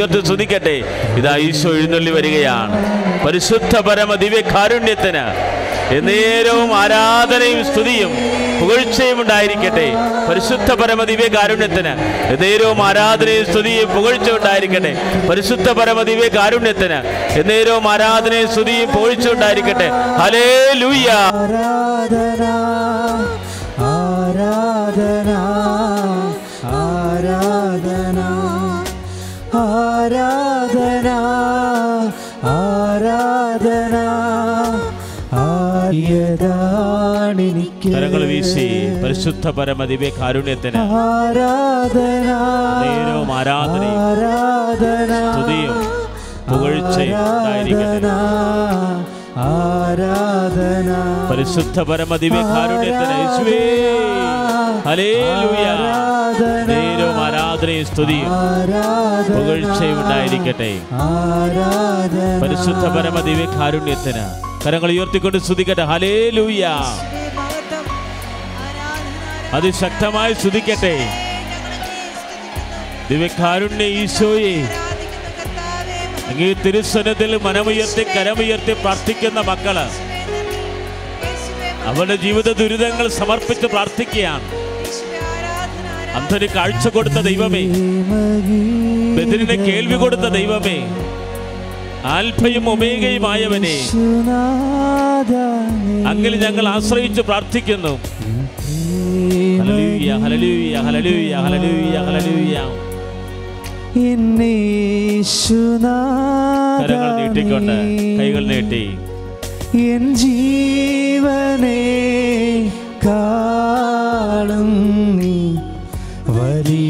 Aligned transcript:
ഉയർത്തി 0.00 0.72
ഇതാ 1.18 1.30
ഈശോ 1.44 1.70
എഴുന്നള്ളി 1.76 2.10
വരികയാണ്. 2.16 2.78
പരിശുദ്ധ 3.22 3.76
പരമ 3.86 4.14
ദിവ്യ 4.22 4.40
കാരുണ്യത്തിന് 4.54 5.22
എന്നേരവും 5.96 6.70
ആരാധനയും 6.80 7.60
സ്തുതിയും 7.68 8.12
പുകഴ്ചയും 8.58 9.18
ഉണ്ടായിരിക്കട്ടെ. 9.22 9.86
പരിശുദ്ധ 10.28 10.70
പരമ 10.80 11.04
ദിവ്യ 11.10 11.28
കാരുണ്യത്തിന് 11.36 11.94
എന്നേരവും 12.34 12.82
ആരാധനയും 12.88 13.46
സ്തുതിയും 13.52 13.88
പുകഴ്ച 13.94 14.28
ഉണ്ടായിരിക്കട്ടെ. 14.36 14.92
പരിശുദ്ധ 15.30 15.68
പരമ 15.80 16.02
ദിവ്യ 16.10 16.28
കാരുണ്യത്തിന് 16.36 17.00
എന്നേരവും 17.40 17.88
ആരാധനയും 17.94 18.50
സ്തുതിയും 18.54 18.90
പുകഴ്ച 18.96 19.26
ഉണ്ടായിരിക്കട്ടെ. 19.36 19.88
ഹലേ 20.22 20.46
ലൂയ്യ 20.82 21.10
ആരാധന 21.44 22.44
ആരാധന 30.06 31.08
ആരാധന 32.48 33.94
കരങ്ങൾ 37.86 38.22
വീശി 38.30 38.66
പരിശുദ്ധ 39.02 39.50
പരമ 39.50 39.84
ദിവ്യ 39.84 40.10
കാരുണ്യത്തിന് 40.18 40.78
ആരാധന 41.00 42.28
നേരവും 42.82 43.32
ആരാധനയും 43.38 43.98
ആരാധന 44.04 45.12
സ്തുതിയും 45.28 45.76
പുകഴ്ചയും 46.48 47.20
ആരാധന 49.46 50.90
പരിശുദ്ധ 51.30 51.80
പരമ 51.82 52.16
ദിവ്യ 52.16 52.42
കാരുണ്യത്തിന് 52.50 53.16
നേരവും 54.90 55.56
ആരാധനയും 57.56 57.86
സ്തുതിയും 57.86 58.30
പുകഴ്ചയും 59.34 59.98
ഉണ്ടായിരിക്കട്ടെ. 60.00 60.72
പരിശുദ്ധ 62.42 62.84
പരമ 62.96 63.18
ദിവ്യ 63.28 63.46
കാരുണ്യത്തിന് 63.58 64.24
കരങ്ങൾ 64.64 64.90
ഉയർത്തിക്കൊണ്ട് 64.90 65.38
സ്തുതിക്കട്ടെ. 65.38 65.84
ഹലേ 65.90 66.14
ലൂയ 66.36 66.64
അതിശക്തമായി 69.56 70.32
സ്തുതിക്കട്ടെ. 70.32 70.94
ദിവ്യകാരുണ്യ 73.10 73.86
ഈശോയെ. 74.02 74.56
അങ്ങേ 76.30 76.50
തിരുസ്വനത്തിൽ 76.64 77.32
മനമുയർത്തി 77.46 78.04
കരമുയർത്തി 78.12 78.72
പ്രാർത്ഥിക്കുന്ന 78.82 79.40
മക്കൾ 79.50 79.78
അവരുടെ 81.88 82.16
ജീവിത 82.22 82.48
ദുരിതങ്ങൾ 82.60 83.08
സമർപ്പിച്ച് 83.08 83.66
പ്രാർത്ഥിക്കുകയാണ്. 83.74 84.65
അന്ധന് 86.16 86.46
കാഴ്ച 86.54 86.88
കൊടുത്ത 86.88 87.14
ദൈവമേ. 87.14 87.62
ബദിരിന് 89.16 89.64
കേൾവി 89.66 89.94
കൊടുത്ത 89.94 90.20
ദൈവമേ. 90.20 90.78
ആൽഫയും 92.04 92.70
ഒമേഗയുമായവനെ. 92.70 93.76
അങ്ങിൽ 96.08 96.36
ഞങ്ങൾ 96.36 96.68
ആശ്രയിച്ച് 96.68 97.22
പ്രാർത്ഥിക്കുന്നു. 97.22 97.98
കരങ്ങൾ 106.82 107.10
നീട്ടിക്കൊണ്ട് 107.16 107.76
കൈകൾ 108.18 108.46
നീട്ടി. 108.46 108.84
എൻ 109.78 110.14
ജീവനേ 110.14 111.82
കാണും 113.06 114.70
നീ. 115.18 115.65
വലിയതാണെനിക്ക് 116.28 116.86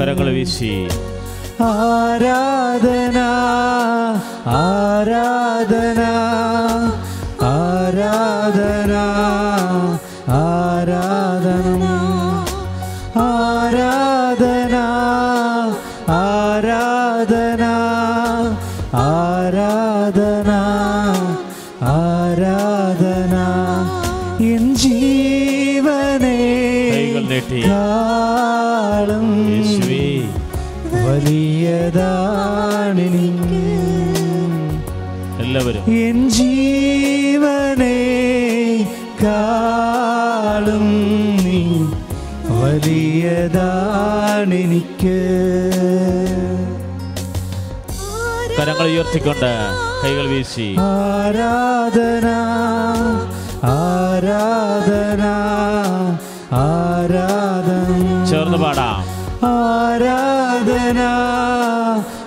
കരങ്ങൾ 0.01 0.33
വീശി. 0.33 0.89
ആരാധന 1.63 3.19
ആരാധന 4.47 6.01
ആരാധന 6.01 6.03
ആരാധന. 7.43 8.80
വലിയതാണെനിക്ക് 31.11 32.11
എല്ലാവരും. 35.43 35.85
എൻ 36.07 36.19
ജീവനെ 36.31 37.99
കാളും 39.23 40.87
നീ 41.47 41.63
വലിയതാണെനിക്ക്. 42.61 43.59
കരങ്ങൾ 48.59 48.87
ഉയർത്തിക്കൊണ്ട് 48.93 49.53
കൈകൾ 50.05 50.27
വീശി. 50.33 50.69
ആരാധന 50.87 52.27
ആരാധന 53.77 55.23
ആരാധന. 56.65 57.81
ചേർന്ന് 58.31 58.59
പാടാം. 58.59 59.01
ആരാധന 59.49 61.01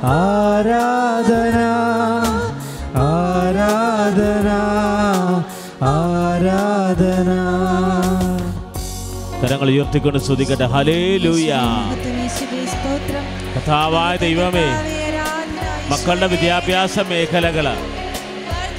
ആരാധന 0.03 1.59
ആരാധന 3.01 4.50
ആരാധന. 5.84 7.29
കരങ്ങൾ 9.41 9.69
ഉയർത്തിക്കൊണ്ട് 9.69 10.19
ശ്രദ്ധിക്കട്ടെ 10.19 10.66
ഹലേ 10.66 11.18
ലൂയ 11.18 11.53
കഥാവായ 13.56 14.16
ദൈവമേ 14.16 14.68
മക്കളുടെ 15.91 16.28
വിദ്യാഭ്യാസ 16.28 17.00
മേഖലകൾ 17.00 17.68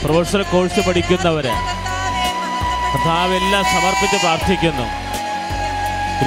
പ്രൊഫഷണൽ 0.04 0.42
കോഴ്സ് 0.42 0.80
പഠിക്കുന്നവര് 0.88 1.54
കഥാവെല്ലാം 2.94 3.64
സമർപ്പിച്ച് 3.64 4.16
പ്രാർത്ഥിക്കുന്നു. 4.16 4.86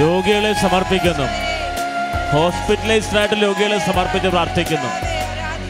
രോഗികളെ 0.00 0.52
സമർപ്പിക്കുന്നു. 0.52 1.47
ഹോസ്പിറ്റലൈസ്ഡ് 2.32 3.18
ആയിട്ട് 3.18 3.34
രോഗികളെ 3.42 3.78
സമർപ്പിച്ച് 3.78 4.28
പ്രാർത്ഥിക്കുന്നു. 4.28 4.90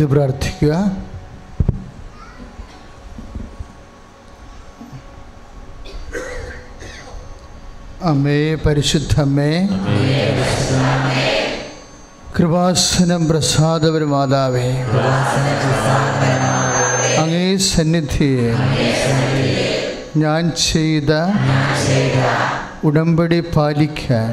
ഏറ്റു 0.00 0.12
പ്രാർത്ഥിക്കുക. 0.12 0.74
അമ്മേ 8.10 8.38
പരിശുദ്ധമ്മേ. 8.66 9.50
കൃപാസനം 12.38 13.28
പ്രസാദപര 13.28 14.04
മാതാവേ. 14.14 14.70
അങ്ങേ 17.22 17.44
സന്നിധിയെ 17.56 18.48
ഞാൻ 20.16 20.42
ചെയ്ത 20.64 21.12
ഉടമ്പടി 22.84 23.40
പാലിക്കാൻ 23.56 24.32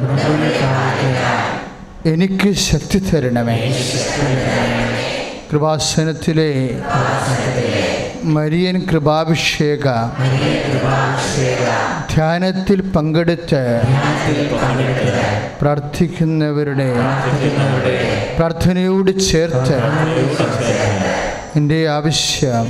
എനിക്ക് 2.14 2.52
ശക്തി 2.70 3.00
തരണമേ. 3.10 3.60
കൃപാസനത്തിലെ 5.50 6.52
മരിയൻ 8.36 8.78
കൃപാഭിഷേക 8.90 9.86
ധ്യാനത്തിൽ 12.14 12.80
പങ്കെടുത്ത് 12.96 13.62
പ്രാർത്ഥിക്കുന്നവരുടെ 15.62 16.90
പ്രാർത്ഥനയോട് 18.38 19.12
ചേർത്ത് 19.28 19.78
എന്റെ 21.56 21.80
ആവശ്യം 21.90 22.66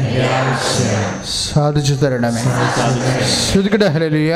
സാധിച്ചു 1.40 1.96
തരണമേ. 2.04 2.44
ശ്രുതികട 3.38 3.84
ഹലലിയ 3.96 4.34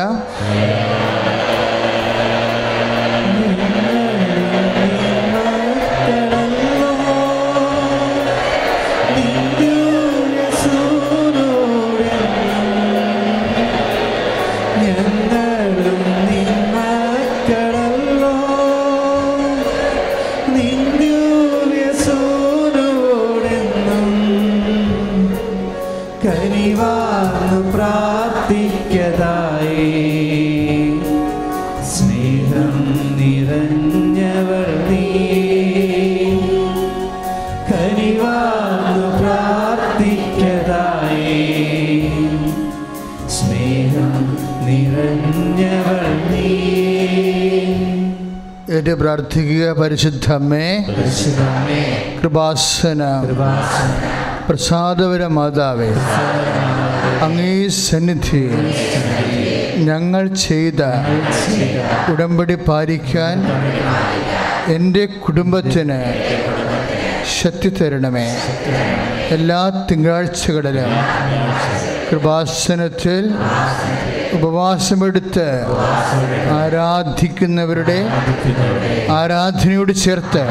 ഏറ്റു 48.82 48.94
പ്രാർത്ഥിക്കുക. 49.02 49.64
പരിശുദ്ധമ്മേ 49.80 50.68
പരിശുദ്ധമേ 50.98 51.82
കൃപാസന 52.20 53.02
കൃപാസന 53.26 53.90
പ്രസാദപര 54.48 55.24
മാതാവേ 55.38 55.90
അങ്ങേ 57.26 57.54
സന്നിധി 57.86 58.42
ഞങ്ങൾ 59.90 60.24
ചെയ്ത 60.46 60.82
ഉടമ്പടി 62.14 62.58
പാലിക്കാൻ 62.70 63.38
എന്റെ 64.76 65.04
കുടുംബത്തിന് 65.26 66.00
ശക്തി 67.38 67.70
തരണമേ. 67.78 68.28
എല്ലാ 69.38 69.62
തിങ്കളാഴ്ചകളിലും 69.90 70.92
കൃപാസനത്തിൽ 72.10 73.24
ഉപവാസമെടുത്ത് 74.34 75.48
ആരാധിക്കുന്നവരുടെ 76.60 78.00
ആരാധനയോട് 79.12 79.94
ചേർത്ത് 79.96 80.44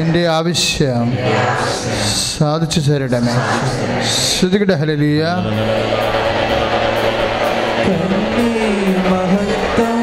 എന്റെ 0.00 0.22
ആവശ്യം 0.28 1.06
സാധിച്ചു 2.36 2.80
തരണമേ. 2.80 3.34
ശ്രുതികട 4.12 4.72
ഹലലിയ 4.80 5.22
മഹത്വം 9.10 10.00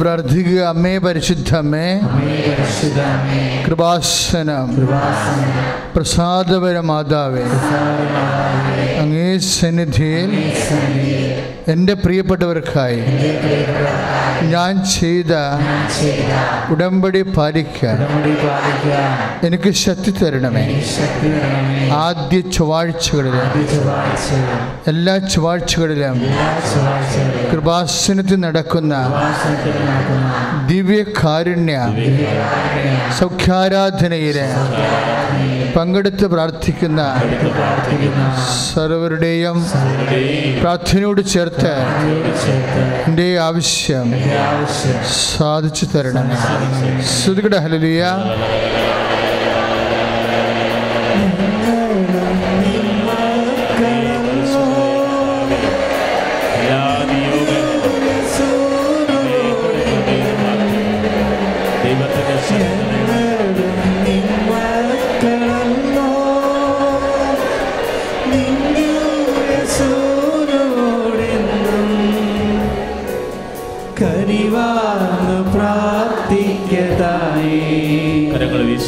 പ്രാർത്ഥിക്കുക. 0.00 0.60
അമ്മേ 0.72 0.94
പരിശുദ്ധമ്മേ 1.06 1.86
കൃപാസനം. 3.66 4.68
പ്രസാദപര 5.94 6.76
മാതാവേ 6.90 7.44
അങ്ങേ 9.02 9.30
സന്നിധിയിൽ 9.54 10.30
എന്റെ 11.72 11.94
പ്രിയപ്പെട്ടവർക്കായി 12.02 13.00
ഞാൻ 14.52 14.72
ചെയ്ത 14.94 15.32
ഉടമ്പടി 16.72 17.22
പാലിക്കാൻ 17.36 17.98
എനിക്ക് 19.46 19.70
ശക്തി 19.84 20.10
തരണമേ. 20.20 20.64
ആദ്യ 22.04 22.38
ചൊവ്വാഴ്ചകളിലും 22.56 23.48
എല്ലാ 24.92 25.14
ചൊവ്വാഴ്ചകളിലും 25.32 26.16
കൃപാസനത്തിൽ 27.52 28.38
നടക്കുന്ന 28.46 28.94
ദിവ്യകാരുണ്യ 30.70 31.78
സൗഖ്യാരാധനയിൽ 33.18 34.38
പങ്കെടുത്ത് 35.76 36.26
പ്രാർത്ഥിക്കുന്ന 36.34 37.00
സർവരുടെയും 38.74 39.58
പ്രാർത്ഥനയോട് 40.60 41.22
ചേർത്ത് 41.32 41.74
എന്റെ 43.08 43.28
ആവശ്യം 43.48 44.08
സാധിച്ചു 45.36 45.86
തരണം. 45.94 46.26
ശ്രുതികട 47.14 47.56
ഹലലിയ 47.64 48.02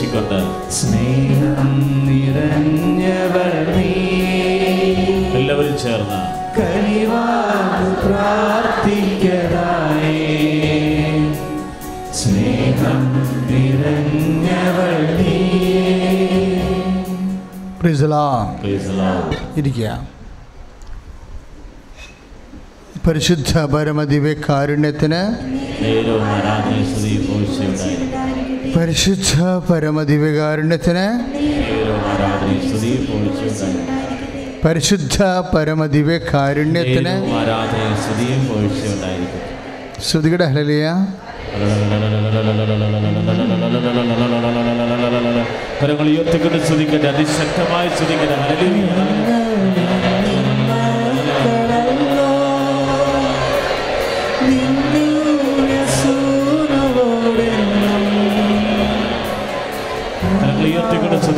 ഉപദേശിക്കൊണ്ട് 0.02 0.38
സ്നേഹം 0.72 1.68
നിറഞ്ഞവൾ 2.06 3.50
നീ. 3.74 3.90
എല്ലാവരും 5.38 5.76
ചേർന്ന്. 5.82 6.20
സ്നേഹം 12.14 13.00
നിറഞ്ഞവൾ 13.50 14.92
നീ. 15.20 15.36
പരിശുദ്ധ 23.06 23.52
പരമദിവ്യ 23.74 24.34
കാരുണ്യത്തിന് 24.48 25.22
പരിശുദ്ധ 28.74 29.34
പരമദിവ്യകാരുണ്യത്തിന് 29.70 31.06
പരിശുദ്ധ 34.64 35.16
പരമദിവ്യ 35.54 36.16
കാരുണ്യത്തിന് 36.30 37.14
ശ്രുതികട. 40.06 40.42
ഹലലിയ 40.50 40.86
കരങ്ങൾ 45.80 46.06
ഉയർത്തിക്കൊണ്ട് 46.12 46.58
ശ്രദ്ധിക്കട്ടെ 46.66 47.08
അതിശക്തമായി 47.12 47.90
ശ്രദ്ധിക്കട്ടെ 47.98 48.36
ഹലലിയ 48.42 48.84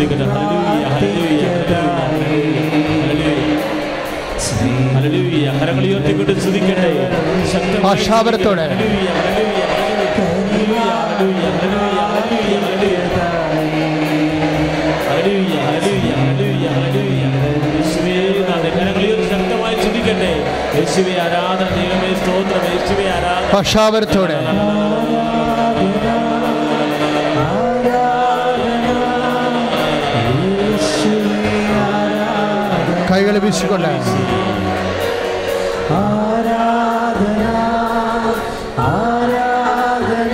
സ്തുതിക്കട്ടെ 0.04 0.26
ഹല്ലേലൂയ 15.06 15.54
ഹല്ലേലൂയ 15.64 16.66
ഹല്ലേലൂയ 16.74 17.22
ആശാപരത്തോടെ 18.66 19.24
ശക്തമായി 19.30 19.76
ചിന്തിക്കട്ടെ 19.76 20.32
ആരാധന 21.22 21.68
ദൈവമേ 21.76 22.10
സ്തോത്രം 22.20 22.62
ആരാധന 23.10 23.52
പക്ഷാപരത്തോടെ 23.52 24.38
കൈകൾ 33.14 33.36
വീശിക്കൊണ്ട് 33.38 33.90
ആരാധന 35.96 37.42
ആരാധന 38.84 40.32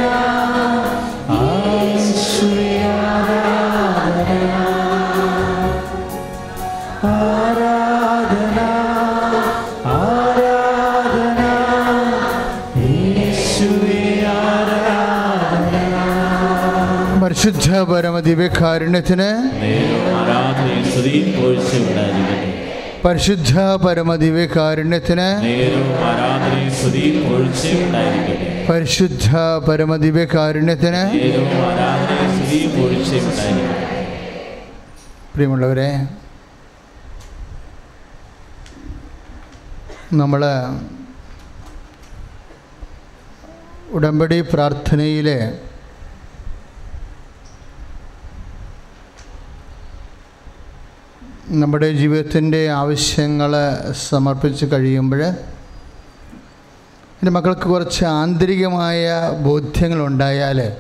പരിശുദ്ധ 17.23 17.71
പരമദിവ്യകാരുണ്യത്തിന് 17.91 19.29
ആരാധന 20.13 20.69
സ്ത്രീ 20.89 21.15
പോയിച്ചുവിടെ 21.37 22.07
പരിശുദ്ധ 23.05 23.53
പരമദിവ്യകാരുണ്യത്തിന് 23.85 25.29
പരിശുദ്ധ 28.69 29.31
പരമദിവ്യകാരുണ്യത്തിന് 29.69 31.03
പ്രിയമുള്ളവരെ 35.35 35.91
നമ്മൾ 40.13 40.43
ഉടമ്പടി 43.93 44.39
പ്രാർത്ഥനയിലെ 44.41 45.39
നമ്മുടെ 51.51 51.93
ജീവിതത്തിന്റെ 51.93 52.71
ആവശ്യങ്ങൾ 52.71 53.53
സമർപ്പിച്ച് 53.93 54.67
കഴിയുമ്പോൾ 54.67 55.23
എന്റെ 55.23 57.31
മക്കൾക്ക് 57.31 57.61
കുറച്ച് 57.61 58.05
ആന്തരികമായ 58.05 59.31
ബോധ്യങ്ങളുണ്ടായാൽ 59.43 60.77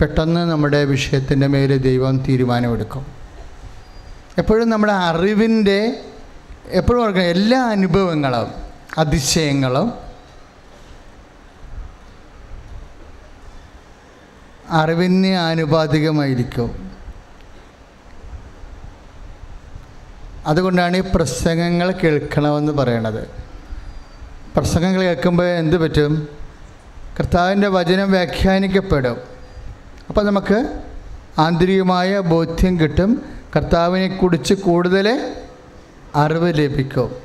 പെട്ടെന്ന് 0.00 0.50
നമ്മുടെ 0.50 0.84
വിഷയത്തിന്റെ 0.84 1.46
മേൽ 1.46 1.76
ദൈവം 1.76 2.18
തീരുമാനമെടുക്കും. 2.18 3.06
എപ്പോഴും 4.38 4.70
നമ്മുടെ 4.70 4.92
അറിവിന്റെ 4.92 6.04
എപ്പോഴും 6.66 7.02
ഓർക്കണം 7.02 7.22
എല്ലാ 7.22 7.62
അനുഭവങ്ങളും 7.62 8.48
അതിശയങ്ങളും 8.98 9.92
അറിവിന് 14.70 15.26
ആനുപാതികമായിരിക്കും. 15.26 16.87
അതുകൊണ്ടാണ് 20.48 20.96
ഈ 20.96 21.02
പ്രസംഗങ്ങൾ 21.14 21.90
കേൾക്കണമെന്ന് 21.90 22.72
പറയണത്. 22.72 23.28
പ്രസംഗങ്ങൾ 24.56 25.02
കേൾക്കുമ്പോൾ 25.02 25.44
എന്ത് 25.44 25.76
പറ്റും? 25.76 26.28
കർത്താവിന്റെ 27.20 27.68
വചനം 27.68 28.10
വ്യാഖ്യാനിക്കപ്പെടും. 28.10 29.16
അപ്പോൾ 30.08 30.24
നമുക്ക് 30.24 30.82
ആന്തരികമായ 31.38 32.18
ബോധ്യം 32.18 32.80
കിട്ടും. 32.80 33.24
കർത്താവിനെ 33.56 34.16
കുറിച്ച് 34.16 34.54
കൂടുതൽ 34.54 35.34
അറിവ് 36.14 36.58
ലഭിക്കും. 36.58 37.16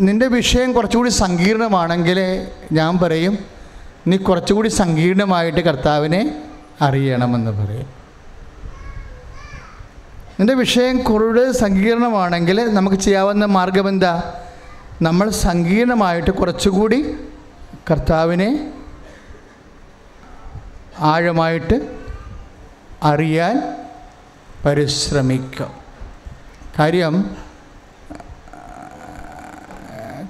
നിന്റെ 0.00 0.26
വിഷയം 0.26 0.72
കുറച്ചുകൂടി 0.72 1.10
സങ്കീർണമാണെങ്കിൽ 1.10 2.46
ഞാൻ 2.72 2.98
പറയും 2.98 3.38
നീ 4.06 4.16
കുറച്ചുകൂടി 4.16 4.68
സങ്കീർണമായിട്ട് 4.68 5.60
കർത്താവിനെ 5.60 6.42
അറിയണമെന്ന് 6.80 7.50
പറയും. 7.50 7.97
നിന്റെ 10.38 10.54
വിഷയം 10.54 11.02
കൂടുതൽ 11.02 11.52
സങ്കീർണമാണെങ്കിൽ 11.52 12.74
നമുക്ക് 12.74 12.96
ചെയ്യാവുന്ന 12.96 13.44
മാർഗം 13.44 13.88
എന്താ? 13.88 14.12
നമ്മൾ 15.02 15.30
സങ്കീർണമായിട്ട് 15.30 16.30
കുറച്ചുകൂടി 16.30 16.98
കർത്താവിനെ 17.90 18.72
ആഴമായിട്ട് 20.98 21.76
അറിയാൻ 23.02 23.56
പരിശ്രമിക്കും. 24.66 25.70
കാര്യം 26.78 27.14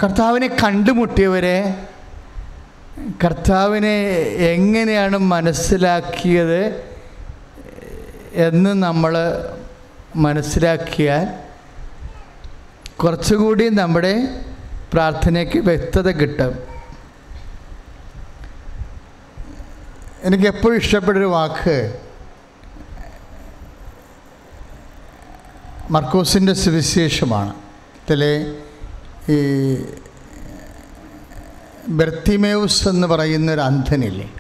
കർത്താവിനെ 0.02 0.46
കണ്ടുമുട്ടിയവരെ 0.64 1.58
കർത്താവിനെ 3.24 3.96
എങ്ങനെയാണ് 4.48 5.18
മനസ്സിലാക്കിയത് 5.18 6.60
എന്ന് 8.34 8.70
നമ്മൾ 8.82 9.14
മനസ്സിലാക്കിയാൽ 10.18 11.26
കുറച്ചുകൂടി 12.96 13.68
നമ്മുടെ 13.68 14.14
പ്രാർത്ഥനയ്ക്ക് 14.92 15.58
വ്യക്തത 15.58 16.08
കിട്ടും. 16.10 16.52
എനിക്ക് 20.22 20.44
എപ്പോഴും 20.44 20.76
ഇഷ്ടപ്പെട്ടൊരു 20.76 21.25
വാക്ക് 21.25 22.00
മർക്കോസിന്റെ 25.90 26.52
സുവിശേഷമാണ്. 26.52 27.54
ഇതിലെ 27.54 28.34
ഈ 29.32 29.38
ബർത്തിമേവ്സ് 31.88 32.88
എന്ന് 32.88 33.06
പറയുന്ന 33.06 33.52
ഒരു 33.52 33.60
അന്ധനില്ലേ? 33.60 34.32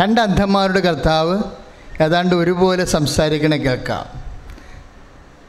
രണ്ട് 0.00 0.20
അന്ധന്മാരുടെ 0.20 0.80
കർത്താവ് 0.80 1.42
ഏതാണ്ട് 2.00 2.34
ഒരുപോലെ 2.34 2.84
സംസാരിക്കണ 2.84 3.56
കേൾക്കാം. 3.56 4.26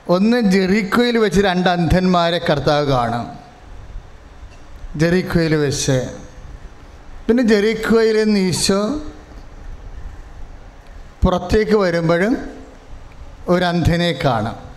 ഒന്ന് 0.09 0.41
ജെറിക്കോയിൽ 0.41 1.17
വെച്ച് 1.17 1.41
രണ്ട് 1.41 1.69
അന്ധന്മാരെ 1.69 2.37
കർത്താവ് 2.37 2.85
കാണും. 2.85 3.27
ജെറിക്കോയിൽ 4.99 5.55
വെച്ച്. 5.55 6.15
പിന്നെ 7.27 7.43
ജെറിക്കോയിൽ 7.43 8.23
നിന്ന് 8.23 8.39
ഈശോ 8.39 9.01
പുറത്തേക്ക് 11.23 11.75
വരുമ്പോഴും 11.75 12.37
ഒരു 13.47 13.65
അന്ധനെ 13.65 14.19
കാണാം. 14.25 14.67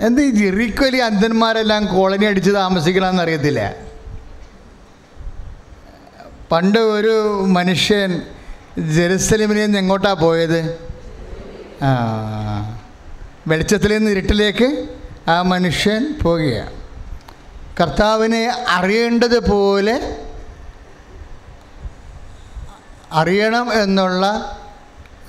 എന്ത് 0.00 0.22
ഈ 0.22 0.30
ജെറിക്കോലി 0.30 0.96
അന്ധന്മാരെല്ലാം 0.96 1.96
കോളനി 1.96 2.24
അടിച്ച് 2.24 2.50
താമസിക്കണമെന്ന് 2.50 3.22
അറിയത്തില്ല? 3.22 3.74
പണ്ട് 6.52 6.78
ഒരു 6.78 7.44
മനുഷ്യൻ 7.48 8.22
ജെറുസലേമിൽ 8.78 9.56
നിന്ന് 9.56 9.78
എങ്ങോട്ടാണ് 9.78 10.20
പോയത്? 10.20 10.78
ആ 11.82 12.78
വെളിച്ചത്തിൽ 13.46 13.92
നിന്ന് 13.96 14.10
ഇരുട്ടിലേക്ക് 14.10 14.88
ആ 15.28 15.42
മനുഷ്യൻ 15.42 16.14
പോകുകയാണ് 16.22 16.70
കർത്താവിനെ 17.80 18.48
അറിയേണ്ടതുപോലെ 18.68 20.16
അറിയണം 23.12 23.82
എന്നുള്ള 23.82 24.24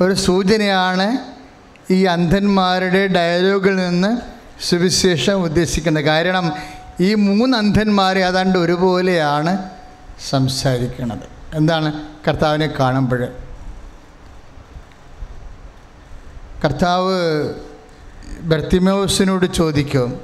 ഒരു 0.02 0.14
സൂചനയാണ് 0.14 1.18
ഈ 1.92 2.06
അന്ധന്മാരുടെ 2.06 3.08
ഡയലോഗിൽ 3.08 3.76
നിന്ന് 3.76 4.18
സുവിശേഷം 4.64 5.44
ഉദ്ദേശിക്കുന്നത്. 5.44 6.04
കാരണം 6.04 6.54
ഈ 7.00 7.14
മൂന്ന് 7.14 7.58
അന്ധന്മാരെ 7.58 8.20
ഏതാണ്ട് 8.20 8.58
ഒരുപോലെയാണ് 8.60 9.70
സംസാരിക്കുന്നത്. 10.30 11.39
എന്താണ് 11.54 12.06
കർത്താവിനെ 12.28 12.68
കാണുമ്പോൾ? 12.80 13.22
കർത്താവ് 16.64 17.16
ബർത്തിമോസിനോട് 18.42 19.46
ചോദിക്കും 19.46 20.22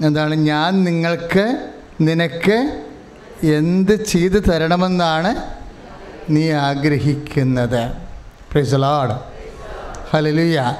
എന്താണ് 0.00 0.34
ഞാൻ 0.34 0.84
നിങ്ങൾക്ക് 0.84 1.44
നിനക്ക് 2.00 2.84
എന്ത് 3.44 4.04
ചെയ്തു 4.04 4.38
തരണമെന്നാണ് 4.38 5.30
നീ 6.30 6.50
ആഗ്രഹിക്കുന്നത്? 6.52 7.92
പ്രൈസലാട് 8.52 9.14
ഹലലുയ 10.12 10.76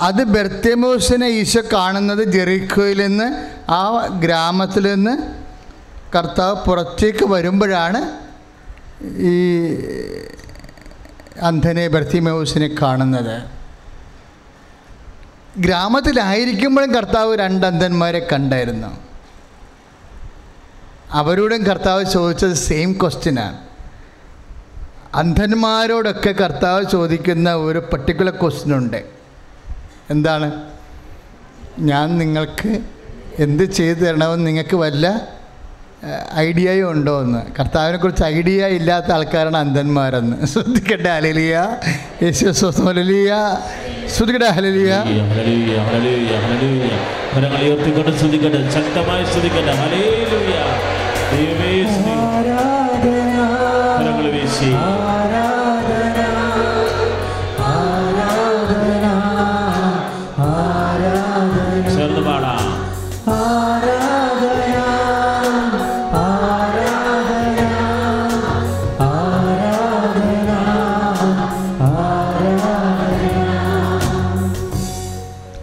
അത് 0.00 0.22
ബർത്തിമോസിനെ 0.24 1.26
ഈശോ 1.26 1.62
കാണുന്നത് 1.72 2.24
ജെറിക്കോയിൽ 2.24 3.06
നിന്ന് 3.06 3.46
ആ 3.70 4.06
ഗ്രാമത്തിൽ 4.06 4.94
നിന്ന് 4.94 5.39
കർത്താവ് 6.16 6.64
പുറത്തേക്ക് 6.64 7.24
വരുമ്പോഴാണ് 7.24 8.18
ഈ 9.04 9.64
അന്ധനെ 11.40 11.88
ബർത്തിമൗസിനെ 11.88 12.70
കാണുന്നത്. 12.82 13.42
ഗ്രാമത്തിലായിരിക്കുമ്പോഴും 15.58 16.94
കർത്താവ് 16.94 17.36
രണ്ട് 17.36 17.66
അന്ധന്മാരെ 17.66 18.28
കണ്ടായിരുന്നു. 18.32 19.00
അവരോടും 21.10 21.62
കർത്താവ് 21.62 22.04
ചോദിച്ചത് 22.04 22.52
സെയിം 22.52 22.92
ക്വസ്റ്റ്യനാണ് 22.92 23.58
അന്ധന്മാരോടൊക്കെ 25.14 26.32
കർത്താവ് 26.32 26.84
ചോദിക്കുന്ന 26.92 27.54
ഒരു 27.54 27.78
പർട്ടിക്കുലർ 27.78 28.40
ക്വസ്റ്റ്യൻ 28.40 28.76
ഉണ്ട്. 28.76 29.04
എന്താണ്? 30.10 30.70
ഞാൻ 31.78 32.18
നിങ്ങൾക്ക് 32.18 32.80
എന്ത് 33.38 33.62
ചെയ്തു 33.62 33.98
തരണമെന്ന് 33.98 34.46
നിങ്ങൾക്ക് 34.46 34.76
വല്ല 34.76 35.39
ഐഡിയയും 36.34 36.90
ഉണ്ടോ 36.90 37.22
എന്ന്. 37.22 37.40
കർത്താവിനെ 37.58 37.98
കുറിച്ച് 37.98 38.24
ഐഡിയ 38.24 38.66
ഇല്ലാത്ത 38.66 39.12
ആൾക്കാരാണ് 39.12 39.56
അന്ധന്മാരെന്ന്. 39.56 40.46
ശ്രദ്ധിക്കട്ടെ 40.46 41.10
ഹലലിയ 41.10 41.66
യേശു 42.22 42.50
അലലിയ 42.84 43.32
ശ്രദ്ധിക്കട്ടെ. 44.16 44.50
കരങ്ങൾ 47.36 47.62
ഉയർത്തിക്കൊണ്ട് 47.62 48.16
സ്തുതിക്കട്ടെ 48.16 48.70
ശക്തമായി 48.70 49.24
സ്തുതിക്കട്ടെ 49.24 49.72
ഹല്ലേലൂയ. 49.72 50.19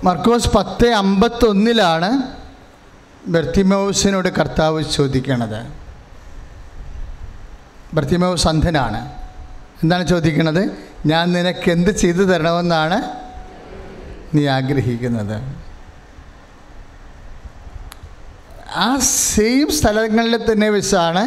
മർക്കോസ് 0.07 0.49
പത്ത് 0.49 0.87
അമ്പത്തൊന്നിലാണ് 0.87 2.09
ബർത്തിമോസിനോട് 3.29 4.29
കർത്താവ് 4.29 4.83
ചോദിക്കണത്. 4.83 5.59
ബർത്തിമോസ് 7.93 8.47
അന്ധനാണ്. 8.47 8.99
എന്താണ് 9.83 10.07
ചോദിക്കുന്നത് 10.07 10.61
ഞാൻ 11.05 11.33
നിനക്ക് 11.33 11.71
എന്ത് 11.71 11.91
ചെയ്തു 11.91 12.23
തരണമെന്നാണ് 12.23 12.97
നീ 14.35 14.45
ആഗ്രഹിക്കുന്നത്. 14.45 15.35
ആ 18.75 18.97
സെയിം 18.99 19.71
സ്ഥലങ്ങളിൽ 19.71 20.51
തന്നെ 20.51 20.69
വെച്ചാണ് 20.69 21.23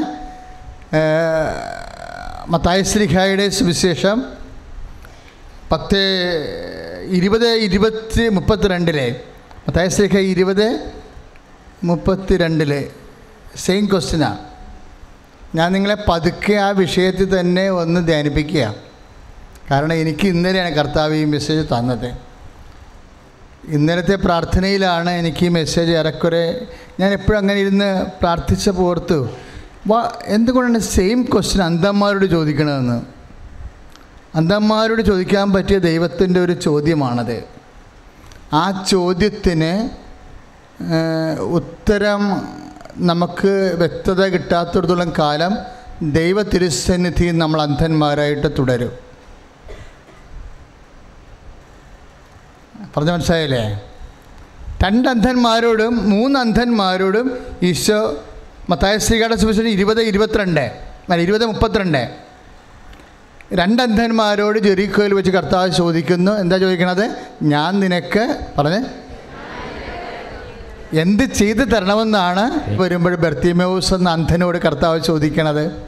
മത്തായശ്രീഖായുടെ 2.49 3.49
സുവിശേഷം 3.49 4.19
പത്ത് 5.73 6.03
ഇരുപത് 7.19 7.49
ഇരുപത്തി 7.67 8.29
മുപ്പത്തിരണ്ടിലെ. 8.29 9.07
മത്തായശ്രീഖ 9.69 10.19
ഇരുപത് 10.33 10.67
മുപ്പത്തിരണ്ടിലെ. 11.85 12.83
സെയിം 13.57 13.85
ക്വസ്റ്റിനാണ് 13.87 14.39
ഞാൻ 15.55 15.69
നിങ്ങളെ 15.73 15.97
പതുക്കെ 16.09 16.55
ആ 16.67 16.71
വിഷയത്തിൽ 16.71 17.41
തന്നെ 17.41 17.65
ഒന്ന് 17.83 18.01
ധ്യാനിപ്പിക്കുക. 18.07 18.65
കാരണം 19.71 19.95
എനിക്ക് 20.03 20.27
ഇന്നലെയാണ് 20.27 20.73
കർത്താവ് 20.75 21.15
ഈ 21.15 21.25
മെസ്സേജ് 21.25 21.65
തന്നത്. 21.75 22.11
ഇന്നലത്തെ 23.77 24.15
പ്രാർത്ഥനയിലാണ് 24.15 25.11
എനിക്ക് 25.11 25.43
ഈ 25.47 25.49
മെസ്സേജ് 25.49 25.91
ഏറെക്കുറെ 25.91 26.45
ഞാൻ 27.01 27.11
എപ്പോഴും 27.13 27.39
അങ്ങനെ 27.39 27.61
ഇരുന്ന് 27.61 27.91
പ്രാർത്ഥിച്ച 28.21 28.69
പോർത്തു 28.81 29.19
എന്തുകൊണ്ടാണ് 30.27 30.79
സെയിം 30.79 31.19
ക്വസ്റ്റ്യൻ 31.23 31.63
അന്തന്മാരോട് 31.65 32.27
ചോദിക്കണമെന്ന് 32.27 33.20
അന്ധന്മാരോട് 34.35 35.03
ചോദിക്കാൻ 35.03 35.53
പറ്റിയ 35.53 35.79
ദൈവത്തിന്റെ 35.79 36.41
ഒരു 36.41 36.53
ചോദ്യമാണത്. 36.53 37.45
ആ 38.53 38.85
ചോദ്യത്തിന് 38.89 39.73
ഉത്തരം 41.41 42.23
നമുക്ക് 42.97 43.75
വ്യക്തത 43.79 44.25
കിട്ടാത്തിടത്തോളം 44.25 45.13
കാലം 45.19 45.57
ദൈവ 46.03 46.43
തിരുസന്നിധി 46.43 47.31
നമ്മൾ 47.31 47.63
അന്ധന്മാരായിട്ട് 47.63 48.49
തുടരും. 48.59 48.93
പറഞ്ഞ 52.97 53.11
മനസ്സിലായില്ലേ? 53.11 53.65
രണ്ട് 54.85 55.09
അന്ധന്മാരോടും 55.09 56.11
മൂന്ന് 56.11 56.41
അന്ധന്മാരോടും 56.41 57.27
ഈശോ 57.63 58.01
മത്തായ 58.71 58.99
ശ്രീകാട 58.99 59.35
സുവിശേഷം 59.35 59.69
ഇരുപത് 59.69 60.01
ഇരുപത്തിരണ്ട് 60.01 60.61
അല്ല 60.61 61.23
ഇരുപത് 61.23 61.47
മുപ്പത്തിരണ്ട്. 61.47 62.30
രണ്ട് 63.53 63.83
അന്ധന്മാരോട് 63.83 64.59
ജെറിക്കോയിൽ 64.59 65.15
വെച്ച് 65.15 65.31
കർത്താവ് 65.31 65.71
ചോദിക്കുന്നു. 65.71 66.33
എന്താ 66.33 66.57
ചോദിക്കണത്? 66.57 67.17
ഞാൻ 67.43 67.81
നിനക്ക് 67.81 68.39
പറഞ്ഞ്. 68.59 68.85
എന്ത് 70.97 71.23
ചെയ്തു 71.23 71.59
തരണമെന്നാണ് 71.59 72.77
വരുമ്പോൾ 72.81 73.15
ബർത്തിമോസ് 73.15 73.95
എന്ന 73.95 74.11
അന്ധനോട് 74.11 74.59
കർത്താവ് 74.59 75.01
ചോദിക്കണത്. 75.01 75.83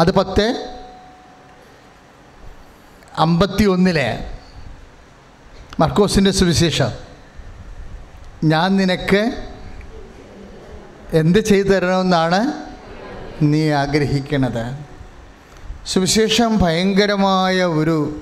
അത് 0.00 0.10
പത്ത്. 0.10 0.74
അമ്പത്തി 3.18 3.64
ഒന്നിലെ 3.64 4.24
മർക്കോസിന്റെ 5.80 6.30
സുവിശേഷം. 6.30 6.90
ഞാൻ 8.44 8.76
നിനക്ക് 8.76 9.32
എന്ത് 11.12 11.38
ചെയ്തു 11.38 11.68
തരണമെന്നാണ് 11.68 12.52
നീ 13.42 13.70
ആഗ്രഹിക്കണത്. 13.70 14.89
സുവിശേഷം 15.86 16.58
ഭയങ്കരമായ 16.58 17.64
ഒരു 17.64 18.20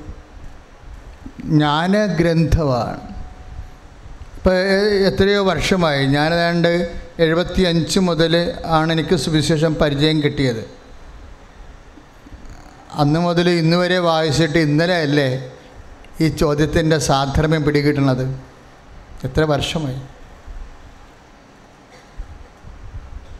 ജ്ഞാനഗ്രന്ഥമാണ്. 1.44 3.00
ഇപ്പോൾ 4.36 4.54
എത്രയോ 5.06 5.44
വർഷമായി 5.44 6.06
ഞാനതാണ്ട് 6.06 6.98
എഴുപത്തി 7.18 7.62
അഞ്ച് 7.62 7.98
മുതൽ 7.98 8.58
ആണ് 8.66 8.92
എനിക്ക് 8.92 9.16
സുവിശേഷം 9.16 9.74
പരിചയം 9.74 10.22
കിട്ടിയത്. 10.22 10.70
അന്ന് 12.94 13.20
മുതൽ 13.20 13.48
ഇന്ന് 13.50 13.76
വരെ 13.76 13.98
വായിച്ചിട്ട് 13.98 14.58
ഇന്നലെ 14.58 14.94
അല്ലേ 14.94 15.50
ഈ 16.20 16.28
ചോദ്യത്തിന്റെ 16.28 16.98
സാധർമ്യം 16.98 17.64
പിടികിട്ടണത് 17.64 18.40
എത്ര 19.24 19.42
വർഷമായി? 19.44 20.00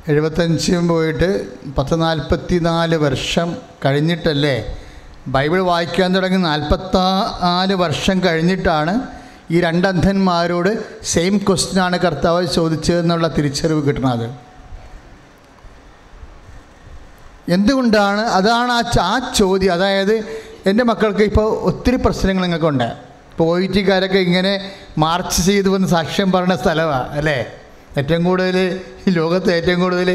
എഴുപത്തഞ്ചും 0.09 0.89
പോയിട്ട് 0.89 1.47
പത്ത് 1.75 2.03
നാൽപ്പത്തി 2.03 2.59
നാല് 2.59 2.97
വർഷം 2.97 3.57
കഴിഞ്ഞിട്ടല്ലേ? 3.85 4.79
ബൈബിൾ 5.27 5.61
വായിക്കാൻ 5.61 6.15
തുടങ്ങി 6.15 6.39
നാൽപ്പത്തി 6.39 6.97
നാല് 7.43 7.75
വർഷം 7.75 8.25
കഴിഞ്ഞിട്ടാണ് 8.25 9.03
ഈ 9.51 9.61
രണ്ടന്ധന്മാരോട് 9.61 11.05
സെയിം 11.05 11.39
ക്വസ്റ്റ്യനാണ് 11.39 11.99
കർത്താവ് 11.99 12.47
ചോദിച്ചതെന്നുള്ള 12.47 13.29
തിരിച്ചറിവ് 13.29 13.89
കിട്ടുന്നത്. 13.89 14.31
എന്തുകൊണ്ടാണ്? 17.51 18.21
അതാണ് 18.21 18.73
ആ 18.73 18.83
ആ 19.01 19.33
ചോദ്യം. 19.37 19.73
അതായത് 19.73 20.15
എന്റെ 20.67 20.85
മക്കൾക്ക് 20.85 21.23
ഇപ്പോൾ 21.23 21.61
ഒത്തിരി 21.61 21.97
പ്രശ്നങ്ങൾ 21.97 22.43
നിങ്ങൾക്കുണ്ട്. 22.43 22.85
ഇപ്പോൾ 22.85 23.65
ഒ 23.65 23.73
ടിക്കാരൊക്കെ 23.73 24.19
ഇങ്ങനെ 24.19 24.73
മാർച്ച് 24.99 25.43
ചെയ്തു 25.43 25.69
വന്ന് 25.69 25.89
സാക്ഷ്യം 25.89 26.33
പറഞ്ഞ 26.33 26.57
സ്ഥലമാണ് 26.57 27.09
അല്ലേ? 27.09 27.58
ഏറ്റവും 27.99 28.23
കൂടുതൽ 28.25 28.57
ലോകത്ത് 29.09 29.51
ഏറ്റവും 29.57 29.81
കൂടുതൽ 29.81 30.11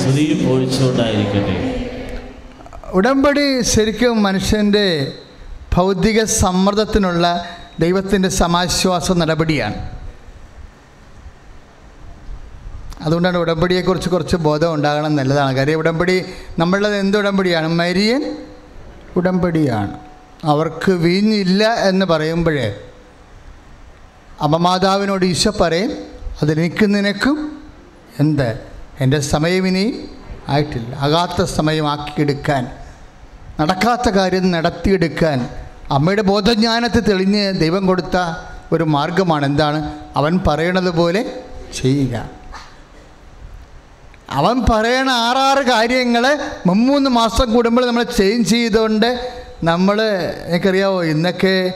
സ്തുതിയും 0.03 0.41
ഒഴിച്ചുകൊണ്ടായിരിക്കട്ടെ. 0.53 1.57
ഉടമ്പടി 2.93 3.63
ശരിക്കും 3.63 4.23
മനുഷ്യന്റെ 4.23 5.13
ഭൗതിക 5.75 6.25
സമ്മർദ്ദത്തിനുള്ള 6.25 7.45
ദൈവത്തിന്റെ 7.81 8.29
സമാശ്വാസ 8.29 9.13
നടപടിയാണ്. 9.13 9.91
അതുകൊണ്ടാണ് 13.01 13.37
ഉടമ്പടിയെക്കുറിച്ച് 13.37 14.09
കുറച്ച് 14.09 14.37
ബോധം 14.37 14.75
ഉണ്ടാകണം 14.75 15.17
നല്ലതാണ് 15.17 15.57
കാര്യം 15.57 15.79
ഉടമ്പടി 15.79 16.25
നമ്മളുടെ 16.59 16.89
എന്ത് 16.89 17.19
ഉടമ്പടിയാണ്? 17.19 17.69
മരിയൻ 17.69 18.37
ഉടമ്പടിയാണ്. 19.17 19.99
അവർക്ക് 20.45 20.93
വീഞ്ഞില്ല 20.93 21.75
എന്ന് 21.75 22.07
പറയുമ്പോഴേ 22.07 22.69
അമ്മമാതാവിനോട് 24.41 25.25
ഈശോ 25.25 25.53
പറയും 25.61 25.93
അതിലെനിക്ക് 26.43 26.95
നിനക്കും 26.95 27.63
എന്ത്? 28.21 28.61
എന്റെ 29.01 29.21
സമയം 29.21 29.67
ഇനി 29.67 30.09
ആയിട്ടില്ല. 30.49 30.95
ആകാത്ത 30.95 31.45
സമയമാക്കിയെടുക്കാൻ 31.45 32.71
നടക്കാത്ത 33.61 34.11
കാര്യം 34.11 34.51
നടത്തിയെടുക്കാൻ 34.51 35.49
അമ്മയുടെ 35.91 36.23
ബോധജ്ഞാനത്തെ 36.23 37.01
തെളിഞ്ഞ് 37.01 37.61
ദൈവം 37.61 37.87
കൊടുത്ത 37.87 38.17
ഒരു 38.73 38.85
മാർഗമാണ്. 38.85 39.47
എന്താണ്? 39.47 39.93
അവൻ 40.17 40.41
പറയണത് 40.47 40.91
പോലെ 40.91 41.25
ചെയ്യുക. 41.81 42.31
അവൻ 44.31 44.65
പറയണ 44.71 45.11
ആറാറ് 45.11 45.65
കാര്യങ്ങൾ 45.65 46.39
മുമ്മൂന്ന് 46.67 47.11
മാസം 47.11 47.53
കൂടുമ്പോൾ 47.53 47.87
നമ്മൾ 47.87 48.03
ചേഞ്ച് 48.03 48.51
ചെയ്തുകൊണ്ട് 48.51 49.33
നമ്മൾ 49.65 50.03
എനിക്കറിയാവോ 50.47 51.05
ഇന്നൊക്കെ 51.05 51.73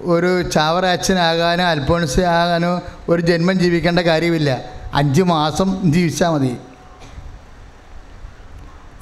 ഒരു 0.00 0.42
ചാവറ 0.42 0.86
അച്ഛനാകാനോ 0.86 1.64
അൽഫോൺസ് 1.64 2.20
ആകാനോ 2.20 2.82
ഒരു 3.08 3.22
ജന്മം 3.22 3.58
ജീവിക്കേണ്ട 3.58 3.98
കാര്യമില്ല. 3.98 4.60
അഞ്ച് 4.94 5.22
മാസം 5.22 5.92
ജീവിച്ചാൽ 5.92 6.30
മതി. 6.30 6.56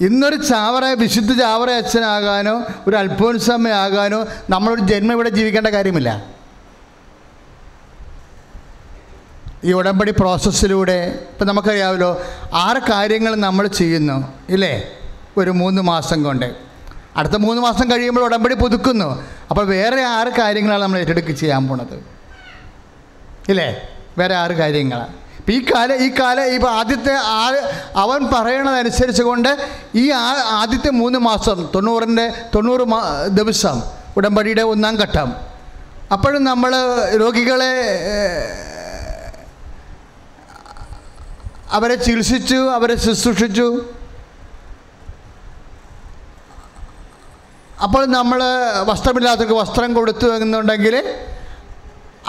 ഇന്നൊരു 0.01 0.37
ചാവറ 0.37 0.85
വിശുദ്ധ 0.85 1.33
ചാവറ 1.33 1.71
അച്ഛനാകാനോ 1.71 2.65
ഒരു 2.87 2.97
അൽഫോൻസമ്മയാകാനോ 2.97 4.27
നമ്മളൊരു 4.51 4.81
ജന്മം 4.81 5.13
ഇവിടെ 5.13 5.29
ജീവിക്കേണ്ട 5.29 5.67
കാര്യമില്ല. 5.67 6.25
ഈ 9.65 9.73
ഉടമ്പടി 9.73 10.11
പ്രോസസ്സിലൂടെ 10.11 11.27
ഇപ്പം 11.31 11.47
നമുക്കറിയാമല്ലോ 11.47 12.23
ആറ് 12.55 12.77
കാര്യങ്ങൾ 12.91 13.35
നമ്മൾ 13.35 13.67
ചെയ്യുന്നു 13.67 14.33
ഇല്ലേ? 14.49 14.89
ഒരു 15.37 15.51
മൂന്ന് 15.51 15.83
മാസം 15.83 16.23
കൊണ്ട്. 16.23 16.55
അടുത്ത 17.17 17.37
മൂന്ന് 17.37 17.63
മാസം 17.63 17.91
കഴിയുമ്പോൾ 17.91 18.25
ഉടമ്പടി 18.25 18.55
പുതുക്കുന്നു. 18.55 19.25
അപ്പോൾ 19.51 19.67
വേറെ 19.67 20.03
ആറ് 20.03 20.29
കാര്യങ്ങളാണ് 20.29 20.83
നമ്മൾ 20.83 20.99
ഏറ്റെടുക്കുക 20.99 21.35
ചെയ്യാൻ 21.35 21.69
പോണത്. 21.69 22.05
ഇല്ലേ? 23.49 23.89
വേറെ 24.19 24.35
ആറ് 24.35 24.51
കാര്യങ്ങളാണ് 24.51 25.26
ഈ 25.55 25.57
കാല 25.71 25.91
ഈ 26.05 26.09
കാല 26.21 26.39
ഇപ്പോൾ 26.55 26.71
ആദ്യത്തെ 26.79 27.13
ആ 27.15 27.43
അവൻ 28.03 28.21
പറയണതനുസരിച്ച് 28.33 29.23
കൊണ്ട് 29.23 29.51
ഈ 29.95 30.05
ആ 30.11 30.23
ആദ്യത്തെ 30.63 30.91
മൂന്ന് 31.01 31.19
മാസം 31.19 31.59
തൊണ്ണൂറിന്റെ 31.75 32.27
തൊണ്ണൂറ് 32.55 32.85
മാ 32.93 32.99
ദിവസം 33.39 33.77
ഉടമ്പടിയുടെ 34.17 34.63
ഒന്നാം 34.73 34.97
ഘട്ടം. 34.97 35.29
അപ്പോഴും 36.13 36.43
നമ്മൾ 36.45 36.73
രോഗികളെ 37.23 37.73
അവരെ 41.77 41.95
ചികിത്സിച്ചു 41.95 42.59
അവരെ 42.79 42.97
ശുശ്രൂഷിച്ചു. 43.05 43.69
അപ്പോൾ 47.85 48.03
നമ്മൾ 48.07 48.41
വസ്ത്രമില്ലാത്തവർക്ക് 48.91 49.57
വസ്ത്രം 49.63 49.91
കൊടുത്തു 49.95 50.27
എന്നുണ്ടെങ്കിൽ 50.27 50.95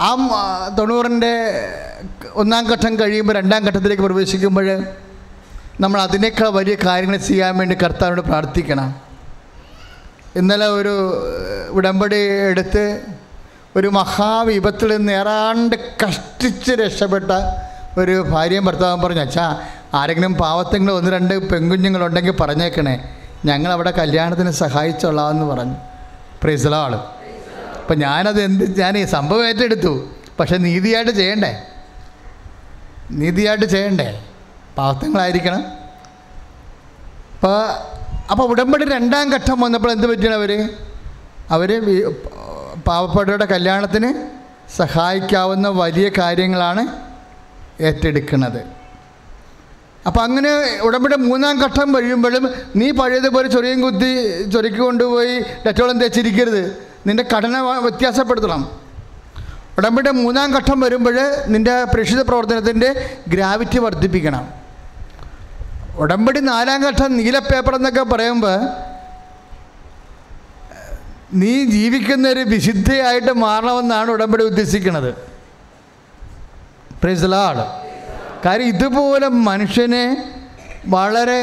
ആ 0.06 0.10
തൊണ്ണൂറിന്റെ 0.78 1.32
ഒന്നാം 2.34 2.64
ഘട്ടം 2.72 3.00
കഴിയുമ്പോൾ 3.00 3.34
രണ്ടാം 3.34 3.64
ഘട്ടത്തിലേക്ക് 3.66 4.02
പ്രവേശിക്കുമ്പോൾ 4.02 4.84
നമ്മൾ 5.80 6.00
അതിനേക്കാൾ 6.00 6.48
വലിയ 6.48 6.76
കാര്യങ്ങൾ 6.86 7.16
ചെയ്യാൻ 7.16 7.58
വേണ്ടി 7.58 7.76
കർത്താവിനോട് 7.82 8.20
പ്രാർത്ഥിക്കണം. 8.20 8.94
ഇന്നലെ 10.36 10.66
ഒരു 10.66 10.94
ഉടമ്പടി 11.70 12.16
എടുത്ത് 12.50 12.84
ഒരു 13.76 13.88
മഹാവിപത്തിൽ 13.88 14.96
നിന്ന് 14.96 15.12
ഏറാണ്ട് 15.12 15.76
കഷ്ടിച്ച് 16.02 16.72
രക്ഷപ്പെട്ട 16.72 17.30
ഒരു 17.98 18.14
ഭാര്യയും 18.30 18.64
ഭർത്താവും 18.64 19.02
പറഞ്ഞു 19.02 19.20
അച്ഛാ 19.20 19.46
ആരെങ്കിലും 19.94 20.34
പാവത്തെങ്കിലും 20.34 20.96
ഒന്ന് 20.96 21.10
രണ്ട് 21.10 21.48
പെൺകുഞ്ഞുങ്ങളുണ്ടെങ്കിൽ 21.50 22.36
പറഞ്ഞേക്കണേ. 22.40 22.96
ഞങ്ങളവിടെ 23.44 23.90
കല്യാണത്തിന് 23.90 24.50
സഹായിച്ചോളാമെന്ന് 24.50 25.46
പറഞ്ഞു. 25.54 25.76
പ്രൈസലാളും 26.42 27.17
അപ്പം 27.88 28.00
ഞാനത് 28.00 28.42
എന്ത് 28.42 28.80
ഞാൻ 28.80 28.98
ഈ 28.98 29.04
സംഭവം 29.04 29.48
ഏറ്റെടുത്തു. 29.48 30.10
പക്ഷെ 30.40 30.56
നീതിയായിട്ട് 30.56 31.10
ചെയ്യണ്ടേ? 31.10 31.64
നീതിയായിട്ട് 33.10 33.64
ചെയ്യണ്ടേ? 33.64 34.20
പാവത്തങ്ങളായിരിക്കണം 34.78 35.62
അപ്പോൾ 37.34 37.54
അപ്പോൾ 38.30 38.44
ഉടമ്പടി 38.48 38.84
രണ്ടാം 38.84 39.30
ഘട്ടം 39.34 39.60
വന്നപ്പോൾ 39.60 39.92
എന്ത് 39.92 40.06
പറ്റിയാണ് 40.06 40.34
അവർ 40.34 40.50
അവർ 41.50 41.70
പാവപ്പെട്ടവരുടെ 42.86 43.44
കല്യാണത്തിന് 43.44 44.10
സഹായിക്കാവുന്ന 44.76 45.68
വലിയ 45.68 46.10
കാര്യങ്ങളാണ് 46.18 46.82
ഏറ്റെടുക്കുന്നത്. 47.80 48.60
അപ്പം 50.06 50.22
അങ്ങനെ 50.24 50.80
ഉടമ്പടി 50.80 51.16
മൂന്നാം 51.16 51.62
ഘട്ടം 51.64 51.94
കഴിയുമ്പോഴും 51.94 52.54
നീ 52.76 52.90
പഴയതുപോലെ 52.90 53.48
ചൊറിയും 53.48 53.80
കുത്തി 53.82 54.10
ചൊരിക്ക് 54.50 54.76
കൊണ്ടുപോയി 54.76 55.40
ഡെറ്റോളം 55.66 55.98
തേച്ചിരിക്കരുത് 55.98 56.87
നിന്റെ 57.06 57.24
ഘടന 57.34 57.58
വ്യത്യാസപ്പെടുത്തണം. 57.58 58.62
ഉടമ്പടി 59.78 60.10
മൂന്നാം 60.10 60.54
ഘട്ടം 60.56 60.80
വരുമ്പോൾ 60.80 61.18
നിന്റെ 61.46 61.84
പ്രേക്ഷിത 61.84 62.20
പ്രവർത്തനത്തിന്റെ 62.20 62.88
ഗ്രാവിറ്റി 63.28 63.78
വർദ്ധിപ്പിക്കണം. 63.78 64.44
ഉടമ്പടി 65.96 66.40
നാലാം 66.40 66.80
ഘട്ടം 66.86 67.16
നീല 67.16 67.38
പേപ്പർ 67.38 67.74
എന്നൊക്കെ 67.74 68.02
പറയുമ്പോൾ 68.02 68.58
നീ 71.34 71.64
ജീവിക്കുന്ന 71.64 72.28
ഒരു 72.28 72.40
വിശുദ്ധയായിട്ട് 72.40 73.32
മാറണമെന്നാണ് 73.32 74.10
ഉടമ്പടി 74.10 74.44
ഉദ്ദേശിക്കുന്നത്. 74.44 75.10
പ്രൈസലാട് 77.02 77.64
കാര്യം 78.44 78.66
ഇതുപോലെ 78.66 79.28
മനുഷ്യനെ 79.28 80.04
വളരെ 80.86 81.42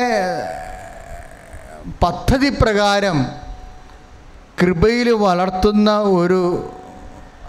പദ്ധതി 2.03 2.49
പ്രകാരം 2.49 3.17
കൃപയിൽ 4.61 5.09
വളർത്തുന്ന 5.09 5.97
ഒരു 5.97 6.69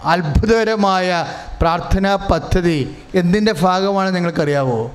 അത്ഭുതകരമായ 0.03 1.25
പ്രാർത്ഥനാ 1.61 2.15
പദ്ധതി 2.15 2.97
എന്തിന്റെ 3.15 3.53
ഭാഗമാണ് 3.53 4.15
നിങ്ങൾക്കറിയാവോ? 4.15 4.91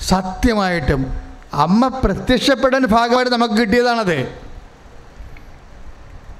സത്യമായിട്ടും 0.00 1.12
അമ്മ 1.52 1.88
പ്രത്യക്ഷപ്പെടാൻ 1.88 2.86
ഭാഗമായിട്ട് 2.86 3.32
നമുക്ക് 3.32 3.54
കിട്ടിയതാണത്. 3.54 4.28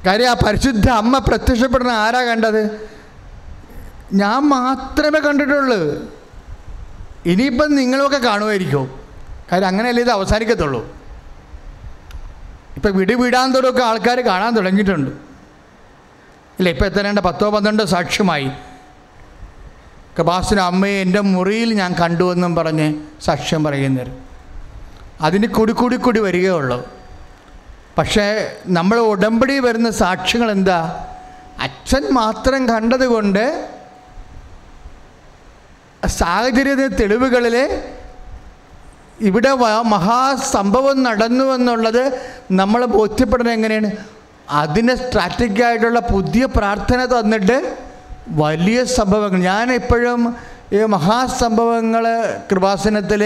കാര്യം 0.06 0.30
ആ 0.30 0.34
പരിശുദ്ധ 0.34 0.90
അമ്മ 0.90 1.18
പ്രത്യക്ഷപ്പെടുന്ന 1.18 1.90
ആരാ 1.90 2.22
കണ്ടത്? 2.22 2.90
ഞാൻ 4.12 4.48
മാത്രമേ 4.48 5.20
കണ്ടിട്ടുള്ളൂ. 5.20 6.10
ഇനിയിപ്പം 7.26 7.76
നിങ്ങളൊക്കെ 7.76 8.18
കാണുമായിരിക്കും. 8.18 9.00
കാര്യം 9.52 9.66
അങ്ങനെയല്ലേ 9.66 10.02
ഇത് 10.02 10.10
അവസാനിക്കത്തുള്ളൂ. 10.10 11.01
ഇപ്പം 12.76 12.96
വിടി 12.96 13.14
വീടാന്തോടൊക്കെ 13.14 13.82
ആൾക്കാർ 13.82 14.20
കാണാൻ 14.20 14.56
തുടങ്ങിയിട്ടുണ്ട്. 14.56 15.10
ഇല്ല 16.58 16.68
ഇപ്പം 16.68 16.86
എത്രയേണ്ട 16.86 17.18
പത്തോ 17.18 17.50
പന്ത്രണ്ടോ 17.50 17.84
സാക്ഷ്യമായി. 17.84 18.50
കബാസിന് 20.20 20.60
അമ്മയെ 20.60 21.02
എന്റെ 21.02 21.20
മുറിയിൽ 21.20 21.74
ഞാൻ 21.74 21.94
കണ്ടുവെന്നും 22.00 22.56
പറഞ്ഞ് 22.56 22.94
സാക്ഷ്യം 23.22 23.64
പറയുന്നവർ. 23.64 24.10
അതിന് 25.20 25.46
കൂടി 25.46 25.72
കൂടി 25.72 25.96
കൂടി 25.96 26.20
വരികയുള്ളൂ. 26.20 26.86
പക്ഷേ 27.98 28.56
നമ്മൾ 28.66 28.98
ഉടമ്പടി 28.98 29.58
വരുന്ന 29.58 29.90
സാക്ഷ്യങ്ങൾ 29.90 30.50
എന്താ? 30.50 31.08
അച്ഛൻ 31.60 32.14
മാത്രം 32.14 32.68
കണ്ടതുകൊണ്ട് 32.68 33.68
സാഹചര്യ 36.06 36.74
തെളിവുകളിൽ 36.74 37.56
ഇവിടെ 39.28 39.50
മഹാസംഭവം 39.94 40.98
നടന്നു 41.06 41.44
എന്നുള്ളത് 41.54 42.02
നമ്മൾ 42.60 42.80
ബോധ്യപ്പെടുന്നത് 42.96 43.54
എങ്ങനെയാണ്? 43.58 43.90
അതിന് 44.60 44.94
സ്ട്രാറ്റജിക് 45.02 45.62
ആയിട്ടുള്ള 45.66 46.00
പുതിയ 46.14 46.44
പ്രാർത്ഥന 46.56 47.00
തന്നിട്ട് 47.04 47.56
വലിയ 48.42 48.78
സംഭവങ്ങൾ. 48.98 49.38
ഞാൻ 49.50 49.66
എപ്പോഴും 49.72 50.20
ഈ 50.76 50.80
മഹാസംഭവങ്ങൾ 50.96 52.04
കൃപാസനത്തിൽ 52.50 53.22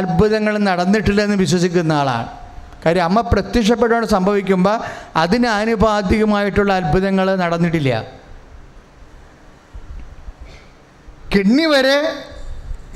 അത്ഭുതങ്ങൾ 0.00 0.54
നടന്നിട്ടില്ലെന്ന് 0.68 1.36
വിശ്വസിക്കുന്ന 1.36 1.92
ആളാണ്. 1.92 2.28
കാര്യം 2.84 3.04
അമ്മ 3.04 3.20
പ്രത്യക്ഷപ്പെടുകയാണ് 3.32 4.06
സംഭവിക്കുമ്പോൾ 4.06 4.78
അതിന് 5.22 5.48
ആനുപാതികമായിട്ടുള്ള 5.58 6.72
അത്ഭുതങ്ങൾ 6.80 7.26
നടന്നിട്ടില്ല. 7.44 7.92
കിണ്ണി 11.34 11.66
വരെ 11.74 11.96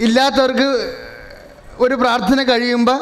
ഇല്ലാത്തവർക്ക് 0.06 0.68
ഒരു 1.78 1.94
പ്രാർത്ഥന 1.94 2.42
കഴിയുമ്പോൾ 2.42 2.98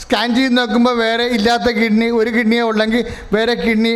സ്കാൻ 0.00 0.28
ചെയ്ത് 0.36 0.58
നോക്കുമ്പോൾ 0.58 0.94
വേറെ 0.98 1.24
ഇല്ലാത്ത 1.36 1.68
കിഡ്നി 1.78 2.06
ഒരു 2.20 2.30
കിഡ്നിയേ 2.30 2.62
ഉള്ളെങ്കിൽ 2.62 3.04
വേറെ 3.32 3.54
കിഡ്നി 3.54 3.94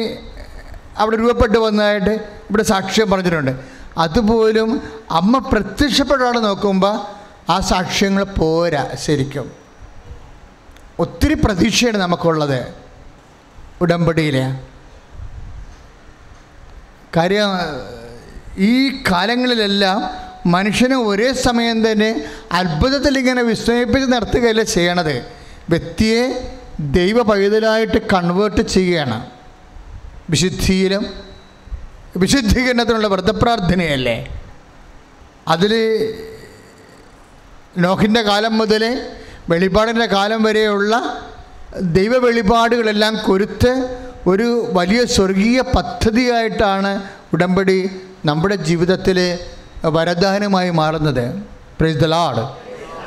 അവിടെ 0.98 1.16
രൂപപ്പെട്ട് 1.16 1.58
വന്നതായിട്ട് 1.58 2.14
ഇവിടെ 2.50 2.62
സാക്ഷ്യം 2.62 3.10
പറഞ്ഞിട്ടുണ്ട്. 3.10 3.52
അതുപോലും 3.98 4.68
അമ്മ 5.10 5.38
പ്രത്യക്ഷപ്പെടാതെ 5.52 6.40
നോക്കുമ്പോൾ 6.40 6.94
ആ 7.52 7.56
സാക്ഷ്യങ്ങൾ 7.60 8.22
പോരാ 8.38 8.82
ശരിക്കും. 9.04 9.46
ഒത്തിരി 11.04 11.34
പ്രതീക്ഷയാണ് 11.34 11.98
നമുക്കുള്ളത് 11.98 12.60
ഉടമ്പടിയിൽ 13.82 14.36
കാര്യം 17.16 17.50
ഈ 18.58 18.72
കാലങ്ങളിലെല്ലാം 19.10 19.98
മനുഷ്യനെ 20.46 20.96
ഒരേ 20.96 21.32
സമയം 21.32 21.92
തന്നെ 21.92 22.24
അത്ഭുതത്തിൽ 22.52 23.18
ഇങ്ങനെ 23.18 23.42
വിസ്മയിപ്പിച്ച് 23.42 24.12
നിർത്തുകയല്ല 24.12 24.62
ചെയ്യണത്. 24.62 25.24
വ്യക്തിയെ 25.68 26.52
ദൈവ 26.80 27.22
പൈതലായിട്ട് 27.22 27.98
കൺവേർട്ട് 28.12 28.60
ചെയ്യുകയാണ്. 28.60 29.30
വിശുദ്ധിയിലും 30.30 31.06
വിശുദ്ധീകരണത്തിനുള്ള 32.16 33.08
വ്രതപ്രാർത്ഥനയല്ലേ? 33.08 34.40
അതിൽ 35.48 35.72
നോഹിന്റെ 37.78 38.22
കാലം 38.22 38.58
മുതൽ 38.58 39.02
വെളിപാടിന്റെ 39.48 40.06
കാലം 40.06 40.42
വരെയുള്ള 40.42 41.22
ദൈവ 41.80 42.16
വെളിപാടുകളെല്ലാം 42.16 43.16
കൊരുത്ത് 43.16 43.98
ഒരു 44.26 44.70
വലിയ 44.72 45.04
സ്വർഗീയ 45.04 45.60
പദ്ധതിയായിട്ടാണ് 45.60 47.02
ഉടമ്പടി 47.32 47.90
നമ്മുടെ 48.24 48.54
ജീവിതത്തിൽ 48.54 49.38
വരദാനമായി 49.84 50.70
മാറുന്നത്. 50.70 51.34
പ്രൈസ് 51.80 51.98
ദ 51.98 52.04
ലാഡ് 52.04 52.48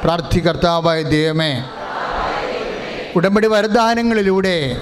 പ്രാർത്ഥികർത്താവായ 0.03 1.01
ദൈവമേ. 1.01 1.63
ഉടമ്പടി 3.15 3.47
വരദാനങ്ങളിലൂടെ 3.47 4.77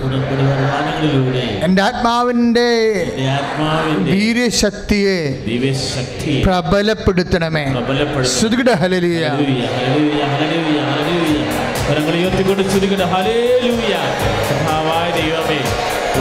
എന്റെ 1.63 1.81
ആത്മാവിന്റെ 1.81 2.69
വീര്യശക്തിയെ 3.97 5.19
പ്രബലപ്പെടുത്തണമേ. 6.43 7.71
പ്രബലപ്പെടുത്തും 7.71 8.39
ശ്രുതികട 8.39 8.71
ഹലലിയ 8.71 9.27
ഉയർത്തിക്കൊണ്ട് 12.17 13.03
ഹല്ലേലൂയ. 13.03 13.95
കർത്താവായ 14.49 15.07
ദൈവമേ 15.21 15.59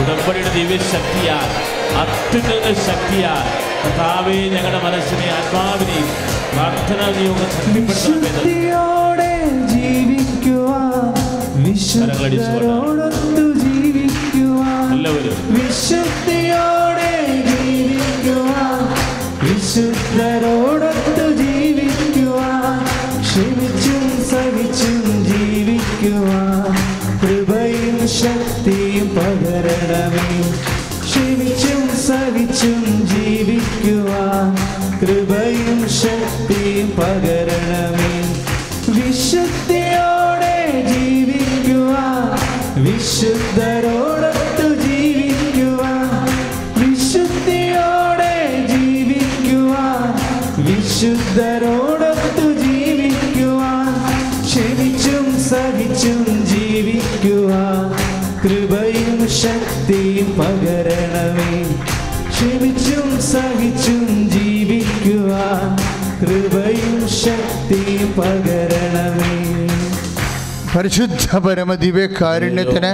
ഉടമ്പടിയുടെ 0.01 0.53
ദിവ്യശക്തിയാൽ 0.55 1.47
അത്യുന്നത 2.01 2.67
ശക്തിയാൽ 2.87 3.70
കർത്താവേ 3.81 4.37
ഞങ്ങളുടെ 4.53 4.79
മനസ്സിനെ 4.85 5.27
ആത്മാവിനെയും 5.37 6.09
പ്രാർത്ഥന 6.53 7.01
നിയോഗം 7.15 7.49
വിശുദ്ധിയോടെ 7.77 9.31
ജീവിക്കുവാൻ 9.71 11.13
വിശുദ്ധരോടൊത്തു 11.65 13.43
ജീവിക്കുവാൻ 13.61 14.91
വിശുദ്ധിയോടെ 15.57 17.11
ജീവിക്കുവാൻ 17.49 18.81
വിശുദ്ധരോടൊത്തു 19.45 21.25
ജീവിക്കുവാൻ 21.41 22.77
ക്ഷമിച്ചും 23.25 24.01
സഹിച്ചും 24.31 24.97
ജീവിക്കുവാൻ 25.29 26.77
കൃപയും 27.21 27.97
ശക്തിയും 28.19 29.07
പകരണമേ. 29.15 30.27
സഹിച്ചും 32.11 32.79
ജീവിക്കുവാൻ 33.11 34.47
കൃപയും 35.01 35.69
ശക്തിയും 35.99 36.87
പകരണമേ. 36.97 38.09
വിശുദ്ധിയോടെ 38.95 40.57
ജീവിക്കുവാൻ 40.89 42.27
വിശുദ്ധരോടൊത്തു 42.85 44.67
ജീവിക്കുവാൻ 44.83 46.09
വിശുദ്ധിയോടെ 46.81 48.33
ജീവിക്കുവാൻ 48.71 50.03
വിശുദ്ധരോടൊത്തു 50.67 52.47
ജീവിക്കുവാൻ 52.63 53.87
ക്ഷമിച്ചും 54.45 55.27
സഹിച്ചും 55.49 56.21
ജീവിക്കുവാൻ 56.51 57.83
കൃപയും 58.43 59.19
ശക്തിയും 59.41 60.29
ക്ഷമിച്ചും 60.37 61.10
സഹിച്ചും 63.31 64.29
ജീവിക്കുവാൻ 64.33 65.67
കൃപയും 66.21 67.07
ശക്തിയും 67.23 68.09
പകരണമേ. 68.19 69.31
പരിശുദ്ധ 70.75 71.37
പരമദിവ്യ 71.37 72.05
കാരുണ്യത്തിന് 72.21 72.91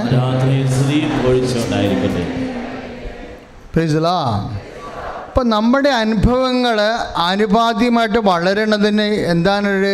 അപ്പം 5.27 5.49
നമ്മുടെ 5.49 5.89
അനുഭവങ്ങൾ 5.89 6.77
ആനുപാതികമായിട്ട് 7.17 8.19
വളരണതിന് 8.19 9.07
എന്താണൊരു 9.33 9.91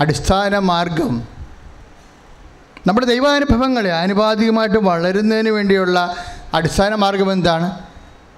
അടിസ്ഥാന 0.00 0.58
മാർഗം? 0.58 1.14
നമ്മുടെ 2.86 3.06
ദൈവാനുഭവങ്ങളെ 3.06 3.92
ആനുപാതികമായിട്ട് 3.92 4.78
വളരുന്നതിന് 4.78 5.50
വേണ്ടിയുള്ള 5.50 5.98
അടിസ്ഥാന 6.54 6.94
മാർഗം 6.94 7.32
എന്താണ്? 7.32 7.68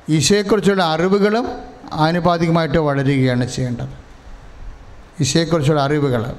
ഈശോയെക്കുറിച്ചുള്ള 0.09 0.83
അറിവുകളും 0.83 1.59
ആനുപാതികമായിട്ട് 1.92 2.79
വളരുകയാണ് 2.79 3.49
ചെയ്യേണ്ടത്. 3.49 3.88
ഈശോയെക്കുറിച്ചുള്ള 5.21 5.81
അറിവുകൾ. 5.81 6.37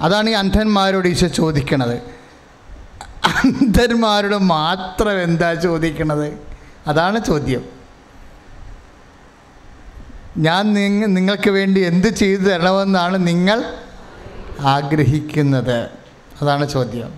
അതാണ് 0.00 0.30
ഈ 0.30 0.32
അന്ധന്മാരോട് 0.32 1.08
ഈശോ 1.08 1.26
ചോദിക്കണത്. 1.26 1.94
അന്ധന്മാരോട് 3.24 4.36
മാത്രം 4.36 5.22
എന്താ 5.22 5.54
ചോദിക്കണത്? 5.54 6.38
അതാണ് 6.86 7.24
ചോദ്യം. 7.24 7.64
ഞാൻ 10.38 10.74
നിങ്ങ 10.74 11.06
നിങ്ങൾക്ക് 11.06 11.50
വേണ്ടി 11.50 11.80
എന്ത് 11.80 12.06
ചെയ്തു 12.06 12.40
തരണമെന്നാണ് 12.40 13.26
നിങ്ങൾ 13.26 13.74
ആഗ്രഹിക്കുന്നത്. 14.60 15.90
അതാണ് 16.42 16.68
ചോദ്യം. 16.68 17.14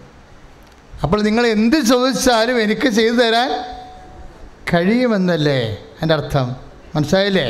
അപ്പോൾ 1.03 1.23
നിങ്ങൾ 1.23 1.47
എന്ത് 1.47 1.77
ചോദിച്ചാലും 1.77 2.63
എനിക്ക് 2.63 2.89
ചെയ്തു 2.89 3.15
തരാൻ 3.15 3.76
കഴിയുമെന്നല്ലേ 4.75 5.61
എന്റെ 6.03 6.15
അർത്ഥം? 6.15 6.57
മനസ്സിലായില്ലേ? 6.95 7.47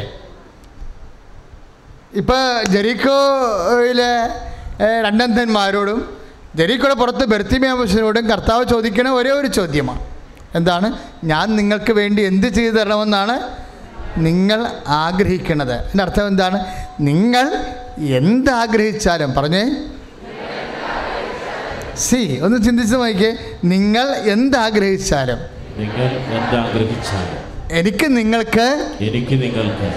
ഇപ്പോൾ 2.15 2.65
ജെറിക്കോയിലെ 2.65 4.13
രണ്ടന്തന്മാരോടും 5.07 6.19
ജെറിക്കോയുടെ 6.55 6.95
പുറത്ത് 6.95 7.25
ബെർത്തിമിയാമസിനോടും 7.25 8.29
കർത്താവ് 8.29 8.65
ചോദിക്കണ 8.65 9.09
ഒരേ 9.09 9.31
ഒരു 9.31 9.47
ചോദ്യമാണ്. 9.47 10.07
എന്താണ്? 10.55 10.99
ഞാൻ 11.25 11.57
നിങ്ങൾക്ക് 11.57 11.93
വേണ്ടി 11.93 12.23
എന്ത് 12.23 12.47
ചെയ്തു 12.47 12.75
തരണമെന്നാണ് 12.75 13.57
നിങ്ങൾ 14.19 14.67
ആഗ്രഹിക്കുന്നത് 14.87 15.75
എന്റെ 15.75 16.03
അർത്ഥം 16.03 16.27
എന്താണ്? 16.27 16.59
നിങ്ങൾ 17.01 17.47
എന്താഗ്രഹിച്ചാലും 17.99 19.35
പറഞ്ഞേ. 19.35 19.65
സി 21.97 22.41
ഒന്ന് 22.45 22.65
ചിന്തിച്ച് 22.65 22.95
നോക്കിയേ 22.95 23.37
നിങ്ങൾ 23.65 24.07
എന്താഗ്രഹിച്ചാലും 24.09 25.56
നിങ്ങൾ 25.79 26.09
എനിക്ക് 27.71 28.17
നിങ്ങൾക്ക് 28.17 28.69
എനിക്ക് 29.01 29.43
നിങ്ങൾക്ക് 29.43 29.89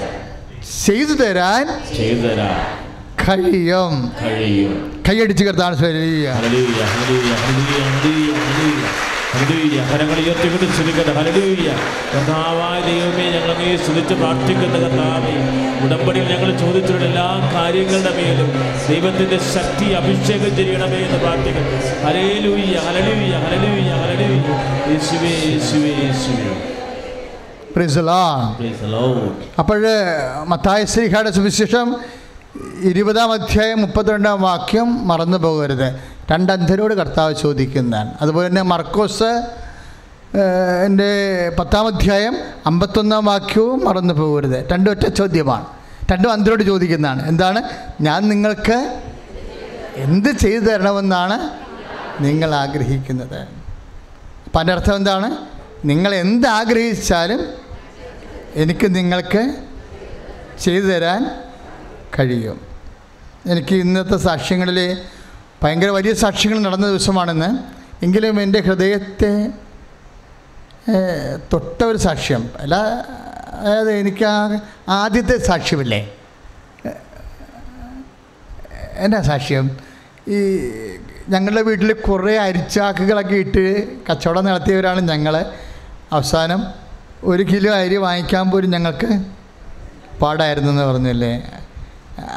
ചെയ്തു 0.86 1.14
തരാൻ 1.14 1.66
ചെയ്തു 1.96 2.22
തരാൻ 2.22 2.90
കഴിയും. 3.28 4.12
കഴിയും. 4.22 5.04
കൈയടിച്ച് 5.10 5.44
കർത്താൻ 5.46 5.72
ഹല്ലേലൂയ, 5.76 6.32
ഹല്ലേലൂയ, 6.32 6.84
ഹല്ലേലൂയ, 6.84 7.34
ഹല്ലേലൂയ, 7.34 8.34
ഹല്ലേലൂയ. 8.34 8.69
കരങ്ങൾ 9.34 10.18
സ്തുതിക്കട്ടെ. 10.76 11.14
കർത്താവായ 12.14 12.78
ദൈവമേ 12.82 13.26
ഞങ്ങൾ 13.34 13.52
അങ്ങയെ 13.56 13.76
സ്തുതിച്ച് 13.78 14.14
പ്രാർത്ഥിക്കുന്ന 14.14 14.78
കർത്താവേ 14.84 15.34
ഉടമ്പടിയിൽ 15.86 16.26
ഞങ്ങൾ 16.32 16.50
ചോദിച്ചിട്ടുള്ള 16.58 17.06
എല്ലാ 17.06 17.28
കാര്യങ്ങളുടെ 17.56 18.12
മേലും 18.18 18.50
ദൈവത്തിന്റെ 18.90 19.38
ശക്തി 19.56 19.88
അഭിഷേകം 20.00 20.56
ചെയ്യണമേ 20.58 21.00
എന്ന് 21.06 21.20
പ്രാർത്ഥിക്കുന്നു. 21.20 21.72
ഹല്ലേലൂയ 22.06 22.76
ഹല്ലേലൂയ 22.88 23.34
ഹല്ലേലൂയ 23.46 23.92
ഹല്ലേലൂയ 24.02 24.58
യേശുവേ 24.92 25.34
യേശുവേ 25.50 25.92
യേശുവേ. 26.04 26.50
അപ്പോഴ് 29.60 29.96
മത്തായ 30.48 30.86
ശ്രീഹായുടെ 30.86 31.32
സുവിശേഷം 31.32 31.96
ഇരുപതാം 32.84 33.32
അധ്യായം 33.32 33.82
മുപ്പത്തിരണ്ടാം 33.82 34.42
വാക്യം 34.42 35.08
മറന്നു 35.08 35.38
പോകരുത് 35.38 36.19
രണ്ടന്ധരോട് 36.32 36.94
കർത്താവ് 36.94 37.36
ചോദിക്കുന്നതാണ്. 37.36 38.14
അതുപോലെ 38.22 38.48
തന്നെ 38.48 38.62
മർക്കോസ് 38.62 39.48
എന്റെ 40.86 41.50
പത്താം 41.60 41.88
അധ്യായം 41.88 42.38
അമ്പത്തൊന്നാം 42.66 43.26
വാക്യവും 43.26 43.86
മറന്നു 43.86 44.14
പോകരുത്. 44.14 44.70
രണ്ടും 44.72 44.92
ഒറ്റ 44.92 45.08
ചോദ്യമാണ്. 45.08 45.66
രണ്ടും 46.12 46.32
അന്ധരോട് 46.32 46.64
ചോദിക്കുന്നതാണ്. 46.64 47.28
എന്താണ്? 47.28 47.64
ഞാൻ 48.02 48.30
നിങ്ങൾക്ക് 48.30 49.02
എന്ത് 49.96 50.30
ചെയ്തു 50.30 50.64
തരണമെന്നാണ് 50.64 51.50
നിങ്ങൾ 52.20 52.56
ആഗ്രഹിക്കുന്നത്. 52.56 53.40
അപ്പം 54.46 54.60
അതിന്റെ 54.60 54.74
അർത്ഥം 54.74 54.96
എന്താണ്? 54.96 55.38
നിങ്ങൾ 55.86 56.16
എന്ത് 56.16 56.48
ആഗ്രഹിച്ചാലും 56.48 57.40
എനിക്ക് 58.56 58.96
നിങ്ങൾക്ക് 58.96 59.54
ചെയ്തു 60.60 60.86
തരാൻ 60.86 61.44
കഴിയും. 62.20 62.62
എനിക്ക് 63.46 63.76
ഇന്നത്തെ 63.76 64.18
സാക്ഷ്യങ്ങളിൽ 64.18 64.98
ഭയങ്കര 65.64 65.90
വലിയ 65.90 66.14
സാക്ഷ്യങ്ങൾ 66.14 66.60
നടന്ന 66.60 66.88
ദിവസമാണെന്ന് 66.88 67.50
എങ്കിലും 68.06 68.42
എന്റെ 68.42 68.60
ഹൃദയത്തെ 68.60 69.32
തൊട്ട 71.54 71.84
ഒരു 71.84 71.98
സാക്ഷ്യം. 71.98 72.52
അല്ല 72.60 72.76
അതായത് 73.60 73.92
എനിക്ക് 73.92 74.26
ആ 74.26 74.60
ആദ്യത്തെ 74.90 75.38
സാക്ഷ്യമില്ലേ? 75.38 76.00
എന്നാ 78.98 79.22
സാക്ഷ്യം? 79.22 79.66
ഈ 80.28 80.38
ഞങ്ങളുടെ 81.30 81.62
വീട്ടിൽ 81.62 81.94
കുറേ 81.94 82.38
അരിച്ചാക്കുകളൊക്കെ 82.38 83.36
ഇട്ട് 83.36 83.66
കച്ചവടം 84.08 84.46
നടത്തിയവരാണ് 84.46 85.02
ഞങ്ങൾ 85.02 85.36
അവസാനം 86.12 86.62
ഒരു 87.24 87.44
കിലോ 87.44 87.74
അരി 87.74 87.96
വാങ്ങിക്കാൻ 87.96 88.52
പോലും 88.52 88.72
ഞങ്ങൾക്ക് 88.72 89.10
പാടായിരുന്നു 90.22 90.72
എന്ന് 90.72 90.84
പറഞ്ഞില്ലേ? 90.84 91.34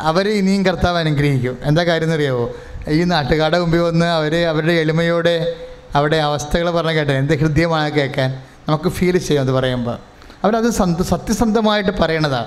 അവർ 0.08 0.28
ഇനിയും 0.28 0.66
കർത്താവ് 0.66 0.98
അനുഗ്രഹിക്കും. 0.98 1.58
എന്താ 1.62 1.84
കാര്യം 1.84 2.04
എന്നറിയാവോ 2.04 2.44
ഈ 2.88 3.04
നാട്ടുകാരുടെ 3.04 3.58
മുമ്പിൽ 3.58 3.78
വന്ന് 3.78 4.06
അവർ 4.06 4.36
അവരുടെ 4.36 4.72
എളിമയോടെ 4.72 5.56
അവരുടെ 5.94 6.16
അവസ്ഥകൾ 6.16 6.70
പറഞ്ഞ് 6.70 6.92
കേട്ടെ. 6.92 7.12
എന്ത് 7.12 7.38
ഹൃദ്യമാണ് 7.38 7.90
കേൾക്കാൻ. 7.90 8.42
നമുക്ക് 8.68 8.88
ഫീൽ 8.88 9.18
ചെയ്യും 9.18 9.42
അത് 9.42 9.50
പറയുമ്പോൾ 9.50 9.98
അവരത് 10.44 10.70
സന്ത 10.70 11.00
സത്യസന്ധമായിട്ട് 11.00 11.90
പറയണതാണ് 11.90 12.46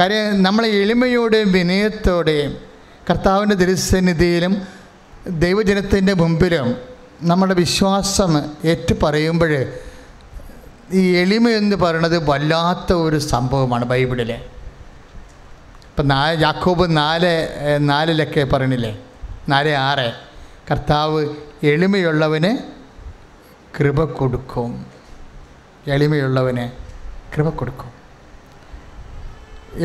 കാര്യം 0.00 0.42
നമ്മൾ 0.42 0.66
എളിമയോടെയും 0.66 1.52
വിനയത്തോടെയും 1.52 2.56
കർത്താവിന്റെ 3.10 3.56
തിരുസന്നിധിയിലും 3.56 4.62
ദൈവജനത്തിന്റെ 5.28 6.12
മുമ്പിലും 6.12 6.76
നമ്മുടെ 7.22 7.54
വിശ്വാസം 7.54 8.50
ഏറ്റു 8.64 8.94
പറയുമ്പോൾ 9.02 9.64
ഈ 10.92 11.16
എളിമ 11.16 11.48
എന്ന് 11.48 11.76
പറയുന്നത് 11.76 12.28
വല്ലാത്ത 12.28 12.92
ഒരു 12.92 13.18
സംഭവമാണ് 13.18 13.84
ബൈബിളിൽ 13.84 14.34
ഇപ്പം 15.96 16.08
നാ 16.08 16.30
യാക്കോബ് 16.30 16.96
നാല് 16.96 17.48
നാലിലൊക്കെ 17.78 18.44
പറയണില്ലേ? 18.44 18.98
നാല് 19.48 19.70
ആറ്. 19.70 20.12
കർത്താവ് 20.70 21.28
എളിമയുള്ളവന് 21.62 22.58
കൃപ 23.78 24.04
കൊടുക്കും. 24.04 24.86
എളിമയുള്ളവന് 25.86 26.68
കൃപ 27.34 27.48
കൊടുക്കും. 27.48 27.90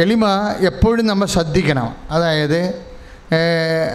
എളിമ 0.02 0.26
എപ്പോഴും 0.60 1.08
നമ്മൾ 1.08 1.26
ശ്രദ്ധിക്കണം. 1.26 1.96
അതായത് 2.10 2.62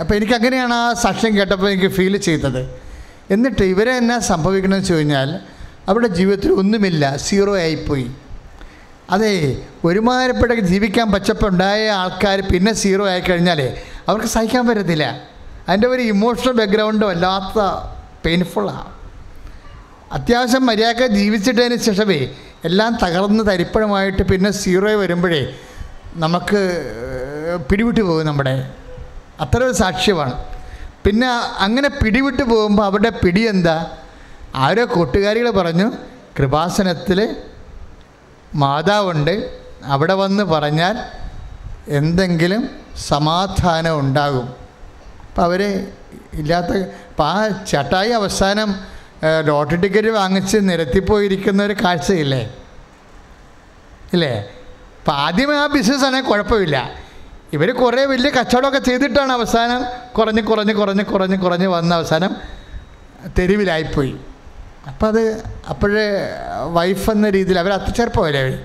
അപ്പോൾ 0.00 0.14
എനിക്കങ്ങനെയാണ് 0.14 0.74
ആ 0.74 0.92
സാക്ഷ്യം 0.92 1.37
കേട്ടപ്പോൾ 1.37 1.68
എനിക്ക് 1.70 1.88
ഫീൽ 1.88 2.16
ചെയ്തത്. 2.16 2.62
എന്നിട്ട് 3.31 3.64
ഇവരെ 3.64 3.92
എന്നാ 3.92 4.18
സംഭവിക്കണമെന്ന് 4.18 4.83
വെച്ച് 4.83 4.92
കഴിഞ്ഞാൽ 4.92 5.40
അവരുടെ 5.88 6.09
ജീവിതത്തിൽ 6.09 6.52
ഒന്നുമില്ല. 6.52 7.16
സീറോ 7.16 7.57
ആയിപ്പോയി. 7.57 8.11
അതെ 9.11 9.62
ഒരുമാതിരിപ്പെട്ട 9.85 10.53
ജീവിക്കാൻ 10.53 11.12
പച്ചപ്പുണ്ടായ 11.12 11.90
ആൾക്കാർ 11.90 12.40
പിന്നെ 12.40 12.73
സീറോ 12.73 13.09
ആയിക്കഴിഞ്ഞാൽ 13.09 13.77
അവർക്ക് 14.09 14.27
സഹിക്കാൻ 14.27 14.66
പറ്റത്തില്ല. 14.66 15.23
അതിന്റെ 15.69 15.88
ഒരു 15.88 16.03
ഇമോഷണൽ 16.03 16.53
ബാക്ക്ഗ്രൗണ്ടും 16.53 17.09
അല്ലാത്ത 17.11 17.59
പെയിൻഫുള്ളാണ് 18.25 18.92
അത്യാവശ്യം 20.12 20.66
മര്യാദ 20.66 21.07
ജീവിച്ചിട്ടതിന് 21.07 21.77
ശേഷമേ 21.77 22.35
എല്ലാം 22.64 22.99
തകർന്ന് 23.03 23.53
തരിപ്പണമായിട്ട് 23.53 24.23
പിന്നെ 24.23 24.51
സീറോ 24.51 25.01
വരുമ്പോഴേ 25.01 25.55
നമുക്ക് 26.14 26.61
പിടിവിട്ട് 27.71 28.01
പോകും 28.01 28.27
നമ്മുടെ. 28.27 28.71
അത്ര 29.40 29.62
ഒരു 29.62 29.73
സാക്ഷ്യമാണ്. 29.73 30.45
പിന്നെ 31.05 31.29
അങ്ങനെ 31.59 31.88
പിടിവിട്ട് 31.88 32.42
പോകുമ്പോൾ 32.42 32.85
അവരുടെ 32.85 33.11
പിടി 33.11 33.40
എന്താ? 33.40 33.90
ആരോ 34.55 34.85
കൂട്ടുകാരികൾ 34.85 35.51
പറഞ്ഞു 35.51 35.92
കൃപാസനത്തിൽ 36.38 37.37
മാതാവുണ്ട്. 38.57 39.35
അവിടെ 39.85 40.14
വന്ന് 40.14 40.45
പറഞ്ഞാൽ 40.45 40.97
എന്തെങ്കിലും 41.88 42.62
സമാധാനം 43.09 44.01
ഉണ്ടാകും 44.01 44.47
അപ്പം 45.29 45.42
അവർ 45.45 45.62
ഇല്ലാത്ത 46.33 46.73
അപ്പം 47.11 47.27
ആ 47.27 47.49
ചട്ടായി 47.49 48.11
അവസാനം 48.11 48.71
ലോട്ടറി 49.45 49.77
ടിക്കറ്റ് 49.77 50.09
വാങ്ങിച്ച് 50.09 50.59
നിരത്തിപ്പോയിരിക്കുന്ന 50.62 51.62
ഒരു 51.62 51.75
കാഴ്ചയില്ലേ? 51.85 52.42
ഇല്ലേ? 54.12 54.35
അപ്പം 54.99 55.14
ആദ്യമേ 55.14 55.57
ആ 55.57 55.66
ബിസിനസ് 55.66 55.77
ബിസിനസ്സാണെങ്കിൽ 55.77 56.31
കുഴപ്പമില്ല. 56.31 56.90
ഇവർ 57.53 57.69
കുറേ 57.75 58.05
വലിയ 58.05 58.31
കച്ചവടമൊക്കെ 58.31 58.79
ചെയ്തിട്ടാണ് 58.79 59.33
അവസാനം 59.33 59.81
കുറഞ്ഞ് 60.19 60.42
കുറഞ്ഞ് 60.42 60.75
കുറഞ്ഞ് 60.75 61.05
കുറഞ്ഞ് 61.05 61.38
കുറഞ്ഞ് 61.38 61.66
വന്ന 61.66 61.95
അവസാനം 61.95 62.33
തെരുവിലായിപ്പോയി. 63.38 64.14
അപ്പം 64.88 65.09
അത് 65.09 65.44
അപ്പോഴേ 65.68 66.29
വൈഫ് 66.72 67.11
എന്ന 67.11 67.31
രീതിയിൽ 67.31 67.59
അവർ 67.59 67.72
അത്തച്ചേർപ്പമല്ലേ 67.72 68.40
അവർ 68.40 68.59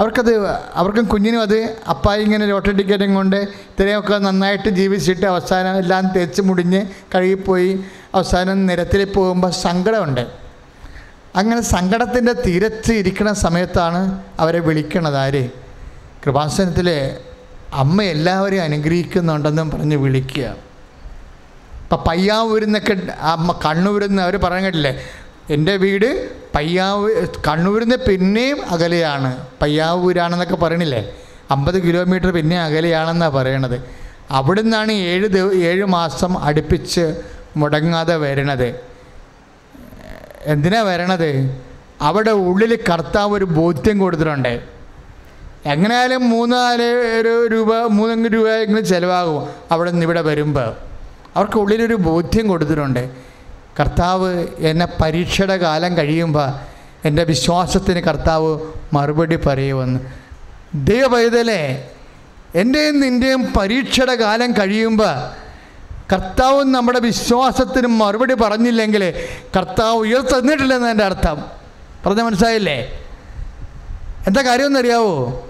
അവർക്കത് 0.00 0.48
അവർക്കും 0.74 1.04
കുഞ്ഞിനും 1.04 1.42
അത് 1.42 1.76
അപ്പായി 1.88 2.22
ഇങ്ങനെ 2.22 2.46
ലോട്ടറി 2.46 2.72
ടിക്കറ്റും 2.72 3.14
കൊണ്ട് 3.14 3.36
ഇത്രയൊക്കെ 3.36 4.18
നന്നായിട്ട് 4.18 4.68
ജീവിച്ചിട്ട് 4.68 5.26
അവസാനം 5.26 5.78
എല്ലാം 5.78 6.06
തേച്ച് 6.06 6.42
മുടിഞ്ഞ് 6.42 6.86
കഴുകിപ്പോയി 7.14 7.84
അവസാനം 8.14 8.66
നിരത്തിൽ 8.66 9.04
പോകുമ്പോൾ 9.04 9.50
സങ്കടമുണ്ട്. 9.50 10.26
അങ്ങനെ 11.36 11.60
സങ്കടത്തിന്റെ 11.60 12.32
തീരത്ത് 12.32 12.92
ഇരിക്കുന്ന 12.92 13.32
സമയത്താണ് 13.32 14.22
അവരെ 14.40 14.58
വിളിക്കണത് 14.58 15.16
ആര്? 15.16 15.48
കൃപാസനത്തിലെ 16.24 17.18
അമ്മ 17.72 18.02
എല്ലാവരെയും 18.02 18.62
അനുഗ്രഹിക്കുന്നുണ്ടെന്നും 18.62 19.70
പറഞ്ഞ് 19.70 19.96
വിളിക്കുക. 19.96 20.44
ഇപ്പം 21.82 22.04
പയ്യാവൂരിൽ 22.08 22.64
നിന്നൊക്കെ 22.64 23.12
അമ്മ 23.20 23.60
കണ്ണൂരിൽ 23.64 24.06
നിന്ന് 24.06 24.22
അവർ 24.22 24.36
പറയാൻ 24.36 24.64
കേട്ടില്ലേ? 24.64 24.92
എന്റെ 25.50 25.76
വീട് 25.76 26.30
പയ്യാവൂർ 26.54 27.28
കണ്ണൂരിൽ 27.48 27.84
നിന്ന് 27.84 27.96
പിന്നെയും 27.96 28.58
അകലെയാണ്. 28.70 29.46
പയ്യാവൂരാണെന്നൊക്കെ 29.62 30.56
പറയണില്ലേ? 30.56 31.12
അമ്പത് 31.50 31.82
കിലോമീറ്റർ 31.82 32.30
പിന്നെ 32.30 32.60
അകലെയാണെന്നാണ് 32.60 33.32
പറയണത്. 33.32 33.84
അവിടെ 34.30 34.60
നിന്നാണ് 34.62 34.92
ഏഴ് 34.92 35.26
ദിവ 35.26 35.52
ഏഴ് 35.52 35.84
മാസം 35.84 36.38
അടുപ്പിച്ച് 36.38 37.20
മുടങ്ങാതെ 37.56 38.16
വരണത്. 38.16 38.80
എന്തിനാ 40.46 40.82
വരണത്? 40.82 41.60
അവിടെ 42.00 42.30
ഉള്ളിൽ 42.30 42.78
കർത്താവ് 42.92 43.32
ഒരു 43.34 43.44
ബോധ്യം 43.44 43.98
കൊടുത്തിട്ടുണ്ട്. 43.98 44.62
എങ്ങനെയായാലും 45.66 46.30
മൂന്നാൽ 46.30 46.80
രൂപ 47.52 47.74
മൂന്നങ്ങ് 47.76 48.30
രൂപയെങ്കിലും 48.32 48.84
ചിലവാകും 48.84 49.48
അവിടെ 49.70 49.90
നിന്ന് 49.90 50.06
ഇവിടെ 50.06 50.20
വരുമ്പോൾ 50.20 50.74
അവർക്ക് 51.36 51.58
ഉള്ളിലൊരു 51.58 51.94
ബോധ്യം 51.94 52.48
കൊടുത്തിട്ടുണ്ട്. 52.48 53.33
കർത്താവ് 53.80 54.46
എന്നെ 54.58 54.88
പരീക്ഷയുടെ 55.02 55.56
കാലം 55.56 55.96
കഴിയുമ്പോൾ 55.96 56.52
എന്റെ 57.04 57.24
വിശ്വാസത്തിന് 57.24 58.00
കർത്താവ് 58.00 58.58
മറുപടി 58.92 59.36
പറയുമെന്ന്. 59.36 60.00
ദൈവ 60.74 61.06
പൈതലേ 61.06 61.90
എന്റെയും 62.54 63.00
നിന്റെയും 63.00 63.52
പരീക്ഷയുടെ 63.52 64.14
കാലം 64.14 64.52
കഴിയുമ്പോൾ 64.52 65.44
കർത്താവ് 66.12 66.64
നമ്മുടെ 66.64 67.00
വിശ്വാസത്തിന് 67.00 67.86
മറുപടി 67.86 68.34
പറഞ്ഞില്ലെങ്കിൽ 68.34 69.14
കർത്താവ് 69.56 69.96
ഉയർത്തന്നിട്ടില്ലെന്ന് 69.96 70.88
എന്റെ 70.88 71.04
അർത്ഥം. 71.04 71.44
പറഞ്ഞ 72.06 72.22
മനസ്സിലായില്ലേ? 72.22 73.06
എന്താ 74.26 74.42
കാര്യമെന്നറിയാവോ 74.42 75.46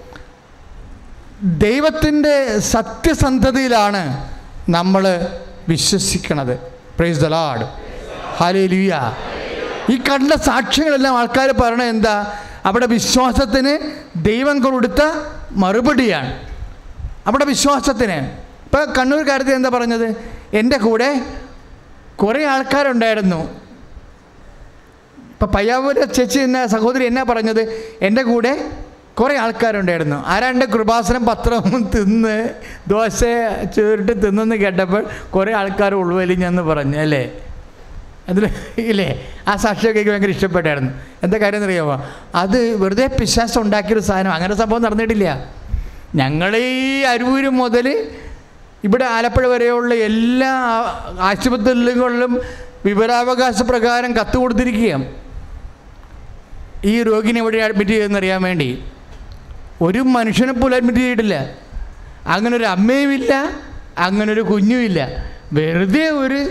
ദൈവത്തിന്റെ 1.42 2.58
സത്യസന്ധതയിലാണ് 2.58 4.30
നമ്മൾ 4.68 5.26
വിശ്വസിക്കണത്. 5.68 6.56
പ്രൈസ് 6.98 7.20
ദ 7.20 7.26
ലാഡ് 7.26 7.83
ഹാലേലുയ 8.38 8.92
ഈ 9.90 9.96
കണ്ട 9.96 10.32
സാക്ഷ്യങ്ങളെല്ലാം 10.32 11.18
ആൾക്കാർ 11.18 11.50
പറയണത് 11.50 11.86
എന്താ? 11.86 12.34
അവിടെ 12.64 12.86
വിശ്വാസത്തിന് 12.86 13.72
ദൈവം 14.16 14.60
കൊടുത്ത 14.60 15.02
മറുപടിയാണ്. 15.52 16.48
അവിടെ 17.26 17.44
വിശ്വാസത്തിന്. 17.44 18.18
ഇപ്പം 18.64 18.92
കണ്ണൂർ 18.98 19.28
കാര്യത്തിൽ 19.28 19.54
എന്താ 19.54 19.68
പറഞ്ഞത്? 19.68 20.14
എന്റെ 20.54 20.78
കൂടെ 20.78 21.20
കുറേ 22.16 22.44
ആൾക്കാരുണ്ടായിരുന്നു. 22.44 23.40
ഇപ്പം 25.32 25.48
പയ്യാവൂര് 25.48 26.12
ചേച്ചി 26.14 26.38
എന്ന 26.38 26.66
സഹോദരി 26.66 27.04
എന്നാ 27.04 27.22
പറഞ്ഞത്? 27.22 27.62
എന്റെ 28.02 28.22
കൂടെ 28.22 28.70
കുറേ 29.14 29.36
ആൾക്കാരുണ്ടായിരുന്നു. 29.36 30.24
ആരാണ്ട് 30.26 30.64
കൃപാസനം 30.64 31.26
പത്രവും 31.26 31.90
തിന്ന് 31.94 32.48
ദോശ 32.88 33.20
ചേറിട്ട് 33.76 34.26
തിന്നെന്ന് 34.26 34.56
കേട്ടപ്പോൾ 34.56 35.06
കുറേ 35.30 35.52
ആൾക്കാർ 35.52 35.94
ഉൾവലിഞ്ഞെന്ന് 35.94 36.62
പറഞ്ഞു 36.62 36.98
അല്ലേ? 36.98 37.30
അതിൽ 38.28 38.48
ഇല്ലേ? 38.78 39.28
ആ 39.48 39.56
സാക്ഷിയൊക്കെ 39.56 40.00
എനിക്ക് 40.00 40.10
ഭയങ്കര 40.10 40.28
ഇഷ്ടപ്പെട്ടായിരുന്നു. 40.28 40.92
എന്താ 41.22 41.38
കാര്യം 41.38 41.56
എന്നറിയാമോ 41.56 42.06
അത് 42.34 42.74
വെറുതെ 42.74 43.06
പിശാസം 43.06 43.60
ഉണ്ടാക്കിയൊരു 43.60 44.00
സാധനം. 44.00 44.32
അങ്ങനെ 44.32 44.54
സംഭവം 44.54 44.82
നടന്നിട്ടില്ല. 44.82 45.52
ഞങ്ങൾ 46.14 46.56
ഈ 46.56 47.02
അരൂര് 47.02 47.48
മുതൽ 47.48 48.08
ഇവിടെ 48.84 49.04
ആലപ്പുഴ 49.04 49.46
വരെയുള്ള 49.46 49.94
എല്ലാ 49.94 50.52
ആശുപത്രികളിലും 51.20 52.40
വിവരാവകാശ 52.86 53.62
പ്രകാരം 53.62 54.16
കത്ത് 54.16 54.36
കൊടുത്തിരിക്കുകയാണ്. 54.36 55.04
ഈ 56.84 57.02
രോഗിനെ 57.02 57.40
എവിടെ 57.40 57.58
അഡ്മിറ്റ് 57.58 57.90
ചെയ്തെന്നറിയാൻ 57.90 58.42
വേണ്ടി. 58.42 58.84
ഒരു 59.82 59.98
മനുഷ്യനെ 59.98 60.52
പോലും 60.52 60.76
അഡ്മിറ്റ് 60.76 61.00
ചെയ്തിട്ടില്ല. 61.00 61.46
അങ്ങനെ 62.26 62.56
ഒരു 62.56 62.64
അമ്മയുമില്ല 62.64 63.50
അങ്ങനെ 63.98 64.32
ഒരു 64.32 64.40
കുഞ്ഞുമില്ല. 64.40 65.24
വെറുതെ 65.52 66.08
ഒരു 66.10 66.50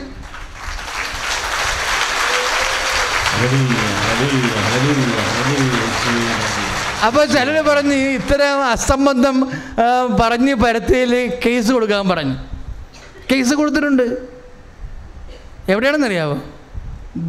അപ്പോൾ 7.07 7.23
ചിലർ 7.33 7.57
പറഞ്ഞ് 7.69 7.97
ഇത്തരം 8.17 8.59
അസംബന്ധം 8.73 9.37
പറഞ്ഞ് 10.21 10.53
പരത്തിയിൽ 10.63 11.13
കേസ് 11.45 11.71
കൊടുക്കാൻ 11.75 12.09
പറഞ്ഞു. 12.09 12.35
കേസ് 13.31 13.53
കൊടുത്തിട്ടുണ്ട്. 13.59 14.05
എവിടെയാണെന്നറിയാവോ? 15.73 16.37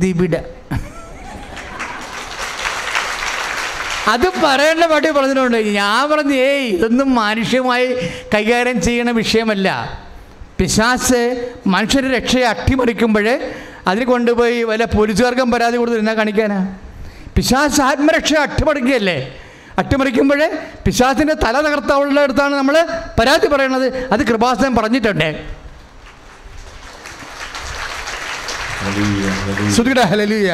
ദിബിഡ 0.03 0.35
അത് 4.13 4.29
പറയേണ്ട 4.45 4.85
പാട്ടി 4.93 5.09
പറഞ്ഞിട്ടുണ്ട്. 5.19 5.59
ഞാൻ 5.81 6.01
പറഞ്ഞു 6.13 6.35
ഏയ് 6.49 6.65
ഇതൊന്നും 6.77 7.09
മാനുഷ്യമായി 7.15 7.87
കൈകാര്യം 8.35 8.79
ചെയ്യണ 8.87 9.11
വിഷയമല്ല. 9.21 9.69
പിശാസ് 10.59 11.21
മനുഷ്യരുടെ 11.75 12.17
രക്ഷയെ 12.19 12.47
അട്ടിമറിക്കുമ്പോൾ 12.55 13.29
അതിന് 13.87 14.05
കൊണ്ടുപോയി 14.05 14.63
വല്ല 14.63 14.85
പോലീസുകാർക്കും 14.85 15.51
പരാതി 15.51 15.77
കൊടുത്ത് 15.77 15.99
എന്നാ 15.99 16.13
കാണിക്കാനാ? 16.15 16.59
പിശാസ് 17.37 17.81
ആത്മരക്ഷ 17.81 18.35
അട്ടിമറിക്കുകയല്ലേ? 18.35 19.17
അട്ടിമറിക്കുമ്പോഴേ 19.79 20.49
പിശാസിന്റെ 20.87 21.35
തല 21.35 21.61
തകർത്താവുള്ള 21.61 22.21
അടുത്താണ് 22.21 22.55
നമ്മൾ 22.55 22.77
പരാതി 23.21 23.49
പറയണത്. 23.55 23.87
അത് 24.13 24.23
കൃപാസനം 24.27 24.75
പറഞ്ഞിട്ടുണ്ട്. 24.77 25.29
ശ്രുതികട 29.75 30.01
ഹലലിയ. 30.01 30.51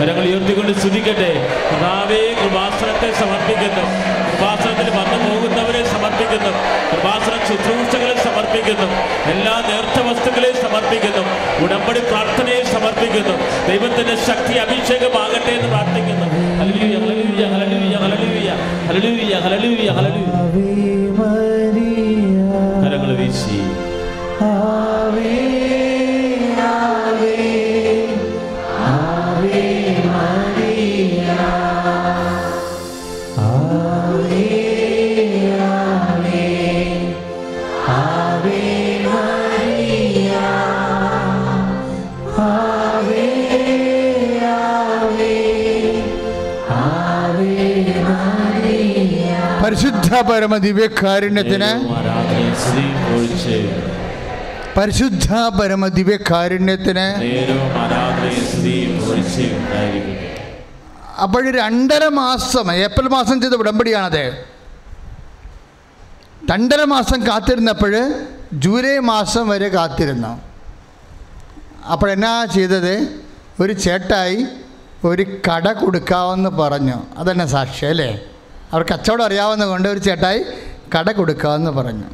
കരങ്ങൾ 0.00 0.24
ഉയർത്തിക്കൊണ്ട് 0.28 0.72
സ്തുതിക്കട്ടെ. 0.80 1.30
സമർപ്പിക്കുന്നു. 8.70 9.32
എല്ലാ 9.32 9.62
നേർത്ത 9.68 10.06
വസ്തുക്കളെയും 10.06 10.54
സമർപ്പിക്കുന്നു. 10.54 11.24
ഉടമ്പടി 11.64 12.00
പ്രാർത്ഥനയെ 12.00 12.64
സമർപ്പിക്കുന്നു. 12.64 13.34
ദൈവത്തിന്റെ 13.68 14.16
ശക്തി 14.26 14.52
അഭിഷേകമാകട്ടെ 14.52 15.52
എന്ന് 15.52 15.68
പ്രാർത്ഥിക്കുന്നു. 15.68 16.26
ഹല്ലേലൂയ, 16.60 17.00
ഹല്ലേലൂയ, 17.00 17.46
ഹല്ലേലൂയ, 18.88 19.38
ഹല്ലേലൂയ, 19.40 19.88
ഹല്ലേലൂയ. 19.88 20.30
ആവേ 20.30 21.10
മരിയ. 21.10 22.30
കരങ്ങൾ 22.82 23.16
വീശി. 23.16 23.62
ആവേ 24.44 24.99
പരിശുദ്ധ 49.70 50.20
പരമ 50.20 50.56
ദിവ്യകാരുണ്യത്തിന് 50.56 51.68
പരിശുദ്ധ 54.76 55.32
പരമ 55.58 55.88
ദിവ്യകാരുണ്യത്തിന് 55.88 57.04
അപ്പോൾ 61.24 61.44
രണ്ടര 61.58 62.08
മാസം 62.08 62.72
ഏപ്രിൽ 62.72 63.08
മാസം 63.08 63.40
ചെയ്ത 63.40 63.52
ഉടമ്പടിയാണത്. 63.52 64.24
രണ്ടര 66.50 66.84
മാസം 66.84 67.26
കാത്തിരുന്നപ്പോൾ 67.26 67.94
ജൂലൈ 68.52 68.98
മാസം 68.98 69.48
വരെ 69.48 69.68
കാത്തിരുന്നു. 69.68 70.32
അപ്പോൾ 71.92 72.10
എന്നാ 72.10 72.44
ചെയ്തത്? 72.44 72.94
ഒരു 73.60 73.72
ചേട്ടായി 73.72 74.46
ഒരു 75.04 75.22
കട 75.22 75.72
കൊടുക്കാമെന്ന് 75.72 76.50
പറഞ്ഞു. 76.50 76.98
അതന്നെ 77.18 77.46
സാക്ഷി 77.46 77.86
അല്ലേ? 77.86 78.10
അവർ 78.72 78.82
കച്ചവടം 78.82 79.24
അറിയാവുന്ന 79.24 79.64
കൊണ്ട് 79.64 79.88
ഒരു 79.88 79.98
ചേട്ടായി 79.98 80.44
കട 80.98 81.10
കൊടുക്കാമെന്ന് 81.10 81.70
പറഞ്ഞു. 81.70 82.04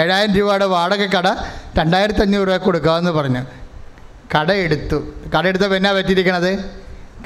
ഏഴായിരം 0.00 0.34
രൂപയുടെ 0.34 0.64
വാടക 0.64 1.02
കട 1.02 1.28
രണ്ടായിരത്തി 1.78 2.20
അഞ്ഞൂറ് 2.20 2.48
രൂപ 2.48 2.56
കൊടുക്കാമെന്ന് 2.56 3.10
പറഞ്ഞു. 3.10 3.46
കട 4.38 4.52
എടുത്തു. 4.52 5.02
കട 5.38 5.46
എടുത്തപ്പോൾ 5.46 5.76
എന്നാ 5.76 5.92
പറ്റിയിരിക്കണത്? 5.92 6.58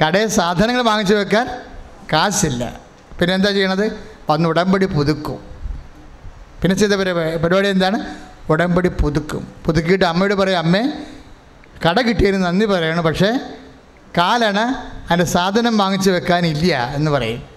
കടയിൽ 0.05 0.29
സാധനങ്ങൾ 0.29 0.83
വാങ്ങിച്ചു 0.83 1.14
വെക്കാൻ 1.14 1.62
കാശില്ല. 2.12 2.81
പിന്നെ 3.20 3.35
എന്താ 3.35 3.51
ചെയ്യണത്? 3.51 3.99
വന്ന് 4.31 4.49
ഉടമ്പടി 4.49 4.87
പുതുക്കും. 4.87 5.39
പിന്നെ 6.62 6.77
ചെയ്ത 6.77 6.93
പരി- 6.93 7.39
പരിപാടി 7.39 7.68
എന്താണ്? 7.68 8.14
ഉടമ്പടി 8.51 8.89
പുതുക്കും. 8.89 9.49
പുതുക്കിയിട്ട് 9.64 10.05
അമ്മയോട് 10.05 10.35
പറയും 10.35 10.59
അമ്മേ 10.59 10.93
കട 11.89 12.01
കിട്ടിയതിന് 12.01 12.45
നന്ദി 12.45 12.66
പറയണം 12.66 13.05
പക്ഷേ 13.05 13.39
കാലണ 14.18 14.61
അതിന്റെ 15.11 15.25
സാധനം 15.25 15.79
വാങ്ങിച്ചു 15.79 16.11
വെക്കാനില്ല 16.11 16.93
എന്ന് 16.95 17.11
പറയും. 17.11 17.53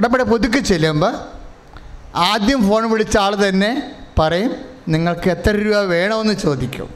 ഉടമ്പടി 0.00 0.24
പുതുക്കി 0.24 0.58
ചെല്ലുമ്പോൾ 0.58 1.14
ആദ്യം 2.14 2.68
ഫോൺ 2.68 2.90
വിളിച്ച 2.90 3.16
ആൾ 3.18 3.48
തന്നെ 3.48 3.92
പറയും 4.18 4.52
നിങ്ങൾക്ക് 4.88 5.28
എത്ര 5.30 5.50
രൂപ 5.50 5.76
വേണമെന്ന് 5.76 6.34
ചോദിക്കും. 6.34 6.88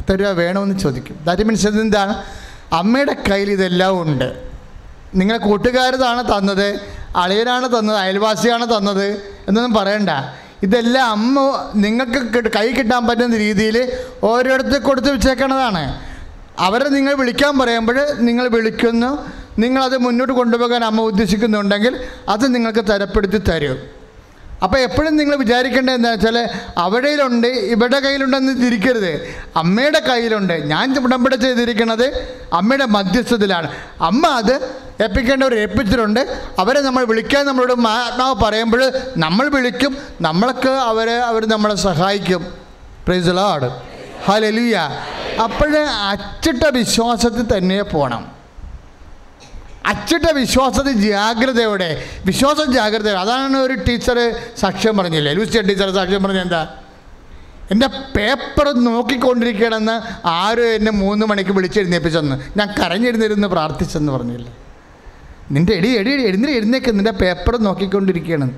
എത്ര 0.00 0.14
രൂപ 0.14 0.28
വേണമെന്ന് 0.28 0.78
ചോദിക്കും. 0.78 1.18
ദാറ്റ് 1.24 1.42
മീൻസ് 1.42 1.66
എന്താണ് 1.66 2.14
അമ്മയുടെ 2.72 3.16
കയ്യിൽ 3.30 3.50
ഇതെല്ലാം 3.50 4.02
ഉണ്ട്. 4.02 4.28
നിങ്ങളെ 5.14 5.38
കൂട്ടുകാരതാണ് 5.38 6.38
തന്നത് 6.38 6.80
അളിയനാണ് 7.16 7.78
തന്നത് 7.78 7.96
അയൽവാസിയാണ് 7.96 8.66
തന്നത് 8.76 9.06
എന്നൊന്നും 9.48 9.74
പറയണ്ട. 9.74 10.10
ഇതെല്ലാം 10.62 11.10
അമ്മ 11.10 11.70
നിങ്ങൾക്ക് 11.74 12.50
കൈ 12.56 12.72
കിട്ടാൻ 12.72 13.06
പറ്റുന്ന 13.06 13.36
രീതിയിൽ 13.36 13.92
ഓരോരുത്തർ 14.22 14.78
കൊടുത്ത് 14.78 15.10
വെച്ചേക്കണതാണ്. 15.12 16.00
അവരെ 16.58 16.88
നിങ്ങൾ 16.88 17.14
വിളിക്കാൻ 17.14 17.58
പറയുമ്പോൾ 17.58 17.98
നിങ്ങൾ 18.18 18.48
വിളിക്കുന്നു 18.48 19.41
നിങ്ങളത് 19.58 19.96
മുന്നോട്ട് 19.96 20.32
കൊണ്ടുപോകാൻ 20.32 20.84
അമ്മ 20.84 21.00
ഉദ്ദേശിക്കുന്നുണ്ടെങ്കിൽ 21.00 22.00
അത് 22.28 22.54
നിങ്ങൾക്ക് 22.54 22.84
തരപ്പെടുത്തി 22.90 23.38
തരും. 23.38 24.02
അപ്പോൾ 24.62 24.78
എപ്പോഴും 24.78 25.16
നിങ്ങൾ 25.16 25.36
വിചാരിക്കേണ്ടത് 25.36 25.94
എന്താ 25.94 26.10
വെച്ചാൽ 26.10 26.48
അവിടെയിലുണ്ട് 26.78 27.46
ഇവിടെ 27.46 27.98
കയ്യിലുണ്ടെന്ന് 27.98 28.66
തിരിക്കരുത്. 28.66 29.34
അമ്മയുടെ 29.56 29.98
കയ്യിലുണ്ട്. 29.98 30.52
ഞാൻ 30.52 30.98
ഉടമ്പടി 30.98 31.36
ചെയ്തിരിക്കുന്നത് 31.36 32.36
അമ്മയുടെ 32.52 32.84
മധ്യസ്ഥതയിലാണ് 32.84 33.70
അമ്മ 34.00 34.26
അത് 34.26 34.54
ഏൽപ്പിക്കേണ്ടവർ 35.02 35.54
ഏൽപ്പിച്ചിട്ടുണ്ട്. 35.54 36.38
അവരെ 36.58 36.80
നമ്മൾ 36.80 37.04
വിളിക്കാൻ 37.04 37.46
നമ്മളോട് 37.46 37.72
ആത്മാവ് 37.88 38.34
പറയുമ്പോൾ 38.44 38.92
നമ്മൾ 39.16 39.48
വിളിക്കും 39.48 39.96
നമ്മൾക്ക് 40.20 40.68
അവരെ 40.68 41.16
അവർ 41.16 41.46
നമ്മളെ 41.46 41.74
സഹായിക്കും. 41.74 42.54
പ്രൈസ് 43.06 43.28
അപ്പോഴ് 43.28 43.70
അപ്പോൾ 45.42 45.76
അച്ചിട്ട 45.78 46.66
വിശ്വാസത്തിൽ 46.66 47.58
തന്നെ 47.58 47.82
പോകണം 47.82 48.41
അച്ചിട്ട 49.86 50.30
വിശ്വാസത്തിൽ 50.30 50.92
ജാഗ്രതയോടെ 50.92 52.04
വിശ്വാസം 52.26 52.72
ജാഗ്രതയോടെ. 52.72 53.18
അതാണ് 53.18 53.56
ഒരു 53.56 53.74
ടീച്ചർ 53.74 54.34
സാക്ഷ്യം 54.58 54.96
പറഞ്ഞില്ലേ? 54.96 55.32
ലൂസിയ 55.32 55.60
ടീച്ചർ 55.60 55.94
സാക്ഷ്യം 55.94 56.22
പറഞ്ഞ 56.22 56.38
എന്താ? 56.38 56.74
എന്റെ 57.70 57.86
പേപ്പർ 57.86 58.72
നോക്കിക്കൊണ്ടിരിക്കണമെന്ന് 58.72 60.26
ആരും 60.26 60.74
എന്നെ 60.74 60.92
മൂന്ന് 60.92 61.26
മണിക്ക് 61.26 61.50
വിളിച്ചെഴുന്നേപ്പിച്ചെന്ന്. 61.50 62.58
ഞാൻ 62.58 62.68
കരഞ്ഞെഴുന്നിരുന്ന് 62.68 63.48
പ്രാർത്ഥിച്ചെന്ന് 63.48 64.12
പറഞ്ഞില്ലേ? 64.12 64.56
നിന്റെ 65.50 65.72
എടി 65.72 65.88
എടി 65.88 66.10
എഴുന്നേറ്റ് 66.10 66.56
എഴുന്നേക്ക്. 66.56 66.90
നിന്റെ 66.90 67.10
പേപ്പർ 67.10 67.56
നോക്കിക്കൊണ്ടിരിക്കുകയാണ്. 67.56 68.50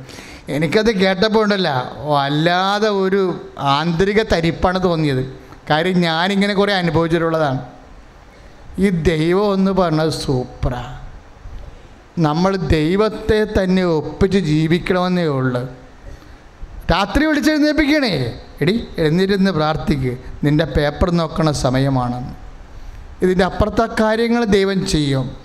എനിക്കത് 0.48 0.96
കേട്ടപ്പോൾ 0.96 1.44
ഉണ്ടല്ല 1.44 1.92
വല്ലാതെ 1.96 2.88
ഒരു 2.88 3.50
ആന്തരിക 3.58 4.22
തരിപ്പാണ് 4.22 4.82
തോന്നിയത്. 4.82 5.36
കാര്യം 5.70 6.00
ഞാനിങ്ങനെ 6.00 6.54
കുറേ 6.54 6.72
അനുഭവിച്ചിട്ടുള്ളതാണ്. 6.72 7.58
ഈ 8.78 8.88
ദൈവം 8.88 9.54
എന്ന് 9.54 9.70
പറഞ്ഞത് 9.70 10.10
സൂപ്പറാ. 10.10 11.03
നമ്മൾ 12.18 12.56
ദൈവത്തെ 12.56 13.46
തന്നെ 13.62 13.84
ഒപ്പിച്ച് 13.84 14.38
ജീവിക്കണമെന്നേ 14.38 15.24
ഉള്ളൂ. 15.24 15.62
രാത്രി 16.90 17.24
വിളിച്ചെഴുന്നേൽപ്പിക്കണേ. 17.24 18.40
എടി 18.60 18.88
എഴുന്നിരുന്ന് 18.98 19.50
പ്രാർത്ഥിക്ക്. 19.50 20.18
നിന്റെ 20.44 20.64
പേപ്പർ 20.64 21.10
നോക്കണ 21.10 21.50
സമയമാണ് 21.50 22.34
ഇതിന്റെ 23.22 23.44
അപ്പുറത്തെ 23.44 23.88
കാര്യങ്ങൾ 24.00 24.44
ദൈവം 24.44 24.86
ചെയ്യും. 24.86 25.36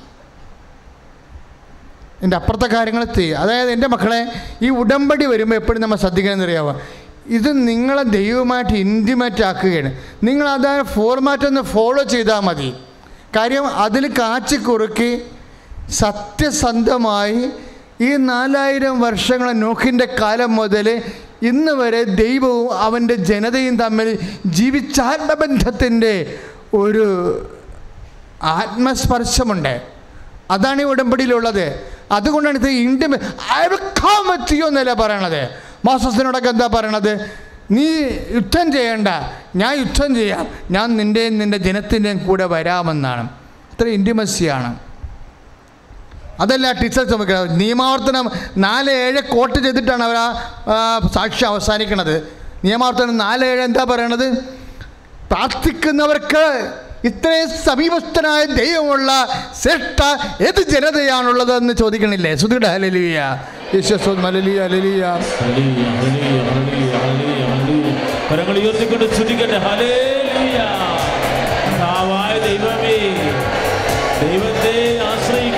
എന്റെ 2.23 2.37
അപ്പുറത്തെ 2.37 2.65
കാര്യങ്ങൾ 2.65 3.03
ചെയ്യും. 3.03 3.39
അതായത് 3.39 3.71
എന്റെ 3.71 3.87
മക്കളെ 3.87 4.31
ഈ 4.61 4.69
ഉടമ്പടി 4.69 5.25
വരുമ്പോൾ 5.25 5.55
എപ്പോഴും 5.55 5.81
നമ്മൾ 5.81 5.95
ശ്രദ്ധിക്കണമെന്ന് 5.95 6.45
അറിയാമോ 6.45 6.81
ഇത് 7.25 7.67
നിങ്ങളെ 7.67 8.03
ദൈവമായിട്ട് 8.03 8.71
ഇന്റിമേറ്റ് 8.71 9.43
ആക്കുകയാണ്. 9.43 9.97
നിങ്ങൾ 10.23 10.49
അതായത് 10.49 10.85
ഫോർമാറ്റ് 10.85 11.43
ഒന്ന് 11.43 11.61
ഫോളോ 11.61 12.03
ചെയ്താൽ 12.03 12.39
മതി. 12.39 12.73
കാര്യം 13.35 13.67
അതിൽ 13.67 14.07
കാച്ചി 14.19 14.55
കുറുക്കി 14.55 15.21
സത്യസന്ധമായി 15.91 17.49
ഈ 18.01 18.15
നാലായിരം 18.15 19.01
വർഷങ്ങളെ 19.01 19.51
നോക്കിന്റെ 19.51 20.15
കാലം 20.21 20.55
മുതൽ 20.55 21.01
ഇന്ന് 21.41 21.71
വരെ 21.71 22.03
ദൈവവും 22.03 22.77
അവന്റെ 22.77 23.15
ജനതയും 23.15 23.77
തമ്മിൽ 23.77 24.19
ജീവിച്ചാത്മബന്ധത്തിന്റെ 24.45 26.39
ഒരു 26.73 27.05
ആത്മസ്പർശമുണ്ട്. 28.43 29.81
അതാണ് 30.51 30.81
ഈ 30.81 30.85
ഉടമ്പടിയിലുള്ളത്. 30.85 31.85
അതുകൊണ്ടാണ് 32.11 32.57
ഇത് 32.57 32.69
India 32.69 33.07
I 33.57 33.67
will 33.67 33.77
come 33.77 34.31
with 34.31 34.53
you 34.53 34.65
എന്നല്ല 34.65 34.93
പറയണത്. 34.93 35.49
മോസസിനോടൊക്കെ 35.85 36.49
എന്താ 36.49 36.69
പറയണത്? 36.73 37.31
നീ 37.71 37.85
യുദ്ധം 38.31 38.71
ചെയ്യണ്ട. 38.71 39.07
ഞാൻ 39.55 39.79
യുദ്ധം 39.79 40.15
ചെയ്യാം. 40.15 40.47
ഞാൻ 40.71 40.97
നിന്റെയും 40.97 41.37
നിന്റെ 41.37 41.57
ജനത്തിന്റെയും 41.57 42.27
കൂടെ 42.27 42.45
വരാമെന്നാണ്. 42.45 43.29
ഇത്ര 43.73 43.87
ഇന്റിമസിയാണ് 43.87 44.88
അതല്ല 46.39 46.71
ടീച്ചർ 46.71 47.03
ചുമക്കുന്നത് 47.03 47.59
നിയമാവർത്തനം 47.59 48.25
നാല് 48.57 48.91
ഏഴ് 49.05 49.21
കോട്ട് 49.33 49.57
ചെയ്തിട്ടാണ് 49.65 50.03
അവർ 50.03 50.17
ആ 50.17 50.99
സാക്ഷി 51.15 51.45
അവസാനിക്കുന്നത്. 51.45 52.15
നിയമാവർത്തനം 52.65 53.17
നാല് 53.17 53.45
ഏഴ് 53.45 53.61
എന്താ 53.61 53.83
പറയണത്? 53.83 54.27
പ്രാർത്ഥിക്കുന്നവർക്ക് 55.31 56.45
ഇത്രയും 57.09 57.49
സമീപസ്ഥനായ 57.65 58.45
ദൈവമുള്ള 58.61 59.09
ശ്രേഷ്ഠ 59.61 60.01
ഏത് 60.47 60.61
ജനതയാണുള്ളതെന്ന് 60.71 61.73
ചോദിക്കണില്ലേ? 61.73 62.31
സുധിയുടെ 62.35 62.67
ഹലലിയ 62.67 63.19
യേശുസ്വം 63.75 64.19
ഹലലിയ 64.25 64.59
ഹലലിയ. 64.63 65.03
കരങ്ങൾ 68.29 68.55
ഉയർത്തിക്കൊണ്ട് 68.61 69.05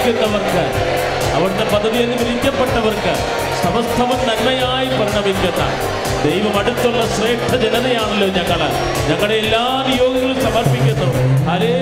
ആശ്രയിക്കുന്നവർക്ക് 0.02 0.64
അവിടുത്തെ 1.36 1.66
പദ്ധതി 1.74 1.98
എന്ന് 2.04 2.18
വിളിക്കപ്പെട്ടവർക്ക് 2.18 3.14
സമസ്തവും 3.64 4.22
നന്മയായി 4.30 4.88
പരിണമിക്കുന്ന 4.88 5.64
ദൈവം 6.24 6.60
അടുത്തുള്ള 6.60 7.04
ശ്രേഷ്ഠ 7.18 7.56
ജനതയാണല്ലോ 7.56 8.28
ഞങ്ങൾ. 8.28 8.62
ഞങ്ങളുടെ 9.10 9.34
എല്ലാ 9.34 9.64
നിയോഗങ്ങളും 9.88 10.42
സമർപ്പിക്കുന്നു. 10.42 11.10
ഹരേ 11.50 11.74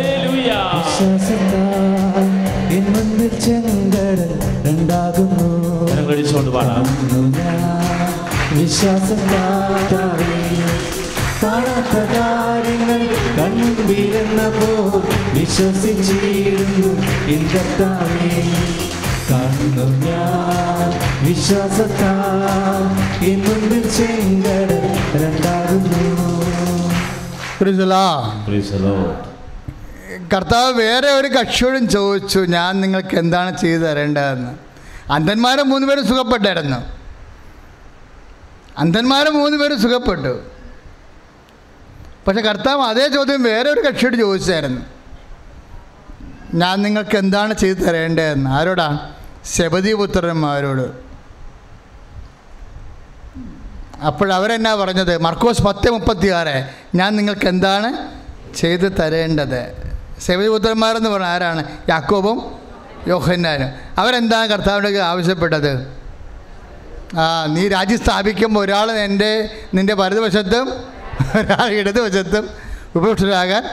അടിച്ചുകൊണ്ട് 6.11 6.51
പാടാം. 6.51 6.85
കാണാത്ത 11.43 11.95
കാര്യങ്ങൾ 12.15 13.01
കൺമുമ്പിലെന്നപ്പോൾ 13.39 15.18
വിശ്വസിച്ചിരുന്നു 15.39 16.89
കർത്താവേ. 17.53 18.31
കാണുന്നു 19.29 19.85
ഞാൻ 20.05 20.89
വിശ്വാസത്താൽ 21.27 22.83
എൻ 23.25 23.43
ചെങ്കട 23.97 24.71
രണ്ടാകുന്നു. 25.23 26.19
കർത്താവ് 30.33 30.73
വേറെ 30.73 31.07
ഒരു 31.07 31.27
കക്ഷിയോടും 31.27 31.89
ചോദിച്ചു 31.89 32.39
ഞാൻ 32.39 32.81
നിങ്ങൾക്ക് 32.81 33.15
എന്താണ് 33.15 33.57
ചെയ്തു 33.57 33.81
തരേണ്ടതെന്ന്? 33.81 34.51
അന്ധന്മാരെ 35.11 35.63
മൂന്നുപേരും 35.63 36.07
സുഖപ്പെട്ടായിരുന്നു. 36.07 36.77
അന്ധന്മാരെ 38.77 39.29
മൂന്നുപേരും 39.29 39.81
സുഖപ്പെട്ടു. 39.81 40.39
പക്ഷെ 42.27 42.41
കർത്താവ് 42.41 42.81
അതേ 42.81 43.07
ചോദ്യം 43.07 43.43
വേറെ 43.43 43.69
ഒരു 43.69 43.81
കക്ഷിയോട് 43.81 44.17
ചോദിച്ചായിരുന്നു. 44.17 44.98
ഞാൻ 46.53 46.81
നിങ്ങൾക്ക് 46.81 47.17
എന്താണ് 47.17 47.53
ചെയ്തു 47.53 47.79
തരേണ്ടതെന്ന്? 47.79 48.49
ആരോടാ? 48.49 49.13
ശബദീപുത്രന്മാരോട് 49.53 51.09
അപ്പോഴവരെന്നാ 54.05 54.75
പറഞ്ഞത്? 54.75 55.17
മർക്കോസ് 55.17 55.61
പത്ത് 55.61 55.89
മുപ്പത്തി 55.89 56.27
ആറ് 56.27 56.69
ഞാൻ 56.95 57.15
നിങ്ങൾക്ക് 57.15 57.47
എന്താണ് 57.47 57.97
ചെയ്തു 58.55 58.87
തരേണ്ടത്? 58.87 59.73
ശബദീപുത്രന്മാരെന്ന് 60.21 61.09
പറഞ്ഞ 61.09 61.25
ആരാണ്? 61.25 61.63
യാക്കോബും 61.89 62.59
യോഹന്നാനും. 63.07 63.69
അവരെന്താണ് 63.97 64.49
കർത്താവിന്റെ 64.49 65.01
ആവശ്യപ്പെട്ടത്? 65.01 65.99
ആ 67.19 67.45
നീ 67.45 67.67
രാജ്യം 67.67 67.99
സ്ഥാപിക്കുമ്പോൾ 67.99 68.59
ഒരാൾ 68.59 68.91
എന്റെ 68.91 69.49
നിന്റെ 69.73 69.93
വലതുവശത്തും 69.93 70.69
ഒരാൾ 71.39 71.69
ഇടതുവശത്തും 71.71 72.49
ഉപഭോക്തരാകാൻ 72.95 73.63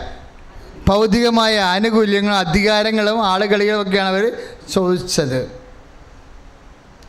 ഭൗതികമായ 0.89 1.61
ആനുകൂല്യങ്ങളും 1.61 2.39
അധികാരങ്ങളും 2.39 3.24
ആളുകളിലും 3.26 3.82
ഒക്കെയാണ് 3.82 4.09
അവർ 4.09 4.39
ചോദിച്ചത്. 4.72 5.66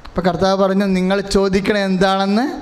അപ്പം 0.06 0.24
കർത്താവ് 0.26 0.64
പറഞ്ഞു 0.64 0.86
നിങ്ങൾ 0.86 1.22
ചോദിക്കണത് 1.22 1.82
എന്താണെന്ന് 1.82 2.62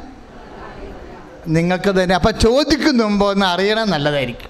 നിങ്ങൾക്ക് 1.48 2.04
തന്നെ. 2.04 2.16
അപ്പം 2.16 2.40
ചോദിക്കുന്ന 2.40 3.04
മുമ്പ് 3.04 3.26
ഒന്ന് 3.26 3.46
അറിയണം 3.46 3.90
നല്ലതായിരിക്കും. 3.90 4.50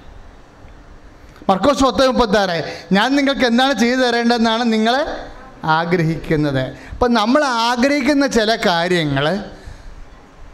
മർക്കോസ് 1.50 1.84
പത്ത് 1.84 2.08
മുപ്പത്താറ് 2.08 2.78
ഞാൻ 2.92 3.16
നിങ്ങൾക്ക് 3.16 3.46
എന്താണ് 3.46 3.80
ചെയ്തു 3.80 4.00
തരേണ്ടതെന്നാണ് 4.00 4.74
നിങ്ങൾ 4.74 5.08
ആഗ്രഹിക്കുന്നത്. 5.64 6.76
അപ്പം 6.92 7.14
നമ്മൾ 7.14 7.44
ആഗ്രഹിക്കുന്ന 7.44 8.28
ചില 8.28 8.56
കാര്യങ്ങൾ 8.56 9.44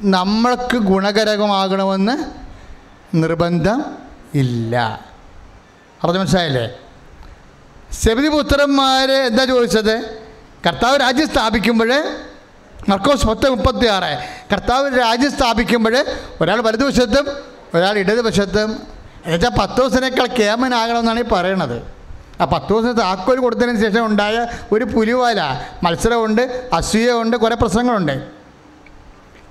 നമ്മൾക്ക് 0.02 0.78
ഗുണകരമാകണമെന്ന് 0.78 2.16
നിർബന്ധം 3.18 3.86
ഇല്ല. 4.36 5.11
അറിഞ്ഞ 6.04 6.18
മനസ്സിലായില്ലേ? 6.18 6.66
പുത്രന്മാർ 8.30 9.12
എന്താ 9.12 9.44
ചോദിച്ചത്? 9.46 9.96
കർത്താവ് 10.68 11.00
രാജ്യം 11.02 11.28
സ്ഥാപിക്കുമ്പോൾ 11.30 11.92
മർക്കോസ് 12.90 13.26
പത്ത് 13.28 13.50
മുപ്പത്തി 13.50 13.88
ആറ് 13.88 14.12
കർത്താവ് 14.52 15.00
രാജ്യം 15.00 15.32
സ്ഥാപിക്കുമ്പോൾ 15.32 16.06
ഒരാൾ 16.42 16.62
വലതുവശത്തും 16.62 17.26
ഒരാൾ 17.76 17.98
ഇടതുവശത്തും. 17.98 18.70
എന്നുവെച്ചാൽ 19.26 19.50
പത്ത് 19.50 19.78
ദിവസത്തിനേക്കാൾ 19.78 20.26
കേമനാകണമെന്നാണ് 20.26 21.20
ഈ 21.20 21.24
പറയണത്. 21.24 21.78
ആ 22.42 22.46
പത്ത് 22.46 22.68
ദിവസം 22.68 22.92
താക്കോൽ 22.92 23.40
കൊടുത്തതിന് 23.40 23.82
ശേഷം 23.82 24.06
ഉണ്ടായ 24.06 24.48
ഒരു 24.72 24.86
പുലിവാല 24.86 25.42
മത്സരമുണ്ട് 25.84 26.70
അസൂയമുണ്ട് 26.74 27.38
കുറേ 27.38 27.56
പ്രശ്നങ്ങളുണ്ട്. 27.56 28.16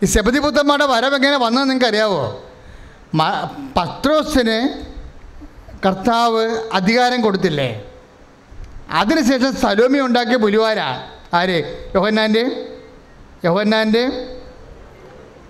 ഈ 0.03 0.07
ശബദിപുത്രന്മാരുടെ 0.07 0.87
വരവ് 0.87 1.15
എങ്ങനെ 1.15 1.37
വന്നതെന്ന് 1.37 1.71
നിങ്ങൾക്ക് 1.71 1.87
അറിയാവോ 1.87 2.45
പത്രോസിന് 3.77 4.90
കർത്താവ് 5.87 6.59
അധികാരം 6.73 7.21
കൊടുത്തില്ലേ? 7.21 7.85
അതിനുശേഷം 8.91 9.57
സലോമി 9.57 9.99
ഉണ്ടാക്കിയ 9.99 10.37
പുലിവാര 10.37 10.81
ആര്? 11.35 11.91
യോഹന്നാന്റെയും 11.95 12.53
യോഹന്നാന്റെയും 13.45 14.13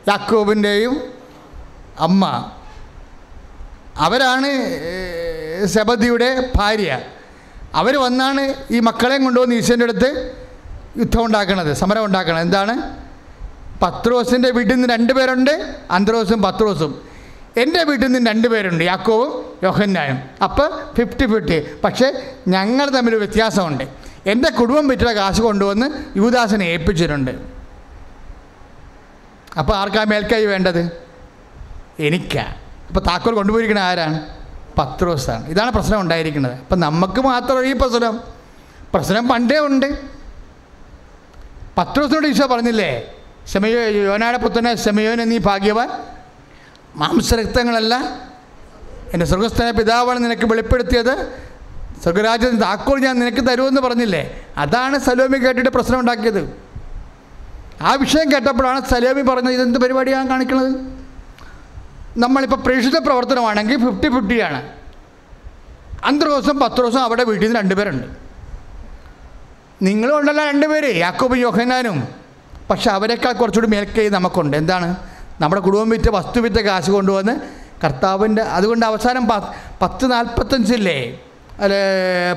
യാക്കോബിന്റെയും 0.09 1.13
അമ്മ. 1.99 2.51
അവരാണ് 3.97 4.47
സബദിയുടെ 5.67 6.53
ഭാര്യ. 6.57 7.01
അവർ 7.75 7.97
വന്നാണ് 7.97 8.55
ഈ 8.71 8.81
മക്കളെയും 8.81 9.25
കൊണ്ടുവന്ന് 9.25 9.55
ഈശ്വരന്റെ 9.55 9.85
അടുത്ത് 9.85 10.11
യുദ്ധം 10.99 11.25
ഉണ്ടാക്കണത് 11.25 11.73
സമരം 11.73 12.05
ഉണ്ടാക്കണത്. 12.05 12.43
എന്താണ്? 12.43 12.75
പത്രോസിന്റെ 13.83 14.51
വീട്ടിൽ 14.51 14.75
നിന്ന് 14.75 14.89
രണ്ട് 14.95 15.13
പേരുണ്ട് 15.13 15.77
അന്ത്രോസും 15.91 16.43
പത്രോസും. 16.43 17.10
എന്റെ 17.57 17.85
വീട്ടിൽ 17.85 18.09
നിന്ന് 18.09 18.31
രണ്ട് 18.31 18.49
പേരുണ്ട് 18.49 18.85
യാക്കോവും 18.85 19.59
യോഹന്നാനും. 19.63 20.19
അപ്പോൾ 20.45 20.93
ഫിഫ്റ്റി 20.95 21.27
ഫിഫ്റ്റി 21.27 21.81
പക്ഷേ 21.85 22.35
ഞങ്ങൾ 22.49 22.91
തമ്മിൽ 22.91 23.15
വ്യത്യാസമുണ്ട്. 23.15 23.85
എന്റെ 24.27 24.51
കുടുംബം 24.51 24.89
വിറ്റുള്ള 24.89 25.15
കാശ് 25.15 25.41
കൊണ്ടുവന്ന് 25.41 26.19
യുവദാസനെ 26.19 26.65
ഏൽപ്പിച്ചിട്ടുണ്ട്. 26.65 27.31
അപ്പോൾ 29.59 29.77
ആർക്കാ 29.77 30.05
മേൽക്കായി 30.05 30.47
വേണ്ടത്? 30.47 31.03
എനിക്കാ. 32.01 32.55
അപ്പോൾ 32.89 33.01
താക്കോൽ 33.01 33.35
കൊണ്ടുപോയിരിക്കുന്നത് 33.35 33.85
ആരാണ്? 33.85 34.27
പത്രോസാണ്. 34.79 35.49
ഇതാണ് 35.49 35.71
പ്രശ്നം 35.71 36.01
ഉണ്ടായിരിക്കുന്നത്. 36.01 36.53
അപ്പം 36.53 36.81
നമുക്ക് 36.81 37.21
മാത്രം 37.21 37.67
ഈ 37.67 37.73
പ്രശ്നം. 37.73 38.21
പ്രശ്നം 38.95 39.29
പണ്ടേ 39.29 39.59
ഉണ്ട്. 39.59 39.99
പത്രോസിനോട് 41.79 42.27
ഈശോ 42.27 42.47
പറഞ്ഞില്ലേ 42.47 43.15
ശമയോ 43.47 43.81
യോനാടെ 43.81 44.37
പുത്രനെ 44.37 44.75
ശമയോനെ 44.75 45.25
നീ 45.25 45.39
ഭാഗ്യവാൻ 45.39 45.91
മാംസരക്തങ്ങളല്ല. 46.97 47.95
എന്റെ 49.13 49.27
സ്വർഗസ്ഥന 49.27 49.71
പിതാവാണ് 49.71 50.25
നിനക്ക് 50.25 50.47
വെളിപ്പെടുത്തിയത്. 50.47 51.41
സ്വർഗരാജ്യത്തിന് 52.03 52.63
താക്കോൽ 52.63 53.01
ഞാൻ 53.01 53.19
നിനക്ക് 53.19 53.49
തരുമെന്ന് 53.49 53.81
പറഞ്ഞില്ലേ? 53.81 54.47
അതാണ് 54.57 54.99
സലോമി 54.99 55.39
കേട്ടിട്ട് 55.39 55.71
പ്രശ്നം 55.71 56.01
ഉണ്ടാക്കിയത്. 56.01 56.59
ആ 57.83 57.95
വിഷയം 57.95 58.33
കേട്ടപ്പോഴാണ് 58.33 58.85
സലോമി 58.85 59.23
പറഞ്ഞത് 59.23 59.53
ഇതെന്ത് 59.53 59.79
പരിപാടിയാണ് 59.79 60.29
കാണിക്കുന്നത്? 60.29 60.75
നമ്മളിപ്പോൾ 62.17 62.57
പ്രേക്ഷിത 62.57 62.99
പ്രവർത്തനമാണെങ്കിൽ 62.99 63.77
ഫിഫ്റ്റി 63.77 64.09
ഫിഫ്റ്റിയാണ് 64.09 64.73
അഞ്ച് 66.05 66.27
ദിവസം 66.27 66.59
പത്ത് 66.59 66.77
ദിവസം 66.77 67.03
അവിടെ 67.03 67.25
വീട്ടിൽ 67.25 67.47
നിന്ന് 67.47 67.61
രണ്ടുപേരുണ്ട് 67.61 68.07
നിങ്ങളും 69.83 70.19
ഉണ്ടല്ലോ 70.19 70.45
രണ്ടുപേര് 70.45 70.97
യാക്കോബും 70.97 71.39
യോഹനാനും 71.39 72.09
പക്ഷെ 72.71 72.91
അവരെക്കാൾ 72.91 73.33
കുറച്ചുകൂടി 73.33 73.71
മേൽക്കൈ 73.71 74.09
നമുക്കുണ്ട്. 74.09 74.57
എന്താണ്? 74.57 74.97
നമ്മുടെ 75.41 75.63
കുടുംബം 75.63 75.89
വിറ്റ 75.89 76.09
വസ്തു 76.09 76.41
വിറ്റ 76.41 76.55
കാശ് 76.55 76.91
കൊണ്ടുവന്ന് 76.91 77.35
കർത്താവിന്റെ 77.85 78.43
അതുകൊണ്ട് 78.43 78.87
അവസാനം 78.87 79.27
പ 79.27 79.31
പത്ത് 79.83 80.13
നാൽപ്പത്തഞ്ചില്ലേ? 80.13 81.21
അല്ലെ 81.59 81.81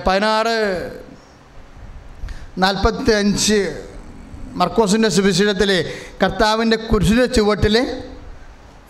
പതിനാറ് 0.07 0.55
നാൽപ്പത്തി 2.57 3.11
അഞ്ച് 3.11 3.81
മർക്കോസിന്റെ 4.53 5.09
സുവിശേഷത്തിൽ 5.09 5.85
കർത്താവിന്റെ 6.23 6.77
കുരിശിന്റെ 6.77 7.25
ചുവട്ടിൽ 7.25 8.01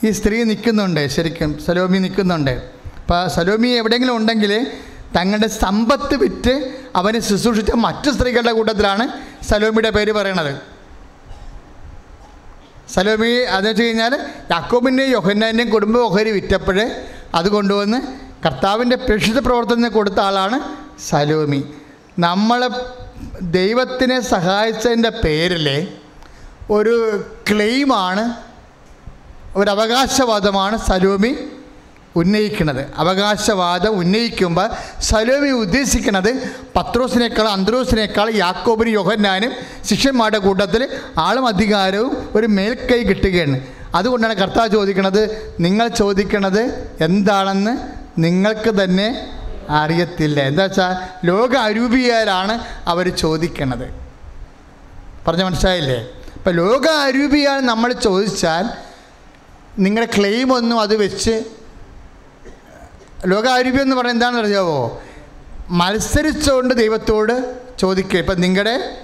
ഈ 0.03 0.11
സ്ത്രീ 0.11 0.43
നിൽക്കുന്നുണ്ട് 0.43 1.07
ശരിക്കും 1.07 1.59
സലോമി 1.66 1.97
നിൽക്കുന്നുണ്ട്. 1.97 2.51
അപ്പോൾ 3.01 3.28
സലോമി 3.28 3.68
എവിടെയെങ്കിലും 3.68 4.16
ഉണ്ടെങ്കിൽ 4.16 4.68
തങ്ങളുടെ 5.16 5.47
സമ്പത്ത് 5.47 6.16
വിറ്റ് 6.16 6.74
അവനെ 6.95 7.20
ശുശ്രൂഷിച്ച 7.20 7.72
മറ്റു 7.72 8.11
സ്ത്രീകളുടെ 8.11 8.51
കൂട്ടത്തിലാണ് 8.51 9.07
സലോമിയുടെ 9.43 9.89
പേര് 9.89 10.11
പറയണത്. 10.11 10.72
സലോമി 12.89 13.43
അതെന്ന് 13.43 13.69
വെച്ച് 13.69 13.84
കഴിഞ്ഞാൽ 13.84 14.13
യാക്കോബിന്റെയും 14.51 15.11
യോഹന്നാന്റെയും 15.11 15.69
കുടുംബ 15.69 15.97
ഓഹരി 15.97 16.31
വിറ്റപ്പോഴേ 16.31 16.88
അത് 17.36 17.49
കൊണ്ടുവന്ന് 17.49 17.99
കർത്താവിന്റെ 18.45 18.95
പ്രേക്ഷിത 18.95 19.39
പ്രവർത്തനത്തിന് 19.39 19.89
കൊടുത്ത 19.89 20.19
ആളാണ് 20.19 20.59
സലോമി. 20.99 21.73
നമ്മളെ 22.19 22.69
ദൈവത്തിനെ 23.41 24.19
സഹായിച്ചതിന്റെ 24.19 25.09
പേരിൽ 25.09 25.88
ഒരു 26.71 27.23
ക്ലെയിമാണ് 27.51 28.34
ഒരു 29.55 29.69
അവകാശവാദമാണ് 29.69 30.77
സലോമി. 30.77 31.38
ഉന്നയിക്കുന്നത്. 32.16 32.82
അവകാശവാദം 32.95 33.93
ഉന്നയിക്കുമ്പോൾ 34.01 34.68
സലോമി 35.01 35.49
ഉദ്ദേശിക്കുന്നത് 35.49 36.30
പത്രോസിനേക്കാൾ 36.76 37.47
അന്ത്രോസിനേക്കാൾ 37.47 38.36
യാക്കോബിന് 38.36 38.89
യോഹന്നാനും 38.89 39.51
ശിഷ്യന്മാരുടെ 39.89 40.38
കൂട്ടത്തിൽ 40.38 40.88
ആളും 41.18 41.47
അധികാരവും 41.47 42.32
ഒരു 42.36 42.47
മേൽക്കൈ 42.47 43.03
കിട്ടുകയാണ്. 43.03 43.57
അതുകൊണ്ടാണ് 43.95 44.34
കർത്താവ് 44.34 44.70
ചോദിക്കുന്നത് 44.70 45.53
നിങ്ങൾ 45.59 45.88
ചോദിക്കണത് 45.88 46.93
എന്താണെന്ന് 46.99 47.74
നിങ്ങൾക്ക് 48.18 48.84
തന്നെ 48.84 49.07
അറിയത്തില്ല. 49.70 50.41
എന്താ 50.41 50.64
വെച്ചാൽ 50.64 50.95
ലോക 51.26 51.55
അരൂപിയാലാണ് 51.55 52.55
അവർ 52.88 53.09
ചോദിക്കണത്. 53.09 53.88
പറഞ്ഞ 55.28 55.43
മനസ്സിലായില്ലേ? 55.43 55.99
ഇപ്പം 56.36 56.53
ലോക 56.53 56.88
അരൂപിയാൽ 56.88 57.59
നമ്മൾ 57.59 57.91
ചോദിച്ചാൽ 57.91 58.66
നിങ്ങളുടെ 59.80 60.11
ക്ലെയിമൊന്നും 60.18 60.80
അത് 60.80 60.95
വെച്ച് 60.95 61.43
ലോകാരൂപ്യം 63.26 63.82
എന്ന് 63.82 63.95
പറഞ്ഞാൽ 63.95 64.13
എന്താണെന്ന് 64.13 64.41
അറിയാവോ? 64.41 65.01
മത്സരിച്ചുകൊണ്ട് 65.69 66.74
ദൈവത്തോട് 66.74 67.55
ചോദിക്കുക. 67.80 68.19
ഇപ്പം 68.19 68.41
നിങ്ങളുടെ 68.41 68.97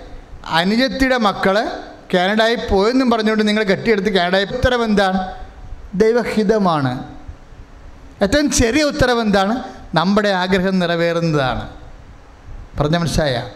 അനുജത്തിയുടെ 0.46 1.18
മക്കൾ 1.18 1.72
കാനഡയിൽ 2.14 2.68
പോയെന്നും 2.72 3.12
പറഞ്ഞുകൊണ്ട് 3.12 3.48
നിങ്ങൾ 3.48 3.64
കെട്ടിയെടുത്ത് 3.64 4.10
കാനഡയിൽ 4.10 4.48
ഉത്തരവ് 4.54 4.84
എന്താണ്? 4.84 5.36
ദൈവഹിതമാണ്. 5.94 7.04
ഏറ്റവും 8.22 8.52
ചെറിയ 8.52 8.84
ഉത്തരവ് 8.84 9.22
എന്താണ്? 9.22 9.64
നമ്മുടെ 9.94 10.30
ആഗ്രഹം 10.30 10.80
നിറവേറുന്നതാണ്. 10.80 11.70
പറഞ്ഞ 12.80 12.98
മനസ്സിലായ? 12.98 13.50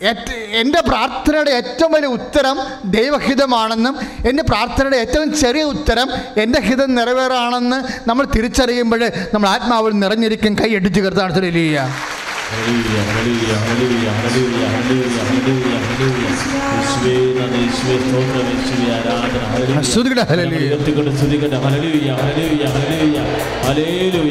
എന്റെ 0.00 0.80
പ്രാർത്ഥനയുടെ 0.80 1.50
ഏറ്റവും 1.50 1.92
വലിയ 1.92 2.06
ഉത്തരം 2.08 2.56
ദൈവഹിതമാണെന്നും 2.84 3.94
എന്റെ 4.24 4.42
പ്രാർത്ഥനയുടെ 4.42 4.96
ഏറ്റവും 4.96 5.34
ചെറിയ 5.34 5.62
ഉത്തരം 5.62 6.08
എന്റെ 6.36 6.60
ഹിതം 6.60 6.94
നിറവേറാണെന്ന് 6.94 8.08
നമ്മൾ 8.08 8.24
തിരിച്ചറിയുമ്പോൾ 8.24 9.02
നമ്മൾ 9.34 9.48
ആത്മാവിൽ 9.48 9.92
നിറഞ്ഞിരിക്കും. 9.92 10.54
കൈ 10.54 10.76
അടിച്ച് 10.76 11.00
കരുത്താണ് 11.00 11.34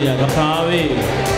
കർത്താവേ 0.07 0.81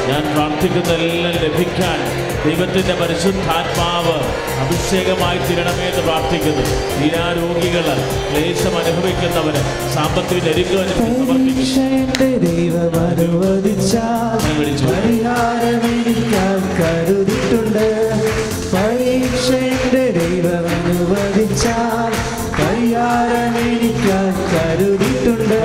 ഞാൻ 0.10 0.22
പ്രാർത്ഥിക്കുന്നതെല്ലാം 0.34 1.34
ലഭിക്കാൻ 1.44 2.00
ദൈവത്തിന്റെ 2.46 2.94
പരിശുദ്ധാത്മാവ് 2.94 4.16
അഭിഷേകമായി 4.60 5.38
തീരണമേ 5.38 5.86
എന്ന് 5.86 6.02
പ്രാർത്ഥിക്കുന്നു. 6.02 6.64
തീരാരോഗികൾ 7.00 7.86
ക്ലേശം 8.32 8.78
അനുഭവിക്കുന്നവര് 8.78 9.62
സാമ്പത്തിക 9.96 10.40
ദരിദ്രം 10.40 10.90
സമർപ്പിക്കുന്നു 16.82 17.88
പരീക്ഷയുടെ 18.74 20.04
ദൈവം 20.18 20.66
അനുവദിച്ചാൽ 20.76 22.12
പരിഹാരം 22.60 23.56
എനിക്കാൻ 23.64 24.30
കരുതിയിട്ടുണ്ട്. 24.52 25.56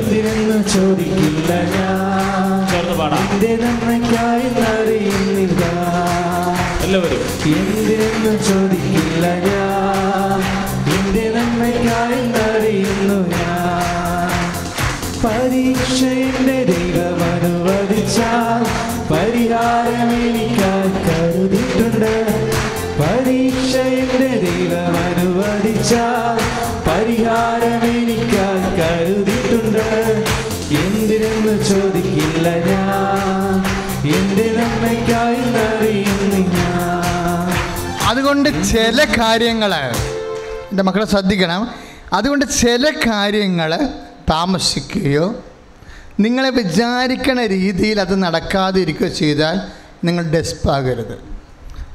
എന്തിനെന്ന് 0.00 0.58
ചോദിക്കില്ല 0.74 1.50
ഞാൻ. 1.74 2.54
എന്റെ 3.24 3.52
നന്മയ്ക്കായി 3.62 4.48
അറിയുന്നില്ല 4.70 5.62
എന്തിനെന്ന് 7.54 8.34
ചോദിക്കില്ല 8.48 9.24
ഞാൻ. 9.46 9.57
പരിഹാരം 19.58 20.10
എനിക്കായി 20.24 20.90
കരുതിയിട്ടുണ്ട് 21.06 22.12
പരീക്ഷയുടെ 22.98 24.28
ദൈവം 24.44 24.94
അനുവദിച്ചാൽ 25.06 26.36
പരിഹാരം 26.88 27.82
എനിക്കായി 27.92 28.68
കരുതിയിട്ടുണ്ട്. 28.78 29.88
എന്തിനെന്ന് 30.82 31.54
ചോദിക്കില്ല 31.70 32.48
ഞാൻ. 32.68 33.56
എന്റെ 34.14 34.46
നന്മയ്ക്കായി 34.58 35.42
അറിയുന്നില്ല 35.64 36.60
അതുകൊണ്ട് 38.08 38.48
ചില 38.72 38.98
കാര്യങ്ങൾ 39.18 39.74
എന്റെ 40.70 40.82
മക്കളെ 40.82 41.06
ശ്രദ്ധിക്കണം. 41.06 41.62
അതുകൊണ്ട് 42.12 42.44
ചില 42.60 42.90
കാര്യങ്ങൾ 43.06 43.70
താമസിക്കുകയോ 44.30 45.26
നിങ്ങളെ 46.20 46.50
വിചാരിക്കണ 46.50 47.38
രീതിയിൽ 47.46 48.00
അത് 48.00 48.14
നടക്കാതെ 48.22 48.78
ഇരിക്കുകയോ 48.80 49.12
ചെയ്താൽ 49.14 49.56
നിങ്ങൾ 50.06 50.24
ഡെസ്പാകരുത്. 50.34 51.16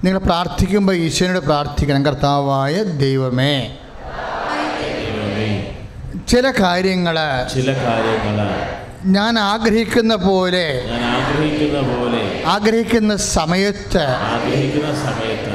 നിങ്ങൾ 0.03 0.19
പ്രാർത്ഥിക്കുമ്പോൾ 0.19 0.95
ഈശ്വരനോട് 1.05 1.43
പ്രാർത്ഥിക്കണം. 1.45 2.05
കർത്താവായ 2.05 2.75
ദൈവമേ 2.83 3.55
ചില 6.27 6.45
കാര്യങ്ങൾ 6.59 7.17
ചില 7.53 7.69
കാര്യങ്ങൾ 7.85 8.37
ഞാൻ 9.15 9.33
ആഗ്രഹിക്കുന്ന 9.39 10.13
പോലെ 10.15 10.67
ആഗ്രഹിക്കുന്ന 12.45 13.15
സമയത്ത് 13.15 14.03
ആഗ്രഹിക്കുന്ന 14.33 14.91
സമയത്ത് 15.07 15.51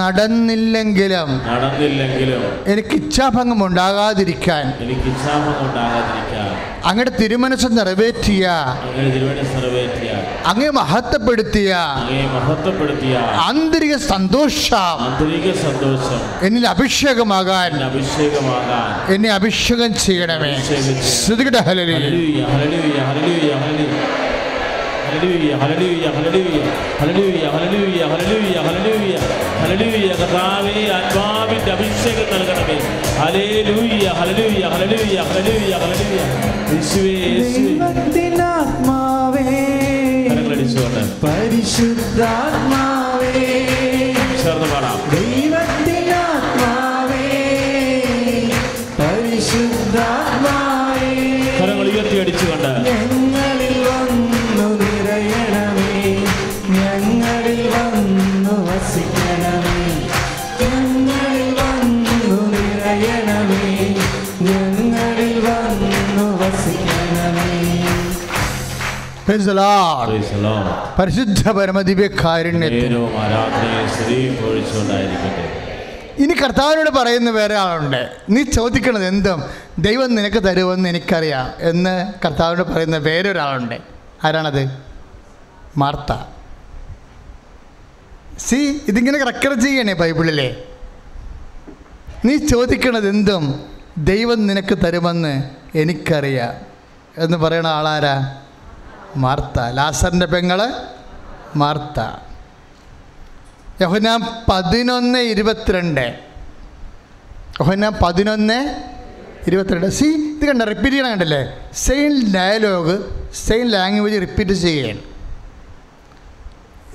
നടന്നില്ലെങ്കിലും 0.00 1.30
നടന്നില്ലെങ്കിലും 1.48 2.44
എനിക്ക് 2.66 2.94
ഇച്ഛാഭംഗം 3.02 3.60
ഉണ്ടാകാതിരിക്കാൻ 3.66 4.64
എനിക്ക് 4.84 5.08
ഇച്ഛാഭംഗം 5.14 5.64
ഉണ്ടാകാതിരിക്കാൻ 5.68 6.51
അങ്ങയുടെ 6.84 7.10
തിരുമനസ് 7.10 7.66
നിറവേറ്റിയ. 7.70 8.50
അങ്ങ് 10.46 10.70
മഹത്വപ്പെടുത്തിയ. 10.70 11.76
ആന്തരിക 13.18 13.96
സന്തോഷം. 13.96 15.16
എന്നിൽ 16.42 16.66
അഭിഷേകമാകാൻ. 16.66 17.70
എന്നെ 19.14 19.30
അഭിഷേകം 19.30 19.98
ചെയ്യണമേ. 19.98 20.54
ശ്രുതികട 21.26 21.56
ഹലലി 21.56 22.42
Hallelujah, 25.12 25.58
hallelujah, 25.60 26.02
hallelujah, 26.02 26.62
hallelujah, 27.00 28.14
hallelujah, 28.14 28.62
hallelujah, 28.62 29.31
ഹലലൂയ 29.72 30.08
കർത്താവേ 30.20 30.72
ആത്മാവിന്റെ 30.96 31.70
അഭിഷേകം 31.72 32.26
നൽകണമേ. 32.32 32.74
ഹലേ 33.20 33.44
ലൂയ്യ 33.68 34.06
ഹലലൂയ 34.18 34.62
ഹലലൂയ 34.72 35.16
ഹലലൂയ 35.28 35.72
ഹലലൂയ 35.82 36.20
പരിശുദ്ധാത്മാവേ. 42.12 43.32
ചേർന്ന് 44.42 44.68
പാടാം. 44.72 44.98
പരിശുദ്ധ 70.98 71.50
ഇനി 76.18 76.32
കർത്താവിനോട് 76.32 76.90
പറയുന്ന 76.90 77.30
വേറെ 77.30 77.54
ആളുണ്ട്. 77.54 78.12
നീ 78.30 78.42
ചോദിക്കണത് 78.42 79.06
എന്തും 79.06 79.42
ദൈവം 79.78 80.14
നിനക്ക് 80.14 80.42
തരുമെന്ന് 80.42 80.88
എനിക്കറിയാം 80.88 81.52
എന്ന് 81.58 82.12
കർത്താവിനോട് 82.24 82.72
പറയുന്ന 82.72 82.96
വേറെ 82.96 83.30
ഒരാളുണ്ട് 83.30 83.74
ആരാണത്? 84.24 84.70
മാർത്ത. 85.76 86.26
സി 88.38 88.80
ഇതിങ്ങനെ 88.88 89.24
റെക്കോർഡ് 89.24 89.60
ചെയ്യണേ 89.60 89.92
ബൈബിളിലെ. 89.92 90.56
നീ 92.24 92.36
ചോദിക്കണത് 92.36 93.08
എന്തും 93.08 93.64
ദൈവം 93.98 94.46
നിനക്ക് 94.46 94.78
തരുമെന്ന് 94.78 95.42
എനിക്കറിയാം 95.74 96.54
എന്ന് 97.18 97.36
പറയണ 97.36 97.66
ആളാരാ? 97.66 98.41
മാർത്ത. 99.16 99.60
ലാസറിന്റെ 99.70 100.26
പെങ്ങൾ 100.26 100.72
മാർത്ത. 101.56 102.00
യഹുന 103.82 104.16
പതിനൊന്ന് 104.48 105.18
ഇരുപത്തിരണ്ട്. 105.18 106.18
യഹുന 107.60 107.88
പതിനൊന്ന് 107.88 108.82
ഇരുപത്തിരണ്ട്. 109.46 109.86
സി 109.86 110.04
ഇത് 110.04 110.48
കണ്ട 110.48 110.62
റിപ്പീറ്റ് 110.62 110.90
ചെയ്യണം 110.90 111.10
കണ്ടല്ലേ? 111.10 111.70
Same 111.74 112.32
dialogue 112.34 113.24
same 113.34 113.68
language 113.68 114.20
repeat 114.20 114.52
ചെയ്യുകയാണ് 114.52 115.12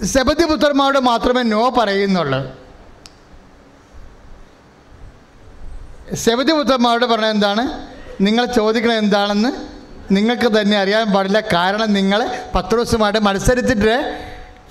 സബദിപുത്രന്മാരോട് 0.05 0.99
മാത്രമേ 0.99 1.43
നോ 1.43 1.69
പറയുന്നുള്ളൂ. 1.69 2.59
സബദിപുത്രന്മാരോട് 6.15 7.05
പറഞ്ഞത് 7.05 7.29
എന്താണ്? 7.29 7.87
നിങ്ങൾ 8.21 8.45
ചോദിക്കണത് 8.45 8.97
എന്താണെന്ന് 8.97 9.76
നിങ്ങൾക്ക് 10.11 10.61
തന്നെ 10.61 10.77
അറിയാൻ 10.77 11.13
പാടില്ല 11.13 11.39
കാരണം 11.39 11.93
നിങ്ങൾ 11.93 12.29
പത്ത് 12.55 12.75
ദിവസമായിട്ട് 12.75 13.19
മത്സരിച്ചിട്ട് 13.19 14.23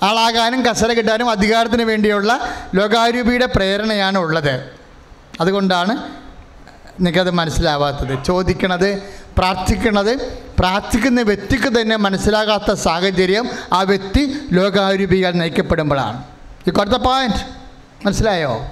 ആളാകാനും 0.03 0.65
കസര 0.65 0.93
കിട്ടാനും 0.93 1.29
അധികാരത്തിന് 1.29 1.83
വേണ്ടിയുള്ള 1.83 2.39
ലോകാരൂപിയുടെ 2.75 3.45
പ്രേരണയാണ് 3.45 4.17
ഉള്ളത്. 4.17 4.71
അതുകൊണ്ടാണ് 5.41 5.97
നിങ്ങൾക്കത് 6.99 7.31
മനസ്സിലാവാത്തത്. 7.31 8.23
ചോദിക്കണത് 8.23 9.03
പ്രാർത്ഥിക്കണത് 9.37 10.15
പ്രാർത്ഥിക്കുന്ന 10.59 11.21
വ്യക്തിക്ക് 11.21 11.81
തന്നെ 11.81 11.95
മനസ്സിലാകാത്ത 11.95 12.71
സാഹചര്യം 12.71 13.49
ആ 13.73 13.81
വ്യക്തി 13.81 14.47
ലോകാരൂപികൾ 14.51 15.31
നയിക്കപ്പെടുമ്പോഴാണ്. 15.31 16.23
ഈ 16.67 16.71
കൊടുത്ത 16.71 16.95
പോയിന്റ് 16.95 17.41
മനസ്സിലായോ? 18.05 18.65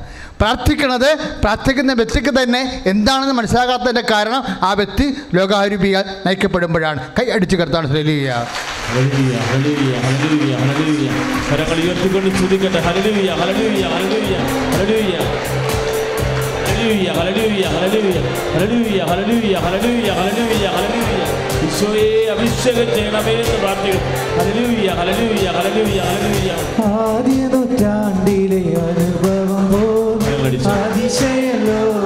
പ്രാർത്ഥിക്കണത് 0.45 1.09
പ്രാർത്ഥിക്കുന്ന 1.43 1.91
വ്യക്തിക്ക് 1.99 2.31
തന്നെ 2.35 2.59
എന്താണെന്ന് 2.91 3.35
മനസ്സിലാകാത്തതിന്റെ 3.37 4.03
കാരണം 4.11 4.41
ആ 4.67 4.71
വ്യക്തി 4.79 5.05
ലോകാരൂപികൾ 5.37 6.03
നയിക്കപ്പെടുമ്പോഴാണ് 6.25 7.01
കൈ 7.17 7.25
അടിച്ചു 7.35 7.55
കിടത്താണ് 7.55 7.87
ശ്രദ്ധിക്കുക 7.91 8.33
ഹല്ലേലൂയ 8.87 9.37
ഹല്ലേലൂയ 9.49 9.93
ഹല്ലേലൂയ 10.05 10.53
ഹല്ലേലൂയ 10.59 11.07
കരങ്ങൾ 11.47 11.77
ഉയർത്തിക്കൊണ്ട് 11.83 12.29
സ്തുതിക്കട്ടെ 12.35 12.81
ഹല്ലേലൂയ 12.87 13.31
ഹല്ലേലൂയ 13.41 13.85
ഹല്ലേലൂയ 13.93 14.35
ഹല്ലേലൂയ 14.73 15.17
ഹല്ലേലൂയ 16.67 17.07
ഹല്ലേലൂയ 17.17 17.65
ഹല്ലേലൂയ 17.73 18.19
ഹല്ലേലൂയ 18.53 19.01
ഹല്ലേലൂയ 19.05 19.55
ഹല്ലേലൂയ 19.63 20.11
ഹല്ലേലൂയ 20.17 20.67
ഹല്ലേലൂയ 20.75 21.23
ഈശോയെ 21.67 22.05
അഭിഷേകം 22.33 22.89
ചെയ്യണമേ 22.95 23.35
എന്ന് 23.41 23.57
പ്രാർത്ഥിക്കും 23.63 24.03
ഹല്ലേലൂയ 24.37 24.89
ഹല്ലേലൂയ 24.99 25.47
ഹല്ലേലൂയ 25.57 25.99
ഹല്ലേലൂയ 26.09 26.51
ആദ്യ 26.91 27.41
നൂറ്റാണ്ടിലെ 27.53 28.61
അനുഭവം 28.85 29.65
പോൽ 29.71 30.24
నడిచావు 30.45 32.05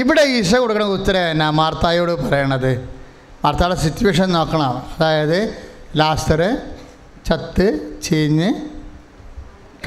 ഇവിടെ 0.00 0.22
ഈശോ 0.22 0.60
കൊടുക്കുന്ന 0.60 0.84
ഉത്തരം 0.84 1.30
എന്നാ 1.30 1.50
മാർത്തായോട് 1.50 2.12
പറയണത്. 2.28 2.72
മാർത്തായുടെ 3.44 3.76
സിറ്റുവേഷൻ 3.76 4.32
നോക്കണം. 4.32 4.82
അതായത് 4.94 5.38
ലാസ്റ്റർ 5.96 6.42
ചത്ത് 7.26 7.66
ചീഞ്ഞ് 8.02 8.50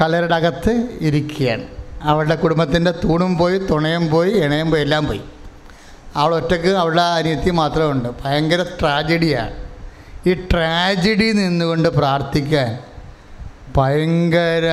കലരുടെ 0.00 0.34
അകത്ത് 0.34 0.72
ഇരിക്കുകയാണ്. 1.00 1.66
അവളുടെ 2.02 2.34
കുടുംബത്തിന്റെ 2.34 2.90
തൂണും 2.90 3.38
പോയി 3.38 3.58
തുണയും 3.58 4.10
പോയി 4.10 4.30
ഇണയും 4.30 4.70
പോയി 4.70 4.82
എല്ലാം 4.82 5.06
പോയി. 5.06 5.22
അവൾ 6.16 6.34
ഒറ്റയ്ക്ക് 6.34 6.68
അവളുടെ 6.68 7.02
അനിയത്തി 7.02 7.50
മാത്രമേ 7.50 7.90
ഉണ്ട് 7.90 8.08
ഭയങ്കര 8.24 8.62
ട്രാജഡിയാണ് 8.80 9.54
ഈ 10.26 10.34
ട്രാജഡി 10.34 11.32
നിന്നുകൊണ്ട് 11.32 11.88
പ്രാർത്ഥിക്കാൻ 11.88 12.78
ഭയങ്കര 13.76 14.66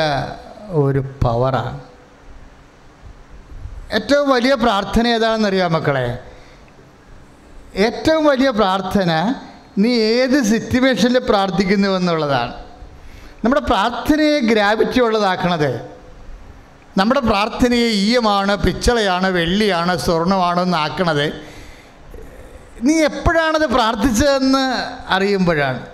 ഒരു 0.69 0.99
പവറാണ് 0.99 1.79
ഏറ്റവും 3.93 4.29
വലിയ 4.29 4.53
പ്രാർത്ഥന 4.53 5.07
ഏതാണെന്ന് 5.07 5.47
അറിയാം 5.47 5.73
മക്കളെ? 5.73 6.19
ഏറ്റവും 7.75 8.25
വലിയ 8.25 8.49
പ്രാർത്ഥന 8.49 9.33
നീ 9.77 9.89
ഏത് 9.89 10.43
സിറ്റുവേഷനിൽ 10.43 11.19
പ്രാർത്ഥിക്കുന്നു 11.19 11.87
എന്നുള്ളതാണ്. 11.87 12.53
നമ്മുടെ 13.43 13.61
പ്രാർത്ഥനയെ 13.61 14.39
ഗ്രാവിറ്റി 14.39 14.99
ഉള്ളതാക്കണത്. 14.99 15.93
നമ്മുടെ 16.97 17.19
പ്രാർത്ഥനയെ 17.19 17.87
ഈയമാണ് 17.87 18.55
പിച്ചളയാണ് 18.55 19.27
വെള്ളിയാണ് 19.27 19.97
സ്വർണമാണോ 19.97 20.63
എന്നാക്കണത്. 20.63 21.33
നീ 22.81 23.03
എപ്പോഴാണത് 23.03 23.65
പ്രാർത്ഥിച്ചതെന്ന് 23.65 24.87
അറിയുമ്പോഴാണ്. 25.13 25.85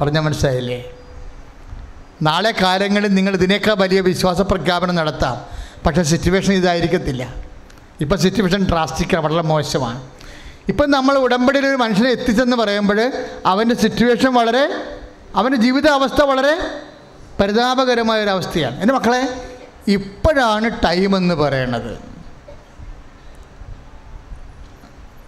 പറഞ്ഞ 0.00 0.18
മനസ്സിലായില്ലേ? 0.18 0.92
നാളെ 2.22 2.50
കാലങ്ങളിൽ 2.50 3.14
നിങ്ങൾ 3.14 3.34
ഇതിനേക്കാൾ 3.34 3.74
വലിയ 3.74 4.00
വിശ്വാസ 4.00 4.40
പ്രഖ്യാപനം 4.40 4.94
നടത്താം. 4.94 5.46
പക്ഷേ 5.86 6.02
സിറ്റുവേഷൻ 6.02 6.52
ഇതായിരിക്കത്തില്ല. 6.52 7.34
ഇപ്പം 8.00 8.18
സിറ്റുവേഷൻ 8.18 8.64
ഡ്രാസ്റ്റിക്കാണ് 8.64 9.24
വളരെ 9.24 9.42
മോശമാണ്. 9.42 10.02
ഇപ്പം 10.68 10.90
നമ്മൾ 10.90 11.18
ഉടമ്പടിയിൽ 11.18 11.66
ഒരു 11.66 11.76
മനുഷ്യനെ 11.76 12.10
എത്തിച്ചെന്ന് 12.10 12.56
പറയുമ്പോൾ 12.56 13.12
അവന്റെ 13.46 13.74
സിറ്റുവേഷൻ 13.74 14.34
വളരെ 14.34 14.84
അവന്റെ 15.36 15.58
ജീവിതാവസ്ഥ 15.58 16.22
വളരെ 16.22 16.60
പരിതാപകരമായ 17.40 18.22
ഒരു 18.22 18.30
അവസ്ഥയാണ്. 18.30 18.80
എന്റെ 18.80 18.94
മക്കളെ 18.94 19.50
ഇപ്പോഴാണ് 19.88 20.70
ടൈം 20.84 21.16
എന്ന് 21.16 21.34
പറയണത്. 21.34 21.98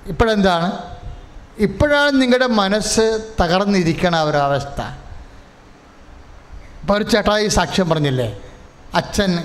ഇപ്പോഴെന്താണ്? 0.07 0.73
ഇപ്പോഴാണ് 1.59 2.23
നിങ്ങളുടെ 2.23 2.47
മനസ്സ് 2.47 3.21
തകർന്നിരിക്കണ 3.41 4.23
ഒരവസ്ഥ 4.23 5.02
ഇപ്പോൾ 6.83 6.97
ഒരു 6.97 7.05
ചേട്ടായി 7.05 7.49
സാക്ഷ്യം 7.49 7.91
പറഞ്ഞില്ലേ? 7.91 8.41
അച്ഛൻ 8.95 9.45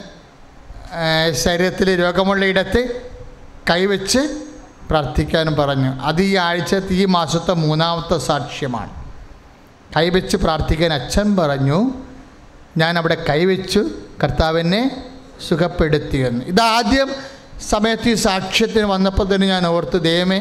ശരീരത്തിൽ 1.31 2.01
രോഗമുള്ള 2.01 2.45
ഇടത്ത് 2.45 2.81
കൈവച്ച് 3.69 4.19
പ്രാർത്ഥിക്കാനും 4.89 5.55
പറഞ്ഞു. 5.55 5.91
അത് 6.01 6.21
ഈ 6.21 6.35
ആഴ്ചത്തെ 6.35 6.93
ഈ 6.93 7.05
മാസത്തെ 7.05 7.53
മൂന്നാമത്തെ 7.53 8.17
സാക്ഷ്യമാണ്. 8.17 8.91
കൈവച്ച് 9.97 10.37
പ്രാർത്ഥിക്കാൻ 10.37 10.93
അച്ഛൻ 10.93 11.37
പറഞ്ഞു 11.37 11.79
ഞാൻ 12.77 12.97
അവിടെ 12.97 13.17
കൈവച്ചു 13.29 13.81
കർത്താവിനെ 14.23 14.81
സുഖപ്പെടുത്തിയെന്ന് 15.47 16.45
ഇതാദ്യം 16.45 17.09
സമയത്ത് 17.69 18.09
ഈ 18.09 18.13
സാക്ഷ്യത്തിന് 18.13 18.85
വന്നപ്പോൾ 18.85 19.35
തന്നെ 19.35 19.47
ഞാൻ 19.47 19.67
ഓർത്ത് 19.67 20.01
ദൈവമേ 20.03 20.39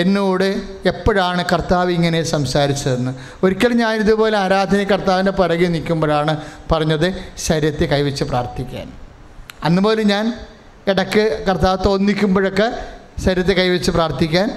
എന്നോട് 0.00 0.48
എപ്പോഴാണ് 0.88 1.44
കർത്താവ് 1.52 1.90
ഇങ്ങനെ 1.90 2.22
സംസാരിച്ചതെന്ന്? 2.22 3.12
ഒരിക്കലും 3.42 3.76
ഞാൻ 3.76 3.94
ഇതുപോലെ 3.94 4.38
ആരാധന 4.38 4.82
കർത്താവിന്റെ 4.82 5.32
പിറകെ 5.32 5.66
നിൽക്കുമ്പോഴാണ് 5.66 6.36
പറഞ്ഞത് 6.72 7.08
ശരീരത്തെ 7.38 7.84
കൈവച്ച് 7.84 8.24
പ്രാർത്ഥിക്കാൻ. 8.24 8.92
അന്ന് 9.64 9.82
പോലും 9.82 10.06
ഞാൻ 10.06 10.26
ഇടയ്ക്ക് 10.86 11.44
കർത്താവ് 11.48 11.78
തോന്നിക്കുമ്പോഴൊക്കെ 11.84 12.68
ശരീരത്തെ 13.24 13.52
കൈവച്ച് 13.52 13.90
പ്രാർത്ഥിക്കാൻ 13.90 14.48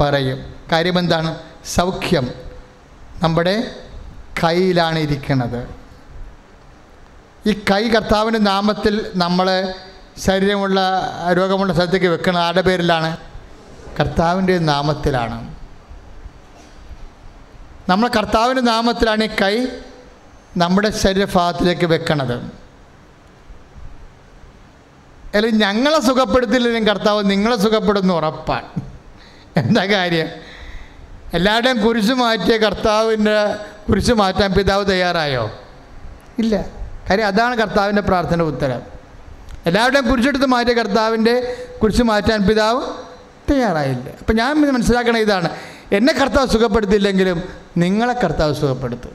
പറയും. 0.00 0.54
കാര്യം 0.72 0.98
എന്താണ്? 0.98 1.38
സൗഖ്യം 1.64 2.26
നമ്മുടെ 3.22 3.70
കയ്യിലാണ് 4.44 4.98
ഇരിക്കുന്നത്. 4.98 5.60
ഈ 7.46 7.52
കൈ 7.70 7.88
കർത്താവിന്റെ 7.88 8.38
നാമത്തിൽ 8.38 8.94
നമ്മൾ 9.14 9.46
ശരീരമുള്ള 10.18 10.80
രോഗമുള്ള 11.32 11.72
സ്ഥലത്തേക്ക് 11.72 12.06
വെക്കുന്നത് 12.06 12.42
ആരുടെ 12.42 12.62
പേരിലാണ്? 12.62 13.16
കർത്താവിന്റെ 14.00 14.58
നാമത്തിലാണ്. 14.58 15.54
നമ്മൾ 17.88 18.08
കർത്താവിന്റെ 18.08 18.62
നാമത്തിലാണ് 18.62 19.24
ഈ 19.24 19.26
കൈ 19.26 19.66
നമ്മുടെ 20.56 20.90
ശരീരഭാഗത്തിലേക്ക് 20.90 21.86
വെക്കണത്. 21.86 22.64
അല്ലെങ്കിൽ 25.34 25.62
ഞങ്ങളെ 25.62 26.00
സുഖപ്പെടുത്തില്ലെങ്കിലും 26.00 26.86
കർത്താവ് 26.86 27.30
നിങ്ങളെ 27.30 27.56
സുഖപ്പെടുന്നു 27.56 28.14
ഉറപ്പാണ്. 28.14 28.66
എന്താ 29.56 29.84
കാര്യം? 29.84 30.28
എല്ലാവരുടെയും 31.34 31.86
കുരിശ് 31.86 32.12
മാറ്റിയ 32.12 32.56
കർത്താവിന്റെ 32.56 33.56
കുരിശ് 33.88 34.12
മാറ്റാൻ 34.12 34.52
പിതാവ് 34.52 34.90
തയ്യാറായോ? 34.90 35.50
ഇല്ല. 36.38 36.64
കാര്യം 37.10 37.26
അതാണ് 37.26 37.56
കർത്താവിന്റെ 37.56 38.02
പ്രാർത്ഥന 38.02 38.42
ഉത്തരം. 38.42 38.82
എല്ലാവരുടെയും 39.66 40.10
കുരിശെടുത്ത് 40.10 40.46
മാറ്റിയ 40.46 40.74
കർത്താവിന്റെ 40.74 41.66
കുരിശ് 41.82 42.02
മാറ്റാൻ 42.02 42.42
പിതാവ് 42.42 42.82
തയ്യാറായില്ല. 43.50 44.10
അപ്പം 44.20 44.36
ഞാൻ 44.36 44.72
മനസ്സിലാക്കണ 44.72 45.16
ഇതാണ്. 45.16 45.48
എന്നെ 45.92 46.12
കർത്താവ് 46.12 46.48
സുഖപ്പെടുത്തിയില്ലെങ്കിലും 46.48 47.42
നിങ്ങളെ 47.76 48.14
കർത്താവ് 48.24 48.54
സുഖപ്പെടുത്തും. 48.54 49.12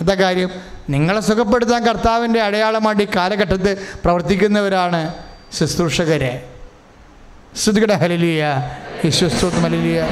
എന്താ 0.00 0.14
കാര്യം? 0.14 0.50
നിങ്ങളെ 0.90 1.20
സുഖപ്പെടുത്താൻ 1.20 1.86
കർത്താവിന്റെ 1.86 2.40
അടയാളമായിട്ട് 2.42 3.02
ഈ 3.02 3.06
കാലഘട്ടത്തിൽ 3.16 3.76
പ്രവർത്തിക്കുന്നവരാണ് 4.04 5.14
ശുശ്രൂഷകരെ. 5.52 6.48
ശ്രുതികട 7.64 7.92
ഹലിലിയ 7.92 8.70
ശുശ്രൂത്ത് 9.08 9.60
മലിലിയ 9.60 10.08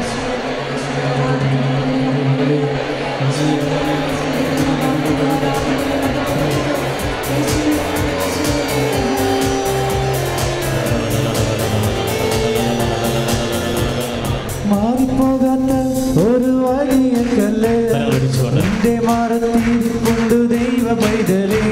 മാറത്തിരിപ്പുണ്ട് 19.00 20.36
ദൈവ 20.52 20.86
പൈതലേ 20.94 21.64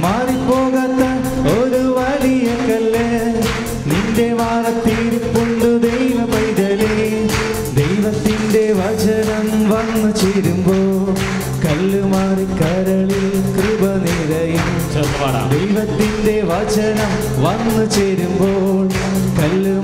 മാറിപ്പോകാത്ത 0.00 1.02
ഒരു 1.54 1.82
വലിയ 1.96 2.46
കല്ല് 2.68 3.06
നിന്റെ 3.90 4.28
മാറത്തിരിപ്പുണ്ട് 4.34 5.68
ദൈവ 5.86 6.18
പൈതലേ 6.32 6.94
ദൈവത്തിന്റെ 7.78 8.64
വചനം 8.80 9.46
വന്നു 9.72 10.10
ചേരുമ്പോ 10.20 10.78
കല്ല് 11.64 12.02
മാറി 12.08 12.46
കരളിൽ 12.60 13.26
കൃപ 13.56 13.82
നിറയും. 14.04 14.66
ദൈവത്തിന്റെ 15.52 16.36
വചനം 16.50 17.12
വന്നു 17.44 17.84
ചേരുമ്പോൾ 17.94 18.84
കല്ല് 19.38 19.74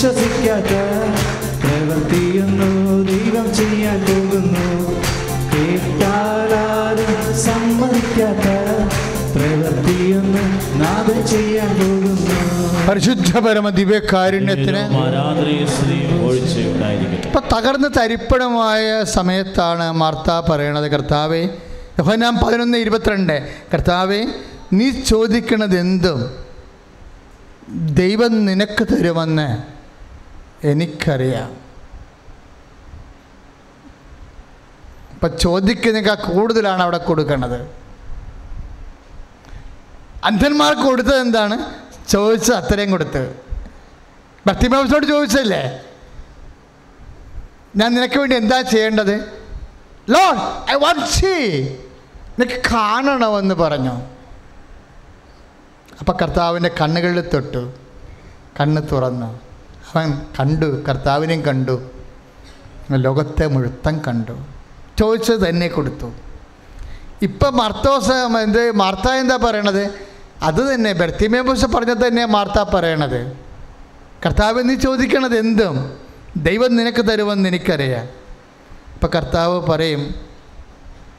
വിശ്വസിക്കാത്ത 0.00 0.74
പ്രവൃത്തിയൊന്നു 1.62 2.68
ദൈവം 3.08 3.46
ചെയ്യാൻ 3.54 3.98
പോകുന്നു. 4.04 4.62
കേട്ടാലാരും 5.52 7.10
സമ്മതിക്കാത്ത 7.44 8.46
പ്രവൃത്തിയൊന്നു 9.34 10.44
നാദം 10.82 11.18
ചെയ്യാൻ 11.26 11.72
പോകുന്നു. 11.80 12.36
പരിശുദ്ധ 12.88 13.32
പരമ 13.38 13.70
ദിവ്യകാരുണ്യത്തിന് 13.70 14.82
ഇപ്പൊ 17.26 17.40
തകർന്ന് 17.56 17.88
തരിപ്പണമായ 17.98 19.04
സമയത്താണ് 19.04 19.92
മാർത്ത 19.92 20.30
പറയണത്. 20.50 20.88
കർത്താവേ 20.90 21.42
യോഹന്നാൻ 21.98 22.36
പതിനൊന്ന് 22.44 22.78
ഇരുപത്തിരണ്ട്. 22.78 23.36
കർത്താവേ 23.74 24.22
നീ 24.72 24.90
ചോദിക്കണത് 24.90 25.78
എന്തും 25.78 26.22
ദൈവം 27.94 28.32
നിനക്ക് 28.46 28.86
തരുമെന്ന് 28.92 29.79
എനിക്കറിയാം. 30.64 31.56
അപ്പൊ 35.14 35.36
ചോദിക്കുന്നതിനേക്കാൾ 35.36 36.32
കൂടുതലാണ് 36.32 36.82
അവിടെ 36.82 36.98
കൊടുക്കേണ്ടത് 36.98 37.80
അന്ധന്മാർക്ക് 40.24 40.82
കൊടുത്തത് 40.82 41.20
എന്താണ്? 41.20 41.74
ചോദിച്ചത് 42.08 42.56
അത്രയും 42.56 42.90
കൊടുത്ത്. 42.90 43.42
ഭക്തിമാവസോട് 44.46 45.06
ചോദിച്ചല്ലേ 45.06 45.80
ഞാൻ 47.76 47.94
നിനക്ക് 47.94 48.18
വേണ്ടി 48.18 48.36
എന്താ 48.36 48.60
ചെയ്യേണ്ടത്? 48.60 49.14
ലോൺ 50.10 50.36
ഐ 50.70 50.74
വാണ്ട് 50.74 51.06
സീ 51.06 51.60
നിനക്ക് 52.38 52.62
കാണണമെന്ന് 52.70 53.54
പറഞ്ഞു. 53.54 54.02
അപ്പം 56.00 56.16
കർത്താവിന്റെ 56.22 56.70
കണ്ണുകളിൽ 56.80 57.28
തൊട്ടു. 57.28 57.72
കണ്ണ് 58.60 58.82
തുറന്നു. 58.92 59.49
അവൻ 59.94 60.22
കണ്ടു 60.40 60.82
കർത്താവിനെയും 60.88 61.42
കണ്ടു 61.42 61.90
ലോകത്തെ 62.90 63.46
മുഴുത്തം 63.46 64.00
കണ്ടു. 64.08 64.38
ചോദിച്ചത് 64.98 65.48
തന്നെ 65.48 65.68
കൊടുത്തു. 65.68 66.12
ഇപ്പം 67.22 67.56
മർത്തോസ് 67.56 68.12
എന്ത് 68.44 68.72
മാർത്ത 68.72 69.08
എന്താ 69.08 69.36
പറയണത്? 69.36 69.94
അത് 70.42 70.74
തന്നെ 70.74 70.92
ബർത്തിമേബൂസ് 70.92 71.66
പറഞ്ഞത് 71.66 72.06
തന്നെ 72.06 72.24
മാർത്ത 72.24 72.62
പറയണത്. 72.62 73.36
കർത്താവ് 74.26 74.68
നീ 74.68 74.74
ചോദിക്കണത് 74.74 75.38
എന്തും? 75.38 75.96
ദൈവം 76.36 76.76
നിനക്ക് 76.76 77.04
തരുമെന്ന് 77.04 77.48
എനിക്കറിയാം. 77.48 78.04
ഇപ്പം 78.94 79.10
കർത്താവ് 79.14 79.66
പറയും 79.66 80.14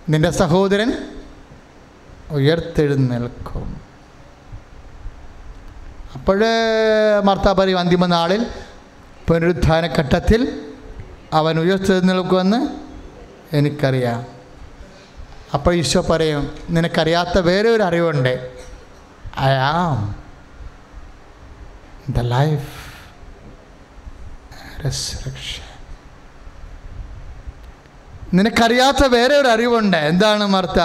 നിന്റെ 0.10 0.32
സഹോദരൻ 0.32 0.94
ഉയർത്തെഴുന്നേൽക്കും. 2.32 3.91
അപ്പോഴേ 6.22 6.50
മർത്താ 7.24 7.52
പറയും 7.60 7.80
അന്തിമ 7.80 8.06
നാളിൽ 8.06 8.46
പുനരുദ്ധാന 9.28 9.86
ഘട്ടത്തിൽ 10.00 10.42
അവൻ 11.34 11.60
ഉയർത്തെഴുന്നേൽക്കുമെന്ന് 11.60 12.60
എനിക്കറിയാം. 13.56 14.26
അപ്പോൾ 15.54 15.74
ഈശോ 15.76 16.02
പറയും 16.02 16.44
നിനക്കറിയാത്ത 16.70 17.38
വേറെ 17.40 17.70
ഒരു 17.70 17.84
അറിവുണ്ട് 17.84 18.34
ഐ 19.40 19.50
ആം 19.72 20.16
ദ 22.10 22.20
ലൈഫ്. 22.20 22.70
നിനക്കറിയാത്ത 28.34 29.04
വേറെ 29.08 29.36
ഒരു 29.36 29.48
അറിവുണ്ട്. 29.48 29.98
എന്താണ് 29.98 30.48
മർത്ത? 30.48 30.80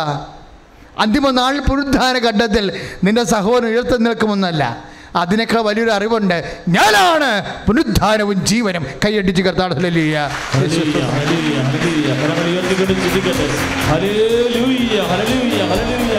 അന്തിമ 0.98 1.30
നാൾ 1.30 1.60
പുരുദ്ധാന 1.60 2.18
ഘട്ടത്തിൽ 2.18 2.64
നിന്റെ 3.04 3.24
സഹോദരൻ 3.24 3.66
ഉയർത്തി 3.66 3.96
നിൽക്കുമെന്നല്ല 4.02 4.95
അതിനേക്കാൾ 5.16 5.60
വലിയൊരു 5.60 5.90
അറിവുണ്ട് 5.90 6.36
ഞാനാണ് 6.68 7.30
പുനരുദ്ധാനവും 7.66 8.38
ജീവനും 8.44 8.84
കൈയടിച്ച് 9.04 9.42
കർത്താടത്തിലല്ല 9.42 10.16
ഹല്ലേലൂയ, 10.52 11.02
ഹല്ലേലൂയ, 11.12 11.58
ഹല്ലേലൂയ. 11.66 12.08
കരങ്ങൾ 12.20 12.46
ഉയർത്തിക്കൊണ്ട് 12.50 13.44
ഹല്ലേലൂയ, 13.90 14.98
ഹല്ലേലൂയ, 15.10 15.60
ഹല്ലേലൂയ, 15.70 16.16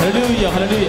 ഹല്ലേലൂയ, 0.00 0.44
ഹല്ലേലൂയ. 0.54 0.88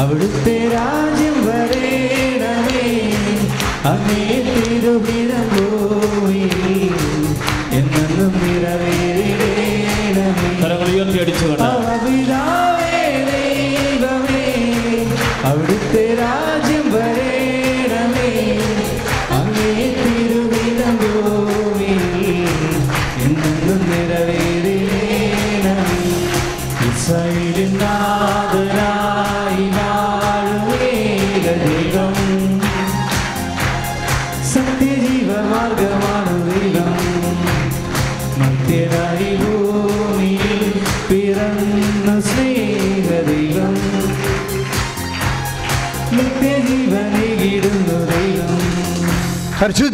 അവിടുത്തെ 0.00 0.56
രാജ്യം 0.74 1.36
വരേണമേ 1.46 2.84
അങ്ങേ 3.92 4.24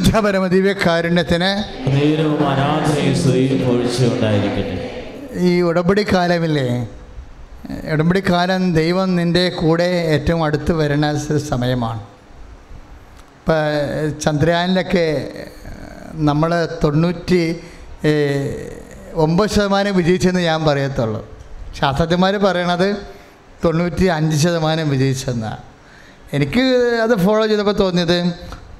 പരിശുദ്ധ 0.06 0.48
ദിവ്യകാരുണ്യത്തിന് 0.54 1.48
ഈ 5.48 5.52
ഉടമ്പടി 5.68 6.02
കാലമില്ലേ 6.12 6.66
ഉടമ്പടി 7.92 8.20
കാലം 8.30 8.62
ദൈവം 8.74 9.08
നിന്റെ 9.18 9.44
കൂടെ 9.60 9.88
ഏറ്റവും 10.14 10.40
അടുത്ത് 10.46 10.72
വരുന്ന 10.80 11.06
സമയമാണ്. 11.52 12.02
ഇപ്പം 13.38 13.64
ചന്ദ്രയാനിലൊക്കെ 14.24 15.06
നമ്മൾ 16.28 16.50
തൊണ്ണൂറ്റി 16.84 17.42
ഒമ്പത് 19.24 19.50
ശതമാനം 19.50 19.94
വിജയിച്ചെന്ന് 20.00 20.40
ഞാൻ 20.40 20.60
പറയത്തുള്ളൂ. 20.68 21.22
ശാസ്ത്രജ്ഞന്മാർ 21.80 22.36
പറയണത് 22.48 22.88
തൊണ്ണൂറ്റി 23.64 24.06
അഞ്ച് 24.18 24.36
ശതമാനം 24.44 24.86
വിജയിച്ചെന്നാണ് 24.94 25.62
എനിക്ക് 26.36 26.64
അത് 27.04 27.14
ഫോളോ 27.24 27.46
ചെയ്തപ്പോൾ 27.46 27.76
തോന്നിയത് 27.84 28.18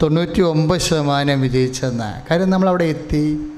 തൊണ്ണൂറ്റി 0.03 0.41
ഒമ്പത് 0.41 0.81
ശതമാനം 0.81 1.41
വിജയിച്ചെന്നാണ് 1.41 2.23
കാര്യം 2.31 2.51
നമ്മളവിടെ 2.51 2.85
എത്തി. 2.85 3.51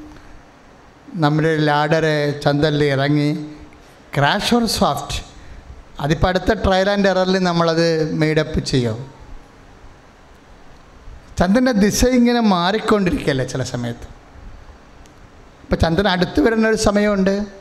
നമ്മുടെ 1.15 1.57
ലാഡറെ 1.57 2.41
ചന്തലിൽ 2.45 2.85
ഇറങ്ങി. 2.85 3.47
ക്രാഷ് 4.17 4.55
ഓർ 4.55 4.67
സോഫ്റ്റ് 4.67 5.25
അതിപ്പോൾ 6.01 6.29
അടുത്ത 6.29 6.53
ട്രയൽ 6.53 6.91
ആൻഡ് 6.91 7.09
എററിൽ 7.09 7.39
നമ്മളത് 7.39 8.13
മെയ്ഡപ്പ് 8.13 8.65
ചെയ്യും. 8.65 8.99
ചന്ദ്രന്റെ 11.39 11.73
ദിശ 11.73 12.05
ഇങ്ങനെ 12.05 12.41
മാറിക്കൊണ്ടിരിക്കുകയല്ലേ 12.41 13.45
ചില 13.45 13.63
സമയത്ത്? 13.63 14.07
ഇപ്പോൾ 15.63 15.77
ചന്ദ്രൻ 15.77 16.09
അടുത്ത് 16.09 16.41
വരുന്ന 16.41 16.69
ഒരു 16.69 16.77
സമയമുണ്ട്. 16.77 17.58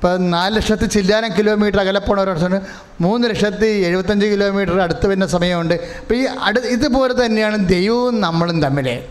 ഇപ്പോൾ 0.00 0.16
നാല് 0.16 0.56
ലക്ഷത്തി 0.56 0.86
ചില്ലാനം 0.86 1.30
കിലോമീറ്റർ 1.38 1.80
അകലെ 1.80 2.00
പോണ 2.00 2.20
ഒരു 2.20 2.30
വർഷമുണ്ട് 2.30 2.66
മൂന്ന് 3.00 3.28
ലക്ഷത്തി 3.28 3.66
എഴുപത്തഞ്ച് 3.66 4.26
കിലോമീറ്റർ 4.26 4.80
അടുത്ത് 4.80 5.06
വരുന്ന 5.06 5.26
സമയമുണ്ട്. 5.26 5.74
അപ്പോൾ 5.74 6.14
ഈ 6.14 6.24
അടു 6.24 6.60
ഇതുപോലെ 6.60 7.24
തന്നെയാണ് 7.24 7.68
ദൈവവും 7.68 8.20
നമ്മളും 8.20 8.62
തമ്മിൽ 8.62 9.02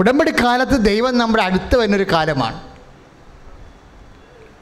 ഉടമ്പടി 0.00 0.30
കാലത്ത് 0.30 0.72
ദൈവം 0.72 1.18
നമ്മുടെ 1.18 1.42
അടുത്ത് 1.42 1.76
വരുന്നൊരു 1.76 2.06
കാലമാണ്. 2.12 2.60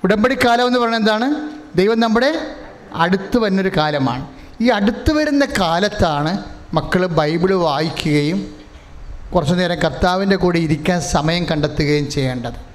ഉടമ്പടി 0.04 0.34
കാലം 0.34 0.66
എന്ന് 0.66 0.78
പറയുന്നത് 0.78 1.00
എന്താണ്? 1.00 1.48
ദൈവം 1.78 2.00
നമ്മുടെ 2.00 2.46
അടുത്ത് 2.94 3.38
വരുന്നൊരു 3.38 3.72
കാലമാണ്. 3.76 4.28
ഈ 4.60 4.68
അടുത്ത് 4.68 5.12
വരുന്ന 5.12 5.46
കാലത്താണ് 5.60 6.44
മക്കൾ 6.74 7.06
ബൈബിൾ 7.06 7.54
വായിക്കുകയും 7.54 8.54
കുറച്ചു 9.34 9.54
നേരം 9.54 9.78
കർത്താവിന്റെ 9.78 10.36
കൂടെ 10.36 10.58
ഇരിക്കാൻ 10.58 11.00
സമയം 11.00 11.44
കണ്ടെത്തുകയും 11.44 12.10
ചെയ്യേണ്ടത്. 12.10 12.69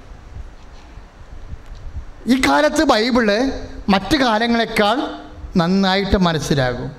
ഈ 2.26 2.40
കാലത്ത് 2.40 2.84
ബൈബിൾ 2.84 3.50
മറ്റു 3.88 4.16
കാലങ്ങളെക്കാൾ 4.16 4.96
നന്നായിട്ട് 5.56 6.16
മനസ്സിലാകും. 6.16 6.96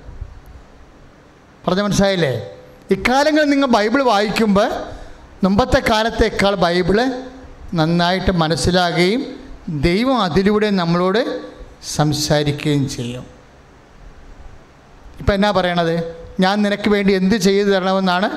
പറഞ്ഞ 1.67 1.81
മനസ്സിലായില്ലേ? 1.81 2.49
ഇക്കാലങ്ങളിൽ 2.91 3.49
നിങ്ങൾ 3.49 3.67
ബൈബിൾ 3.67 4.03
വായിക്കുമ്പോൾ 4.03 4.69
മുമ്പത്തെ 5.43 5.79
കാലത്തേക്കാൾ 5.89 6.55
ബൈബിൾ 6.55 7.23
നന്നായിട്ട് 7.73 8.31
മനസ്സിലാകുകയും 8.31 9.39
ദൈവം 9.69 10.21
അതിലൂടെ 10.21 10.69
നമ്മളോട് 10.69 11.41
സംസാരിക്കുകയും 11.85 12.89
ചെയ്യും. 12.89 13.25
ഇപ്പം 15.19 15.33
എന്നാ 15.33 15.51
പറയണത്? 15.51 16.25
ഞാൻ 16.39 16.61
നിനക്ക് 16.61 16.89
വേണ്ടി 16.89 17.13
എന്ത് 17.13 17.35
ചെയ്തു 17.35 17.69
തരണമെന്നാണ് 17.69 18.29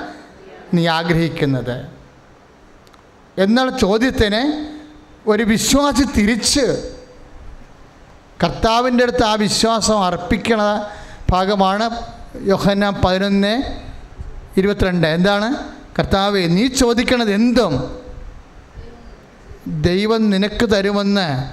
നീ 0.75 0.87
ആഗ്രഹിക്കുന്നത്. 0.87 1.87
എന്നുള്ള 3.39 3.79
ചോദ്യത്തിന് 3.79 4.67
ഒരു 5.31 5.43
വിശ്വാസി 5.43 6.05
തിരിച്ച് 6.17 6.95
കർത്താവിന്റെ 8.43 9.03
അടുത്ത് 9.03 9.25
ആ 9.25 9.35
വിശ്വാസം 9.35 10.05
അർപ്പിക്കണ 10.05 10.87
ഭാഗമാണ് 11.31 11.91
യോഹന്ന 12.47 12.91
പതിനൊന്ന് 12.91 13.63
ഇരുപത്തിരണ്ട്. 14.57 15.07
എന്താണ്? 15.07 15.57
കർത്താവെ 15.99 16.41
നീ 16.41 16.67
ചോദിക്കണത് 16.67 17.35
എന്തും 17.35 18.01
ദൈവം 19.67 20.31
നിനക്ക് 20.31 20.71
തരുമെന്ന് 20.71 21.51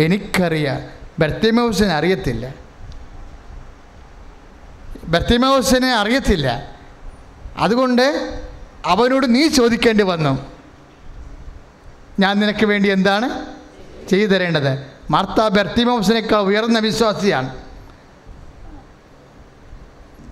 എനിക്കറിയാം. 0.00 0.80
ബർത്തിമോസിനെ 1.18 1.94
അറിയത്തില്ല. 1.94 2.54
ബർത്തിമോസിനെ 5.04 5.94
അറിയത്തില്ല. 5.94 6.70
അതുകൊണ്ട് 7.56 8.38
അവനോട് 8.84 9.34
നീ 9.34 9.48
ചോദിക്കേണ്ടി 9.48 10.04
വന്നു. 10.04 10.55
ഞാൻ 12.20 12.40
നിനക്ക് 12.40 12.66
വേണ്ടി 12.66 12.88
എന്താണ് 12.88 13.46
ചെയ്തു 14.08 14.30
തരേണ്ടത് 14.30 14.86
മാർത്ത 15.10 15.48
ബെർത്തിമോസിനേക്കാൾ 15.48 16.40
ഉയർന്ന 16.40 16.78
വിശ്വാസിയാണ്. 16.78 17.56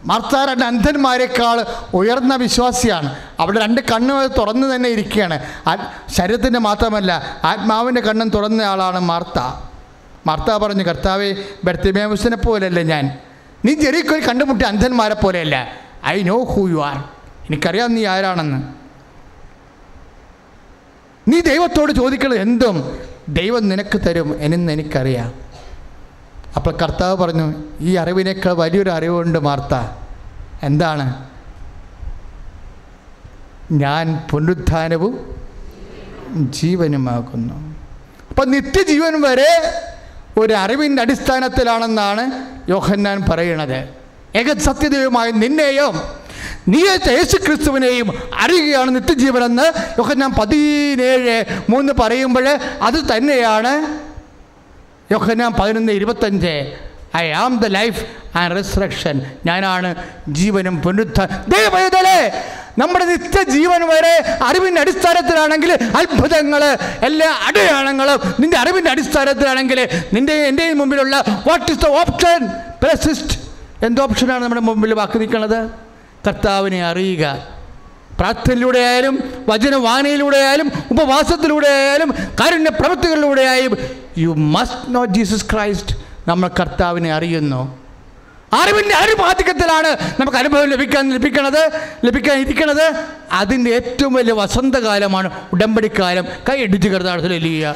മാർത്ത 0.04 0.50
രണ്ട് 0.50 0.64
അന്ധന്മാരെക്കാൾ 0.64 1.64
ഉയർന്ന 1.94 2.36
വിശ്വാസിയാണ്. 2.36 3.16
അവിടെ 3.40 3.60
രണ്ട് 3.60 3.80
കണ്ണുകൾ 3.80 4.26
തുറന്നു 4.26 4.74
തന്നെ 4.74 4.88
ഇരിക്കുകയാണ്. 4.88 5.40
ശരീരത്തിന്റെ 6.10 6.58
മാത്രമല്ല 6.58 7.40
ആത്മാവിന്റെ 7.44 8.00
കണ്ണും 8.00 8.28
തുറന്ന 8.28 8.62
ആളാണ് 8.62 9.00
മാർത്ത. 9.00 9.38
മാർത്ത 10.26 10.52
പറഞ്ഞു 10.52 10.82
കർത്താവെ 10.82 11.36
ബെർത്തിമേവസിനെ 11.64 12.36
പോലെയല്ല 12.36 12.82
ഞാൻ. 12.82 13.18
നീ 13.64 13.74
ജെറിക്കോയിൽ 13.74 14.26
കണ്ടുമുട്ടി 14.26 14.64
അന്ധന്മാരെ 14.64 15.14
പോലെയല്ല. 15.14 15.68
I 16.06 16.22
know 16.22 16.44
who 16.44 16.68
you 16.68 16.84
are 16.84 16.96
എനിക്കറിയാം 17.50 17.94
നീ 17.94 18.06
ആരാണെന്ന്. 18.06 18.83
നീ 21.28 21.40
ദൈവത്തോട് 21.40 21.92
ചോദിക്കുന്നത് 21.92 22.40
എന്തും 22.40 22.98
ദൈവം 23.28 23.68
നിനക്ക് 23.68 24.00
തരും 24.00 24.36
എന്നെന്ന് 24.38 24.72
എനിക്കറിയാം. 24.72 25.34
അപ്പോൾ 26.56 26.76
കർത്താവ് 26.76 27.16
പറഞ്ഞു 27.16 27.54
ഈ 27.80 27.94
അറിവിനേക്കാൾ 27.94 28.52
വലിയൊരു 28.52 28.90
അറിവുണ്ട് 28.90 29.38
മാർത്ത. 29.38 29.74
എന്താണ്? 30.62 31.28
ഞാൻ 33.72 34.22
പുനരുത്ഥാനവും 34.30 35.36
ജീവനുമാകുന്നു. 36.34 37.74
അപ്പം 38.30 38.50
നിത്യജീവൻ 38.50 39.20
വരെ 39.20 39.80
ഒരു 40.38 40.52
അറിവിന്റെ 40.52 41.02
അടിസ്ഥാനത്തിലാണെന്നാണ് 41.02 42.30
യോഹന്നാൻ 42.68 43.24
പറയുന്നത് 43.28 43.34
പറയണത്. 43.68 43.88
ഏകസത്യദൈവമായ 44.36 45.30
നിന്നെയും 45.30 46.23
നീ 46.66 46.80
യേശു 46.84 47.36
ക്രിസ്തുവിനെയും 47.36 48.08
അറിയുകയാണ് 48.34 48.94
നിത്യജീവനെന്ന് 48.96 49.66
യോഹന്നാൻ 49.98 50.32
പതിനേഴ് 50.32 51.36
മൂന്ന് 51.70 51.92
പറയുമ്പോൾ 51.92 52.46
അത് 52.82 52.98
തന്നെയാണ്. 53.12 53.72
യോഹന്നാൻ 55.12 55.52
പതിനൊന്ന് 55.52 55.92
ഇരുപത്തഞ്ച് 55.92 56.54
I 57.16 57.30
am 57.30 57.58
the 57.58 57.66
life 57.66 58.00
and 58.36 58.56
resurrection 58.56 59.16
ഞാനാണ് 59.46 59.90
ജീവനും 60.28 60.82
പുനരുദ്ധ 60.82 61.20
ദൈവതലേ 61.48 62.18
നമ്മുടെ 62.78 63.04
നിത്യജീവൻ 63.04 63.82
വരെ 63.86 64.14
അറിവിന്റെ 64.42 64.80
അടിസ്ഥാനത്തിലാണെങ്കിൽ 64.80 65.72
അത്ഭുതങ്ങൾ 66.00 66.62
എല്ലാ 67.02 67.30
അടയാളങ്ങളും 67.48 68.20
നിന്റെ 68.40 68.56
അറിവിന്റെ 68.56 68.90
അടിസ്ഥാനത്തിലാണെങ്കിൽ 68.90 69.80
നിന്റെ 70.12 70.34
എന്റെ 70.48 70.72
മുമ്പിലുള്ള 70.72 71.16
വാട്ട് 71.46 71.72
ഇസ് 71.72 71.78
ദ 71.78 71.90
ഓപ്ഷൻ 72.02 72.40
പ്രസിസ്റ്റ് 72.82 73.36
എന്ത് 73.86 74.00
ഓപ്ഷനാണ് 74.00 74.42
നമ്മുടെ 74.44 74.60
മുമ്പിൽ 74.60 74.94
ബാക്കി 74.94 75.18
നിൽക്കുന്നത്? 75.18 75.83
കർത്താവിനെ 76.26 76.84
അറിയുക. 76.84 77.54
പ്രാർത്ഥനയിലൂടെ 78.18 78.78
ആയാലും 78.78 79.44
വചനവാനയിലൂടെ 79.48 80.36
ആയാലും 80.36 80.72
ഉപവാസത്തിലൂടെ 80.90 81.68
ആയാലും 81.68 82.14
കാരുണ്യ 82.40 82.70
പ്രവൃത്തികളിലൂടെ 82.70 83.42
ആയാലും 83.42 83.78
you 84.18 84.28
must 84.28 84.94
know 84.94 85.04
Jesus 85.04 85.44
Christ 85.52 85.96
നമ്മൾ 86.28 86.50
കർത്താവിനെ 86.60 87.12
അറിയുന്നു. 87.12 87.84
അറിവിന്റെ 88.52 88.94
അറിവാധികത്തിലാണ് 88.94 89.88
നമുക്ക് 90.20 90.36
അനുഭവം 90.36 90.70
ലഭിക്കാൻ 90.70 91.12
ലഭിക്കണത് 91.12 91.62
ലഭിക്കാൻ 92.04 92.40
ഇരിക്കണത്. 92.40 93.04
അതിന്റെ 93.32 93.70
ഏറ്റവും 93.70 94.14
വലിയ 94.14 94.32
വസന്തകാലമാണ് 94.32 95.30
ഉടമ്പടിക്കാലം. 95.52 96.26
കൈ 96.48 96.56
ഇടിച്ച് 96.62 96.88
ഹല്ലേലൂയ, 96.88 97.72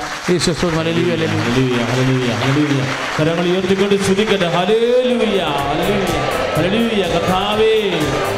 ഹല്ലേലൂയ. 6.58 7.02
കർത്താവേ 7.14 7.74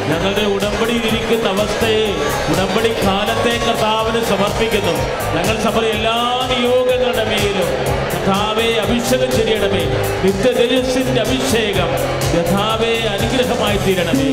ഞങ്ങളുടെ 0.09 0.43
ഉടമ്പടി 0.55 0.95
ഇരിക്കുന്ന 1.09 1.47
അവസ്ഥയെ 1.53 2.03
ഉടമ്പടി 2.51 2.91
കാലത്തെ 3.05 3.53
കർത്താവിന് 3.65 4.21
സമർപ്പിക്കുന്നു. 4.31 4.93
ഞങ്ങൾ 5.35 5.55
സഭ 5.65 5.77
എല്ലാ 5.95 6.17
നിയോഗങ്ങളുടെ 6.51 7.23
മേലും 7.31 7.69
കർത്താവെ 8.11 8.67
അഭിഷേകം 8.83 9.31
ചെയ്യണമേ 9.37 9.83
നിത്യതേജസ്സിന്റെ 10.25 11.21
അഭിഷേകം 11.21 11.89
യഥാവേ 12.37 12.93
അനുഗ്രഹമായി 13.13 13.79
തീരണമേ. 13.85 14.27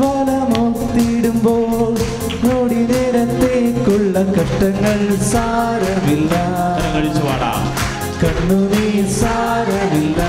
ബലമൊത്തിടുമ്പോൾ 0.00 1.94
കോടി 2.44 2.80
നേരത്തേക്കുള്ള 2.90 4.14
കഷ്ടങ്ങൾ 4.36 5.00
സാരമില്ല. 5.32 6.34
കരം 6.78 6.92
കഴിച്ചു 6.96 7.24
പാടാം 7.28 7.62
കണ്ണുനീ 8.22 8.86
സാരമില്ല. 9.20 10.22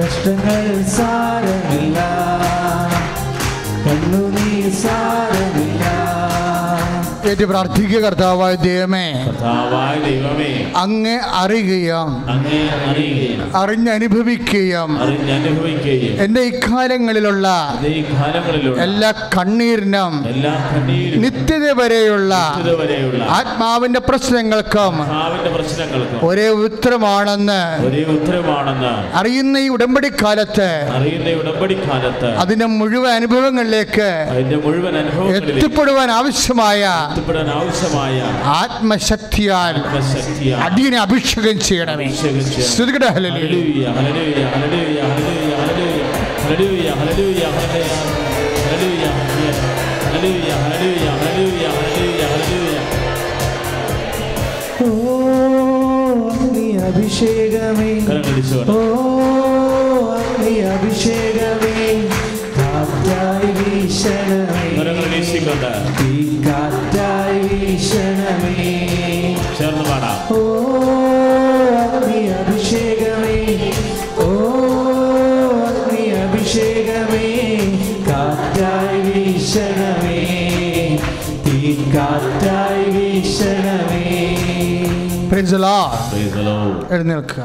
കഷ്ടങ്ങൾ 0.00 0.64
സാരമില്ല 0.96 1.98
കണ്ണുനീ 3.86 4.50
സാരമില്ല 4.82 5.84
തലപ്പേറ്റി 7.23 7.45
പ്രാർത്ഥിക്കുക 7.49 7.99
കർത്താവായ 8.03 8.53
ദൈവമേ. 8.63 9.03
അങ്ങ് 10.77 11.13
അറിയുകയും 11.39 12.09
അറിഞ്ഞനുഭവിക്കുകയും 13.59 14.91
എന്റെ 16.23 16.41
ഇക്കാലങ്ങളിലുള്ള 16.51 17.47
എല്ലാ 18.85 19.11
കണ്ണീരിനും 19.35 20.15
നിത്യത 21.25 21.67
വരെയുള്ള 21.81 22.33
ആത്മാവിന്റെ 23.37 24.01
പ്രശ്നങ്ങൾക്കും 24.09 24.95
ഒരേ 26.25 26.47
ഉത്തരമാണെന്ന് 26.65 27.61
അറിയുന്ന 29.21 29.55
ഈ 29.59 29.69
ഉടമ്പടി 29.75 30.11
കാലത്ത് 30.21 30.69
അതിന്റെ 32.41 32.67
മുഴുവൻ 32.73 33.11
അനുഭവങ്ങളിലേക്ക് 33.19 34.09
എത്തിപ്പെടുവാൻ 35.51 36.09
ആവശ്യമായ 36.11 36.83
എത്തിപ്പെടാൻ 37.11 37.47
ആവശ്യമായ 37.57 38.17
ആത്മശക്തിയാൽ 38.59 39.75
അടിയനെ 40.65 40.97
അഭിഷേകം 41.05 41.57
ചെയ്യണമേ 41.67 42.05
അഭിഷേകം 42.07 42.43
ചെയ്യണം. 42.51 42.69
ശ്രുതികട 42.73 43.05
ഹല്ലേലൂയ. 43.15 43.41
ഹല്ലേലൂയ, 43.41 43.85
ഹല്ലേലൂയ, 43.97 44.43
ഹല്ലേലൂയ, 44.53 45.01
ഹല്ലേലൂയ, 45.61 46.01
ഹല്ലേലൂയ, 46.41 46.91
ഹല്ലേലൂയ, 46.99 47.43
ഹല്ലേലൂയ, 47.43 47.43
ഹല്ലേലൂയ, 48.67 49.05
ഹല്ലേലൂയ, 50.05 50.49
ഹല്ലേലൂയ, 50.71 51.07
ഹല്ലേലൂയ, 51.21 51.65
ഹല്ലേലൂയ, 51.77 52.23
ഹല്ലേലൂയ. 52.33 52.77
ഓ 54.83 54.87
അഭിഷേകമേ 56.91 57.91
ഓ 58.73 58.79
അഗ്നി 60.15 60.55
അഭിഷേകമേ 60.73 61.75
കാറ്റായി 62.57 63.51
വീശണമേ 63.57 64.65
ഈ 66.07 66.13
വീക്ഷണമേ 67.49 68.71
ചേർന്ന് 69.59 69.83
പാടാം. 69.89 70.17
ഓ 70.35 70.41
അഗ്നി 71.81 72.19
അഭിഷേകമേ. 72.39 73.37
ഓ 74.25 74.29
അഗ്നി 75.69 76.03
അഭിഷേകമേ. 76.23 77.27
കാറ്റായി 78.07 78.99
വീക്ഷണമേ 79.07 80.19
തീ 81.45 81.59
കാറ്റായി 81.95 82.85
വീക്ഷണമേ 82.97 84.05
എഴുന്നേൽക്കുക. 86.93 87.43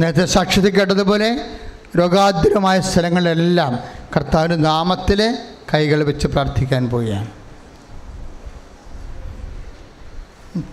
നേരത്തെ 0.00 0.24
സാക്ഷ്യത്തിൽ 0.24 0.72
കേട്ടതുപോലെ 0.78 1.28
രോഗാതുരമായ 1.98 2.80
സ്ഥലങ്ങളിലെല്ലാം 2.80 3.72
കർത്താവിന്റെ 4.16 4.56
നാമത്തിൽ 4.56 5.38
കൈകൾ 5.74 6.02
വെച്ച് 6.04 6.26
പ്രാർത്ഥിക്കാൻ 6.26 6.88
പോവുകയാണ്. 6.88 7.30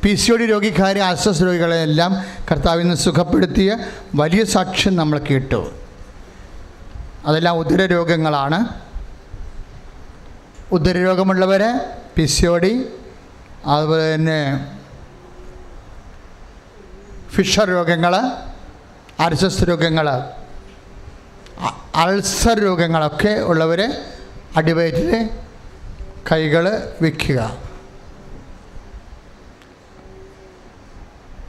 പി 0.04 0.16
സി 0.16 0.32
ഒ 0.32 0.36
ഡി 0.36 0.46
രോഗിക്കാരെ 0.46 1.00
ആശ്വാസ 1.00 1.44
രോഗികളെല്ലാം 1.44 2.12
കർത്താവിൽ 2.52 2.84
നിന്ന് 2.84 2.96
സുഖപ്പെടുത്തിയ 2.96 3.78
വലിയ 4.16 4.44
സാക്ഷ്യം 4.44 4.96
നമ്മൾ 4.96 5.20
കേട്ടു. 5.20 5.72
അതെല്ലാം 7.26 7.58
ഉദര 7.58 7.86
രോഗങ്ങളാണ്. 7.86 8.60
ഉദരരോഗമുള്ളവർ 10.72 11.64
പി 12.16 12.26
സി 12.26 12.46
ഒ 12.46 12.60
അതുപോലെ 13.66 14.16
തന്നെ 14.16 14.40
ഫിഷർ 17.36 17.68
രോഗങ്ങൾ 17.68 18.14
അർസസ് 19.20 19.64
രോഗങ്ങൾ 19.70 20.10
അൾസർ 21.96 22.60
രോഗങ്ങളൊക്കെ 22.60 23.30
ഉള്ളവർ 23.30 24.04
അടിവയറ്റിൽ 24.58 25.30
കൈകൾ 26.32 26.94
വയ്ക്കുക 27.02 27.58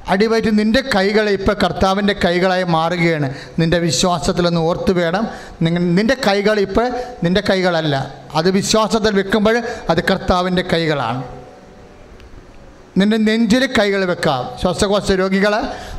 അടിവയറ്റ് 0.08 0.58
നിന്റെ 0.58 0.82
കൈകൾ 0.94 1.28
ഇപ്പോൾ 1.28 1.52
കർത്താവിന്റെ 1.52 2.12
കൈകളായി 2.24 2.62
മാറുകയാണ്. 2.62 3.34
നിന്റെ 3.58 3.78
വിശ്വാസത്തിലൊന്ന് 3.78 4.60
ഓർത്ത് 4.60 4.92
വേണം. 4.92 5.28
നിങ്ങൾ 5.62 5.80
നിന്റെ 5.80 6.16
കൈകൾ 6.28 6.60
ഇപ്പോൾ 6.60 6.92
നിന്റെ 7.24 7.42
കൈകളല്ല. 7.50 8.14
അത് 8.34 8.50
വിശ്വാസത്തിൽ 8.50 9.14
വെക്കുമ്പോൾ 9.14 9.62
അത് 9.90 10.04
കർത്താവിന്റെ 10.04 10.62
കൈകളാണ്. 10.62 11.37
നിന്റെ 12.98 13.16
നെഞ്ചിൽ 13.16 13.66
കൈകൾ 13.66 14.04
വെക്കാം. 14.04 14.58
ശ്വാസകോശ 14.62 15.12
രോഗികൾ 15.12 15.54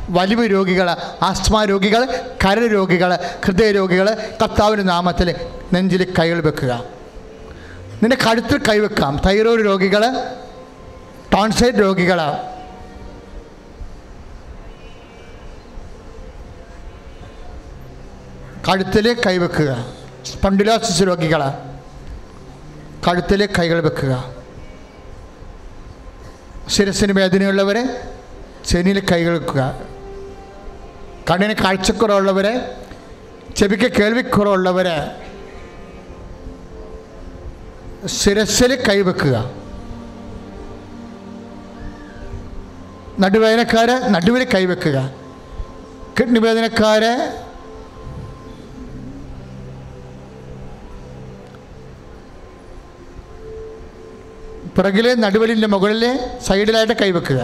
വലിവ് 0.08 0.50
രോഗികൾ 0.50 0.90
ആസ്മ 1.22 1.64
രോഗികൾ 1.64 2.06
കരൾ 2.44 2.66
രോഗികൾ 2.66 3.14
ഹൃദയ 3.44 3.70
രോഗികൾ 3.70 4.36
കർത്താവിന്റെ 4.42 4.82
നാമത്തിൽ 4.82 5.34
നെഞ്ചിൽ 5.72 6.14
കൈകൾ 6.18 6.40
വെക്കുക. 6.40 6.84
നിന്റെ 8.02 8.16
കഴുത്തിൽ 8.26 8.60
കൈവെക്കാം 8.68 9.20
തൈറോയ്ഡ് 9.26 9.64
രോഗികൾ 9.64 10.04
ടോൺസൈഡ് 11.32 11.80
രോഗികൾ 11.80 12.20
കഴുത്തിൽ 18.68 19.16
കൈവെക്കുക 19.26 19.94
സ്പണ്ടിലോസിസ് 20.26 21.02
രോഗികൾ 21.02 21.42
കഴുത്തിൽ 23.08 23.48
കൈകൾ 23.58 23.80
വെക്കുക. 23.80 24.39
ശിരസിന് 26.70 27.12
വേദനയുള്ളവരെ 27.12 27.82
ചെനിയിൽ 28.64 28.98
കൈകൾ 29.04 29.32
വെക്കുക 29.38 29.62
കണ്ണിന് 31.30 31.54
കാഴ്ചക്കുറവുള്ളവരെ 31.54 32.52
ചെവിക്ക് 33.56 33.88
കേൾവിക്കുറവുള്ളവരെ 33.98 34.96
ശിരസിൽ 38.18 38.72
കൈവെക്കുക 38.88 39.36
നടുവേദനക്കാരെ 43.20 43.96
നടുവിൽ 44.08 44.42
കൈവെക്കുക 44.54 44.98
കിഡ്നി 46.18 46.38
വേദനക്കാര് 46.38 47.12
പിറകിലെ 54.80 55.14
നടുവലിന്റെ 55.14 55.66
മുകളിലെ 55.66 56.40
സൈഡിലായിട്ട് 56.40 56.92
കൈവെക്കുക 56.92 57.40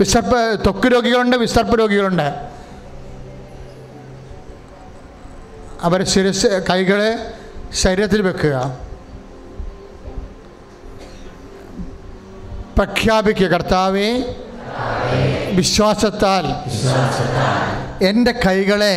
വിസർപ്പ് 0.00 0.64
ത്വക്ക് 0.64 0.92
രോഗികളുണ്ട് 0.94 1.36
വിസർപ്പ് 1.36 1.78
രോഗികളുണ്ട്. 1.78 2.50
അവർ 5.82 6.06
ശിരസ് 6.06 6.46
കൈകളെ 6.70 7.34
ശരീരത്തിൽ 7.72 8.22
വെക്കുക. 8.22 8.78
പ്രഖ്യാപിക്കുക 12.76 13.46
കർത്താവെ. 13.46 14.10
വിശ്വാസത്താൽ 15.54 16.46
എന്റെ 18.02 18.32
കൈകളെ 18.44 18.94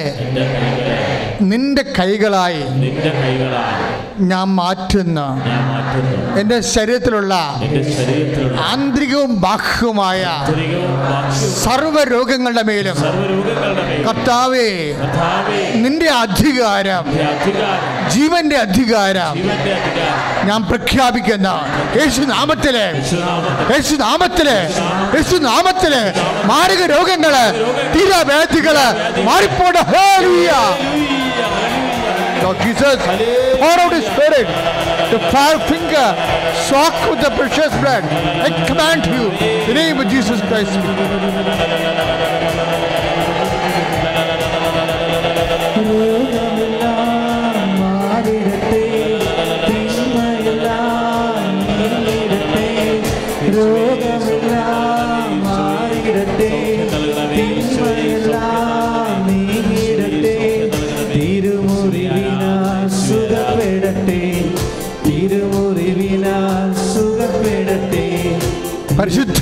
നിന്റെ 1.42 1.84
കൈകളായി 1.92 2.62
ഞാൻ 4.32 4.48
മാറ്റുന്നു. 4.58 5.26
എന്റെ 6.40 6.58
ശരീരത്തിലുള്ള 6.74 7.34
ആന്തരികവും 8.70 9.32
ബാഹ്യവുമായ 9.46 10.22
സർവരോഗങ്ങളുടെ 11.64 12.64
മേലും 12.70 12.98
കർത്താവേ 14.08 14.68
നിന്റെ 15.84 16.10
അധികാരം 16.24 17.04
ജീവന്റെ 18.16 18.58
അധികാരം 18.66 19.34
ഞാൻ 20.50 20.62
പ്രഖ്യാപിക്കുന്ന. 20.72 21.48
യേശുനാമത്തിലെ 22.00 22.88
യേശുനാമത്തിലെ 23.74 24.60
യേശുനാമത്തിലെ 25.16 26.04
മാരക 26.52 26.82
രോഗങ്ങൾ 26.96 27.36
തീരവേദികൾ 27.96 28.78
മാറിപ്പോട 29.30 29.76
ഹേലിയ 29.94 30.52
Lord 32.46 32.62
Jesus 32.62 32.98
pour 33.58 33.74
out 33.82 33.92
his 33.92 34.06
spirit. 34.06 34.46
The 35.10 35.18
five 35.32 35.64
finger 35.68 36.14
soak 36.70 36.94
with 37.10 37.20
the 37.20 37.32
precious 37.36 37.74
bread. 37.82 38.04
I 38.06 38.68
command 38.68 39.08
you 39.08 39.32
in 39.32 39.68
the 39.70 39.74
name 39.74 40.00
of 40.00 40.08
Jesus 40.08 40.40
Christ. 40.42 40.78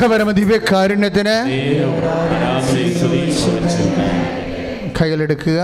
പരിശുദ്ധപരമ 0.03 0.31
ദിവ്യകാരുണ്യത്തിന് 0.37 1.35
കൈകളെടുക്കുക. 4.97 5.59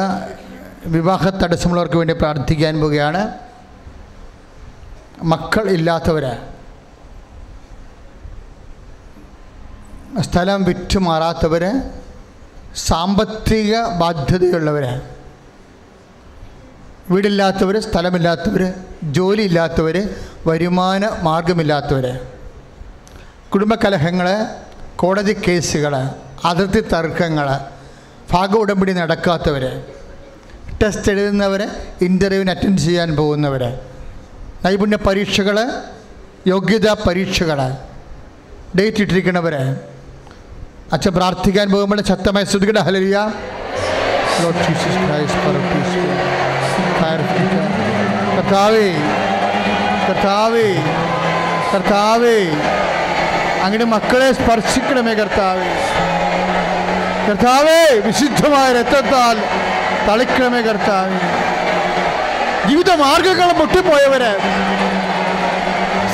വിവാഹ 0.86 1.24
തടസ്സമുള്ളവർക്ക് 1.30 1.98
വേണ്ടി 1.98 2.14
പ്രാർത്ഥിക്കാൻ 2.22 2.74
പോവുകയാണ്. 2.82 3.22
മക്കൾ 5.32 5.66
ഇല്ലാത്തവര് 5.78 6.32
സ്ഥലം 10.24 10.64
വിറ്റു 10.70 10.99
മാറാത്തവര് 11.07 11.72
സാമ്പത്തിക 12.88 13.74
ബാധ്യതയുള്ളവർ 14.02 14.86
വീടില്ലാത്തവർ 17.11 17.76
സ്ഥലമില്ലാത്തവർ 17.90 18.64
ജോലിയില്ലാത്തവർ 19.20 19.98
വരുമാന 20.48 21.06
മാർഗമില്ലാത്തവർ 21.28 22.07
കുടുംബകലഹങ്ങൾ 23.52 24.28
കോടതി 24.96 25.34
കേസുകൾ 25.46 25.94
അതിർത്തി 26.46 26.82
തർക്കങ്ങൾ 26.92 27.48
ഭാഗ 28.32 28.52
ഉടമ്പടി 28.58 28.94
നടക്കാത്തവർ 28.94 29.64
ടെസ്റ്റ് 30.82 31.12
എഴുതുന്നവർ 31.14 31.62
ഇന്റർവ്യൂവിന് 32.08 32.52
അറ്റൻഡ് 32.54 32.82
ചെയ്യാൻ 32.84 33.10
പോകുന്നവർ 33.16 33.64
നൈപുണ്യ 34.66 34.98
പരീക്ഷകൾ 35.08 35.58
യോഗ്യതാ 36.48 36.94
പരീക്ഷകൾ 37.02 37.60
ഡേറ്റ് 38.78 39.02
ഇട്ടിരിക്കണവർ 39.04 39.56
അച്ഛൻ 40.94 41.12
പ്രാർത്ഥിക്കാൻ 41.18 41.68
പോകുമ്പോൾ 41.74 42.00
ശക്തമായ 42.04 42.44
ശ്രുതികട 42.44 42.80
ഹലരിയ. 42.86 43.18
കർത്താവേ 48.36 48.88
കർത്താവേ 50.08 50.68
കർത്താവേ 51.72 52.38
അങ്ങനെ 53.64 53.86
മക്കളെ 53.94 54.31
സ്പർശിക്കണമേ 54.34 55.14
കർത്താവേ. 55.14 55.69
കർത്താവേ 57.27 57.80
വിശുദ്ധമായ 58.06 58.68
രക്തത്താൽ 58.80 59.38
തളിക്കണമേ 60.07 60.61
കർത്താവേ. 60.61 61.19
ജീവിത 62.69 62.91
മാർഗങ്ങൾ 63.03 63.49
മുട്ടിപ്പോയവര് 63.60 64.31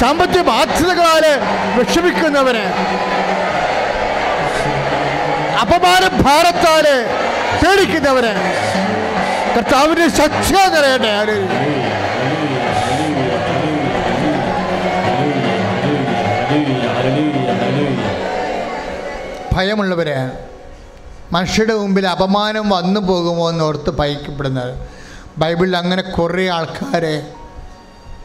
സാമ്പത്തിക 0.02 0.42
ബാധ്യതകളാൽ 0.42 1.26
വിഷമിക്കുന്നവര് 1.78 2.66
അപമാന 5.62 6.04
ഭാരത്താൽ 6.26 6.86
പേടിക്കുന്നവര് 7.62 8.34
കർത്താവിന്റെ 9.56 10.08
ശക്തി 10.20 10.54
നിറയട്ടെ. 10.74 11.14
ഭയമുള്ളവര് 19.56 20.18
മനുഷ്യരുടെ 21.32 21.76
മുമ്പിൽ 21.76 22.08
അപമാനം 22.08 22.70
വന്നു 22.70 23.00
പോകുമോ 23.00 23.50
എന്ന് 23.50 23.64
ഓർത്ത് 23.64 23.92
ഭയക്കപ്പെടുന്നത് 24.00 24.74
ബൈബിളിൽ 25.38 25.78
അങ്ങനെ 25.78 26.02
കുറേ 26.16 26.48
ആൾക്കാരെ 26.48 27.16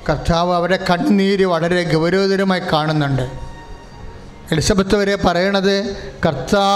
കർത്താവ് 0.09 0.53
അവരെ 0.55 0.79
കണ്ണുനീര് 0.91 1.45
വളരെ 1.45 1.81
ഗൗരവതരമായി 1.95 2.63
കാണുന്നുണ്ട്. 2.73 3.25
എലിസബത്ത് 4.53 4.95
വരെ 4.97 5.17
പറയണത് 5.17 5.75
കർത്താ 6.27 6.67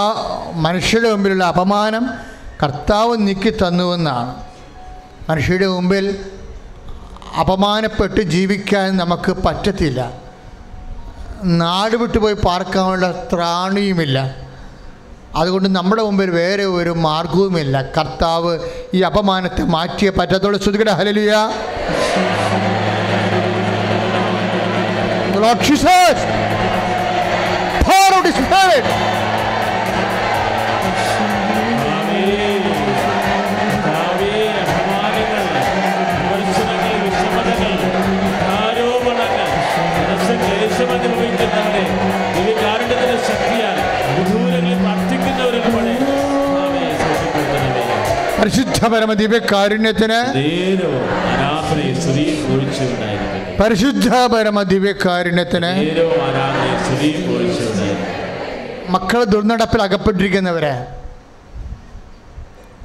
മനുഷ്യരുടെ 0.65 1.09
മുമ്പിലുള്ള 1.11 1.43
അപമാനം 1.43 2.05
കർത്താവ് 2.63 3.15
നീക്കി 3.27 3.49
തന്നുവെന്നാണ് 3.49 4.31
മനുഷ്യരുടെ 5.29 5.67
മുമ്പിൽ 5.67 6.05
അപമാനപ്പെട്ട് 7.39 8.21
ജീവിക്കാൻ 8.35 8.87
നമുക്ക് 8.97 9.31
പറ്റത്തില്ല. 9.45 10.01
നാട് 11.61 11.95
വിട്ടുപോയി 12.01 12.37
പാർക്കാനുള്ള 12.45 13.07
ത്രാണിയുമില്ല. 13.33 14.17
അതുകൊണ്ട് 15.41 15.69
നമ്മുടെ 15.77 16.03
മുമ്പിൽ 16.07 16.29
വേറെ 16.39 16.65
ഒരു 16.79 16.91
മാർഗവുമില്ല. 17.05 17.75
കർത്താവ് 17.97 18.53
ഈ 18.97 19.01
അപമാനത്തെ 19.09 19.63
മാറ്റിയ 19.75 20.11
പറ്റത്തോടെ 20.19 20.59
ശ്രുതികട 20.65 20.91
ഹലലിയ 21.01 21.33
Lord 25.43 25.59
Jesus, 25.67 26.19
pour 27.87 28.05
out 28.15 28.25
His 28.27 28.37
Spirit. 28.45 28.85
പരിശുദ്ധ 48.45 48.87
പരമ 48.87 49.13
ദിവ്യകാരുണ്യത്തിന് 49.13 50.17
പരിശുദ്ധ 53.61 54.15
പരമ 54.15 54.61
ദിവ്യകാരുണ്യത്തിന് 54.61 55.71
മക്കൾ 58.89 59.23
ദുർനടപ്പിൽ 59.23 59.81
അകപ്പെട്ടിരിക്കുന്നവരെ 59.81 60.85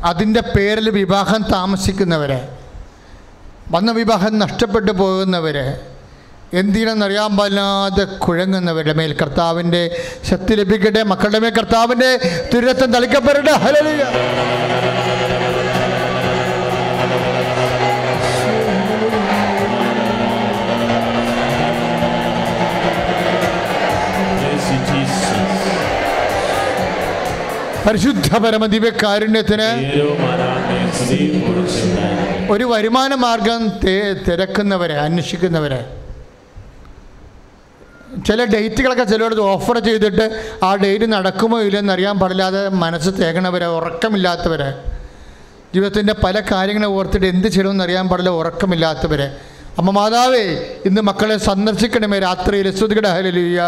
അതിന്റെ 0.04 0.40
പേരിൽ 0.40 0.90
വിവാഹം 0.90 1.44
താമസിക്കുന്നവരെ 1.52 2.48
വന്ന 3.70 3.92
വിവാഹം 3.92 4.38
നഷ്ടപ്പെട്ടു 4.38 4.92
പോകുന്നവരെ 4.92 5.80
എന്തിനെന്നറിയാൻ 6.54 7.36
പാടില്ലാതെ 7.36 8.04
കുഴങ്ങുന്നവരുടെ 8.04 8.92
മേൽ 8.92 9.16
കർത്താവിന്റെ 9.22 10.02
ശക്തി 10.30 10.54
ലഭിക്കട്ടെ. 10.54 11.02
മക്കളുടെ 11.02 11.38
മേൽ 11.38 11.50
കർത്താവിന്റെ 11.50 12.16
ദുരിതം 12.54 12.92
തളിക്കപ്പെടട്ടെ. 12.92 13.52
ഹല്ലേലൂയ. 13.52 14.04
പരിശുദ്ധ 27.86 28.28
പരമ 28.44 28.64
ദിവ്യകാരുണ്യത്തിന് 28.72 29.68
നേരവും 29.84 30.20
ആരാധനയും 30.30 30.90
സ്തുതിയും 30.96 31.40
പുകഴ്ചയും 31.44 31.86
ഉണ്ടായിരിക്കട്ടെ. 31.90 32.52
ഒരു 32.52 32.64
വരുമാന 32.72 33.14
മാർഗം 33.24 33.62
തിരക്കുന്നവരെ 34.26 34.96
അന്വേഷിക്കുന്നവരെ. 35.06 35.80
ചില 38.28 38.44
ഡേറ്റുകളൊക്കെ 38.44 39.04
ചിലയിടത്ത് 39.04 39.44
ഓഫർ 39.52 39.76
ചെയ്തിട്ട് 39.88 40.24
ആ 40.62 40.70
ഡേറ്റ് 40.82 41.06
നടക്കുമോ 41.12 41.58
ഇല്ലെന്ന് 41.68 41.92
അറിയാൻ 41.92 42.16
പാടില്ലാതെ 42.18 42.62
മനസ്സ് 42.84 43.10
തേകണവരെ 43.20 43.66
ഉറക്കമില്ലാത്തവരെ. 43.66 44.70
ജീവിതത്തിന്റെ 45.74 46.14
പല 46.24 46.36
കാര്യങ്ങളെ 46.52 46.88
ഓർത്തിട്ട് 46.96 47.26
എന്ത് 47.26 47.48
ചെയ്യണമെന്ന് 47.48 47.84
അറിയാൻ 47.84 48.08
പാടില്ല 48.08 48.30
ഉറക്കമില്ലാത്തവരെ. 48.40 49.28
അമ്മ 49.78 49.90
മാതാവേ 49.90 50.44
ഇന്ന് 50.86 51.00
മക്കളെ 51.08 51.36
സന്ദർശിക്കണമേ 51.48 52.18
രാത്രിയിൽ. 52.18 52.66
ശ്രുതികട 52.78 53.06
ഹലിയ 53.16 53.60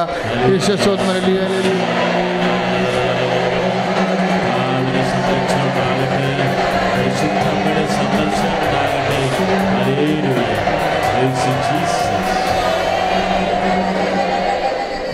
ഈശ്വസ്വത്മ 0.55 1.09
ഹല്ലേലൂയ, 1.17 1.82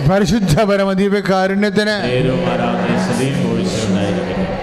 പരിശുദ്ധ 0.09 0.63
പരമദീപ 0.63 1.19
കാരുണ്യത്തിന്. 1.19 1.95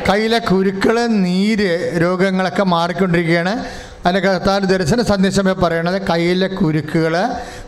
കയ്യിലെ 0.08 0.38
കുരുക്കൾ 0.38 1.06
നീര് 1.06 2.02
രോഗങ്ങളൊക്കെ 2.02 2.62
മാറിക്കൊണ്ടിരിക്കുകയാണ്. 2.62 3.64
അതിന്റെ 4.06 4.20
കർത്താവ് 4.28 4.60
ദർശന 4.60 5.02
സന്ദേശമേ 5.02 5.52
പറയണത് 5.52 6.02
കയ്യിലെ 6.10 6.46
കുരുക്കുകൾ 6.46 7.14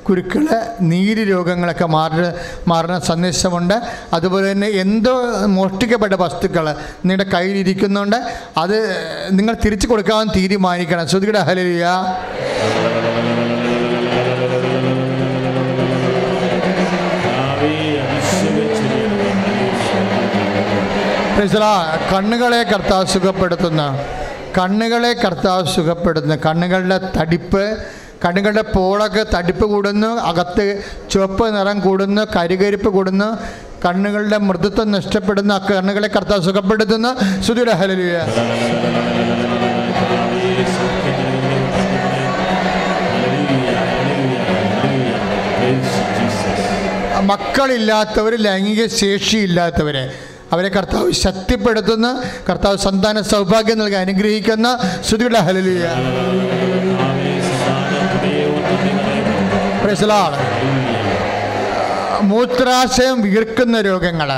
കുരുക്കൾ 0.08 0.46
നീര് 0.80 1.30
രോഗങ്ങളൊക്കെ 1.30 1.86
മാറി 1.86 2.26
മാറുന്ന 2.68 2.98
സന്ദേശമുണ്ട്. 2.98 3.74
അതുപോലെ 4.12 4.52
തന്നെ 4.52 4.68
എന്തോ 4.68 5.14
മോഷ്ടിക്കപ്പെട്ട 5.46 6.12
വസ്തുക്കൾ 6.14 6.68
നിങ്ങളുടെ 6.70 7.24
കയ്യിലിരിക്കുന്നുണ്ട്. 7.24 8.16
അത് 8.56 8.78
നിങ്ങൾ 9.30 9.56
തിരിച്ചു 9.64 9.86
കൊടുക്കാൻ 9.86 10.28
തീരുമാനിക്കണം. 10.36 11.08
ശ്രുതിയുടെ 11.08 11.38
ഹലിയ 11.38 11.86
കണ്ണുകളെ 22.10 22.62
കർത്താവ് 22.62 23.06
സുഖപ്പെടുത്തുന്ന 23.06 23.82
കണ്ണുകളെ 24.58 25.12
കർത്താവ് 25.12 25.64
സുഖപ്പെടുത്തുന്ന 25.66 26.36
കണ്ണുകളുടെ 26.46 26.98
തടിപ്പ് 27.16 27.62
കണ്ണുകളുടെ 28.24 28.62
പോളൊക്കെ 28.74 29.24
തടിപ്പ് 29.34 29.66
കൂടുന്നു 29.66 30.10
അകത്ത് 30.20 30.66
ചുവപ്പ് 31.10 31.54
നിറം 31.56 31.80
കൂടുന്നു 31.80 32.22
കരികരിപ്പ് 32.36 32.90
കൂടുന്നു 32.96 33.28
കണ്ണുകളുടെ 33.84 34.38
മൃദുത്വം 34.38 34.90
നഷ്ടപ്പെടുന്ന 34.90 35.58
കണ്ണുകളെ 35.68 36.08
കർത്താവ് 36.08 36.42
സുഖപ്പെടുത്തുന്ന 36.42 37.08
സുധീര 37.46 37.70
ഹലലിയ. 37.70 38.16
മക്കളില്ലാത്തവർ 47.30 48.34
ലൈംഗിക 48.46 48.86
ശേഷിയില്ലാത്തവരെ 49.00 50.04
അവരെ 50.52 50.68
കർത്താവ് 50.68 51.12
ശക്തിപ്പെടുത്തുന്ന. 51.12 52.22
കർത്താവ് 52.48 52.78
സന്താന 52.78 53.20
സൗഭാഗ്യം 53.20 53.78
നൽകി 53.78 53.94
അനുഗ്രഹിക്കുന്ന. 53.94 54.78
ശ്രുതിയുടെ 55.08 55.38
ഹലലിയ 55.38 55.90
മൂത്രാശയം 62.22 63.22
വീർക്കുന്ന 63.22 63.80
രോഗങ്ങൾ 63.80 64.30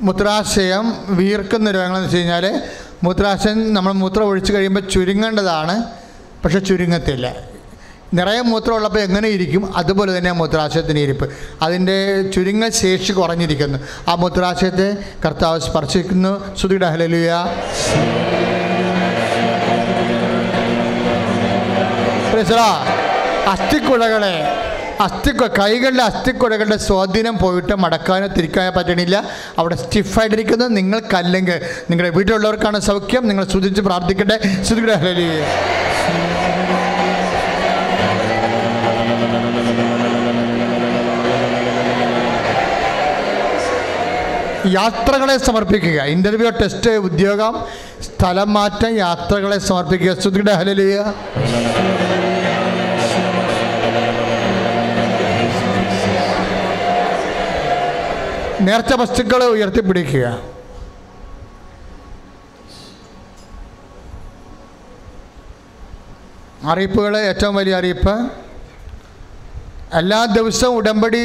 മൂത്രാശയം 0.00 1.16
വീർക്കുന്ന 1.16 1.70
രോഗങ്ങളെന്ന് 1.70 2.06
വെച്ച് 2.06 2.18
കഴിഞ്ഞാൽ 2.18 2.62
മൂത്രാശയം 3.04 3.74
നമ്മൾ 3.74 3.92
മൂത്രം 3.92 4.24
ഒഴിച്ചു 4.24 4.52
കഴിയുമ്പോൾ 4.52 4.80
ചുരുങ്ങേണ്ടതാണ്. 4.80 5.82
പക്ഷെ 6.44 6.58
ചുരുങ്ങത്തില്ല. 6.58 7.34
നിറയെ 8.14 8.40
മൂത്രം 8.40 8.74
ഉള്ളപ്പോൾ 8.74 8.98
എങ്ങനെ 8.98 9.28
ഇരിക്കും? 9.28 9.76
അതുപോലെ 9.76 10.18
തന്നെ 10.18 10.32
മൂത്രാശയത്തിന് 10.32 10.98
ഇരിപ്പ്. 10.98 11.30
അതിന്റെ 11.62 12.22
ചുരുങ്ങൽ 12.22 12.70
ശേഷി 12.70 13.12
കുറഞ്ഞിരിക്കുന്നു. 13.12 13.78
ആ 14.08 14.14
മൂത്രാശയത്തെ 14.14 14.96
കർത്താവ് 15.24 15.60
സ്പർശിക്കുന്നു. 15.60 16.56
ശ്രുതിയുടെ 16.56 16.86
ഹലലിയ 16.86 17.46
അസ്ഥിക്കുഴകളെ 23.46 24.48
അസ്ഥി 25.00 25.30
കൈകളുടെ 25.30 26.02
അസ്ഥിക്കുഴകളുടെ 26.02 26.76
സ്വാധീനം 26.76 27.38
പോയിട്ട് 27.38 27.74
മടക്കാനോ 27.74 28.26
തിരിക്കാനോ 28.26 28.70
പറ്റണില്ല. 28.70 29.24
അവിടെ 29.58 29.76
സ്റ്റിഫായിട്ടിരിക്കുന്നു 29.76 30.64
നിങ്ങൾക്കല്ലെങ്കിൽ 30.64 31.60
നിങ്ങളുടെ 31.90 32.16
വീട്ടിലുള്ളവർക്കാണ് 32.16 32.80
സൗഖ്യം. 32.80 33.28
നിങ്ങൾ 33.28 33.44
ശ്രുതിച്ച് 33.44 33.80
പ്രാർത്ഥിക്കട്ടെ. 33.80 34.62
ശ്രുതിയുടെ 34.62 34.94
യാത്രകളെ 44.66 45.36
സമർപ്പിക്കുക. 45.36 46.02
ഇന്റർവ്യൂ 46.02 46.50
ടെസ്റ്റ് 46.50 46.90
ഉദ്യോഗം 46.90 47.64
സ്ഥലം 48.02 48.52
മാറ്റം 48.52 48.96
യാത്രകളെ 48.96 49.58
സമർപ്പിക്കുക. 49.58 50.20
ശ്രുതിയുടെ 50.20 50.52
ഹലലിയ 50.52 51.12
നേർച്ച 58.60 58.94
വസ്തുക്കൾ 58.94 59.44
ഉയർത്തിപ്പിടിക്കുക. 59.44 60.52
അറിയിപ്പുകൾ 66.64 67.18
ഏറ്റവും 67.18 67.54
വലിയ 67.54 67.74
അറിയിപ്പ്. 67.74 68.30
എല്ലാ 69.94 70.24
ദിവസവും 70.24 70.76
ഉടമ്പടി 70.76 71.22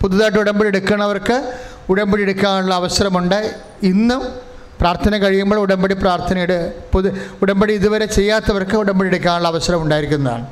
പുതുതായിട്ട് 0.00 0.38
ഉടമ്പടി 0.38 0.68
എടുക്കുന്നവർക്ക് 0.68 1.54
ഉടമ്പടി 1.90 2.22
എടുക്കാനുള്ള 2.22 2.74
അവസരമുണ്ട്. 2.74 3.60
ഇന്നും 3.82 4.48
പ്രാർത്ഥന 4.80 5.16
കഴിയുമ്പോൾ 5.16 5.56
ഉടമ്പടി 5.56 5.94
പ്രാർത്ഥനയുടെ 5.94 6.74
പുതു 6.92 7.08
ഉടമ്പടി 7.42 7.72
ഇതുവരെ 7.72 8.06
ചെയ്യാത്തവർക്ക് 8.06 8.76
ഉടമ്പടി 8.76 9.08
എടുക്കാനുള്ള 9.08 9.48
അവസരം 9.48 9.82
ഉണ്ടായിരിക്കുന്നതാണ്. 9.82 10.46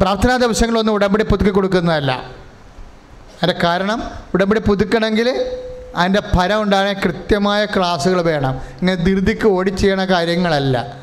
പ്രാർത്ഥനാ 0.00 0.36
ദിവസങ്ങളൊന്നും 0.36 0.92
ഉടമ്പടി 0.92 1.24
പുതുക്കി 1.24 1.50
കൊടുക്കുന്നതല്ല. 1.50 2.12
അതിന്റെ 3.42 3.66
കാരണം 3.66 4.02
ഉടമ്പടി 4.34 4.60
പുതുക്കണമെങ്കിൽ 4.60 5.56
അതിന്റെ 5.96 6.22
ഫലം 6.36 6.62
ഉണ്ടാകാൻ 6.62 6.94
കൃത്യമായ 6.94 7.64
ക്ലാസ്സുകൾ 7.64 8.22
വേണം. 8.22 8.50
ഇങ്ങനെ 8.50 9.04
ധൃതിക്ക് 9.04 9.46
ഓടി 9.46 9.70
ചെയ്യണ 9.70 10.04
കാര്യങ്ങളല്ല. 10.04 10.94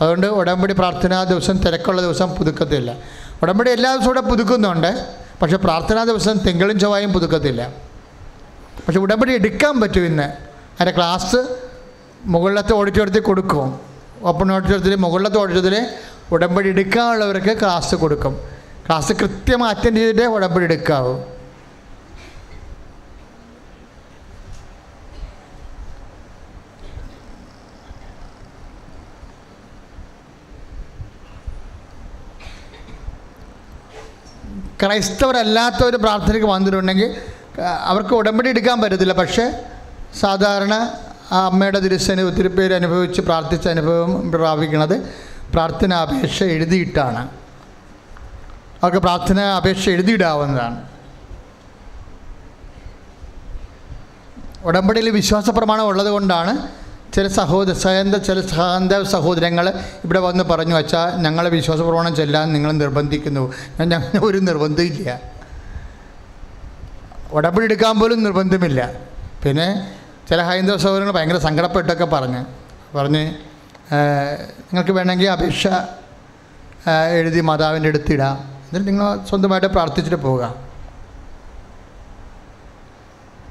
അതുകൊണ്ട് 0.00 0.26
ഉടമ്പടി 0.26 0.72
പ്രാർത്ഥനാ 0.72 1.24
ദിവസം 1.24 1.58
തിരക്കുള്ള 1.58 2.00
ദിവസം 2.00 2.34
പുതുക്കത്തില്ല. 2.34 2.94
ഉടമ്പടി 3.42 3.70
എല്ലാ 3.70 3.94
ദിവസവും 3.94 4.16
ഇവിടെ 4.16 4.20
പുതുക്കുന്നുണ്ട്. 4.20 5.06
പക്ഷേ 5.42 5.56
പ്രാർത്ഥനാ 5.56 6.04
ദിവസം 6.04 6.38
തിങ്കളും 6.38 6.78
ചൊവ്വായും 6.78 7.12
പുതുക്കത്തില്ല. 7.12 7.72
പക്ഷെ 8.86 9.00
ഉടമ്പടി 9.00 9.32
എടുക്കാൻ 9.32 9.80
പറ്റും 9.80 10.06
ഇന്ന്. 10.06 10.22
അതിന്റെ 10.22 10.96
ക്ലാസ് 10.96 11.36
മുകളിലത്തെ 12.24 12.72
ഓഡിറ്റോറിയത്തിൽ 12.72 13.20
കൊടുക്കും. 13.20 13.80
ഓപ്പൺ 14.22 14.52
ഓഡിറ്റോറിയത്തിൽ 14.52 14.94
മുകളിലത്തെ 14.94 15.38
ഓഡിറ്റോറിയത്തിൽ 15.38 15.86
ഉടമ്പടി 16.32 16.68
എടുക്കാനുള്ളവർക്ക് 16.68 17.60
ക്ലാസ് 17.60 17.94
കൊടുക്കും. 17.94 18.40
ക്ലാസ് 18.86 19.12
കൃത്യമായി 19.12 19.74
അറ്റൻഡ് 19.74 19.96
ചെയ്തിട്ടേ 19.96 20.26
ഉടമ്പടി 20.26 20.64
എടുക്കാവൂ. 20.64 21.20
ക്രൈസ്തവരല്ലാത്തവർ 34.82 35.94
പ്രാർത്ഥനയ്ക്ക് 36.04 36.46
വന്നിട്ടുണ്ടെങ്കിൽ 36.46 37.08
അവർക്ക് 37.90 38.14
ഉടമ്പടി 38.14 38.48
എടുക്കാൻ 38.48 38.76
പറ്റത്തില്ല. 38.82 39.12
പക്ഷേ 39.12 39.44
സാധാരണ 40.20 40.74
ആ 41.32 41.38
അമ്മയുടെ 41.46 41.80
തിരുസേന 41.84 42.20
ഒത്തിരി 42.22 42.48
പേര് 42.48 42.74
അനുഭവിച്ച് 42.74 43.20
പ്രാർത്ഥിച്ച 43.20 43.68
അനുഭവം 43.68 44.12
പ്രാപിക്കുന്നത് 44.34 44.94
പ്രാർത്ഥന 45.54 45.94
അപേക്ഷ 45.94 46.42
എഴുതിയിട്ടാണ്. 46.42 47.22
അവർക്ക് 48.82 48.98
പ്രാർത്ഥന 48.98 49.40
അപേക്ഷ 49.40 49.88
എഴുതിയിടാവുന്നതാണ്. 49.88 50.78
ഉടമ്പടിയിൽ 54.64 55.08
വിശ്വാസ 55.10 55.50
പ്രമാണം 55.50 55.86
ഉള്ളത് 55.86 56.10
കൊണ്ടാണ് 56.16 56.52
ചില 57.18 57.28
സഹോദര 57.36 57.74
സഹന്ത 57.84 58.16
ചില 58.26 58.38
സഹന്ത 58.54 58.92
സഹോദരങ്ങൾ 59.12 59.66
ഇവിടെ 60.06 60.20
വന്ന് 60.26 60.44
പറഞ്ഞു 60.50 60.74
വച്ചാൽ 60.78 61.08
ഞങ്ങളെ 61.24 61.48
വിശ്വാസ 61.54 61.80
പ്രമാണം 61.86 62.12
ചെല്ലാൻ 62.18 62.46
നിങ്ങൾ 62.54 62.70
നിർബന്ധിക്കുന്നു. 62.82 63.42
ഞാൻ 63.92 64.02
ഒരു 64.26 64.38
നിർബന്ധമില്ല 64.48 65.20
ഉടമ്പടി 67.36 67.64
എടുക്കാൻ 67.68 67.94
പോലും 68.00 68.18
നിർബന്ധമില്ല. 68.26 68.80
പിന്നെ 69.44 69.66
ചില 70.28 70.38
ഹൈന്ദവ 70.48 70.76
സഹോദരങ്ങൾ 70.84 71.14
ഭയങ്കര 71.16 71.38
സങ്കടപ്പെട്ടൊക്കെ 71.46 72.06
പറഞ്ഞ് 72.14 72.42
പറഞ്ഞ് 72.96 73.24
നിങ്ങൾക്ക് 74.70 74.94
വേണമെങ്കിൽ 74.98 75.28
അപേക്ഷ 75.34 75.66
എഴുതി 77.18 77.40
മാതാവിന്റെ 77.48 77.90
അടുത്തിടാം 77.92 78.36
എന്നിട്ട് 78.68 78.88
നിങ്ങൾ 78.90 79.08
സ്വന്തമായിട്ട് 79.28 79.68
പ്രാർത്ഥിച്ചിട്ട് 79.76 80.20
പോവുക. 80.26 80.44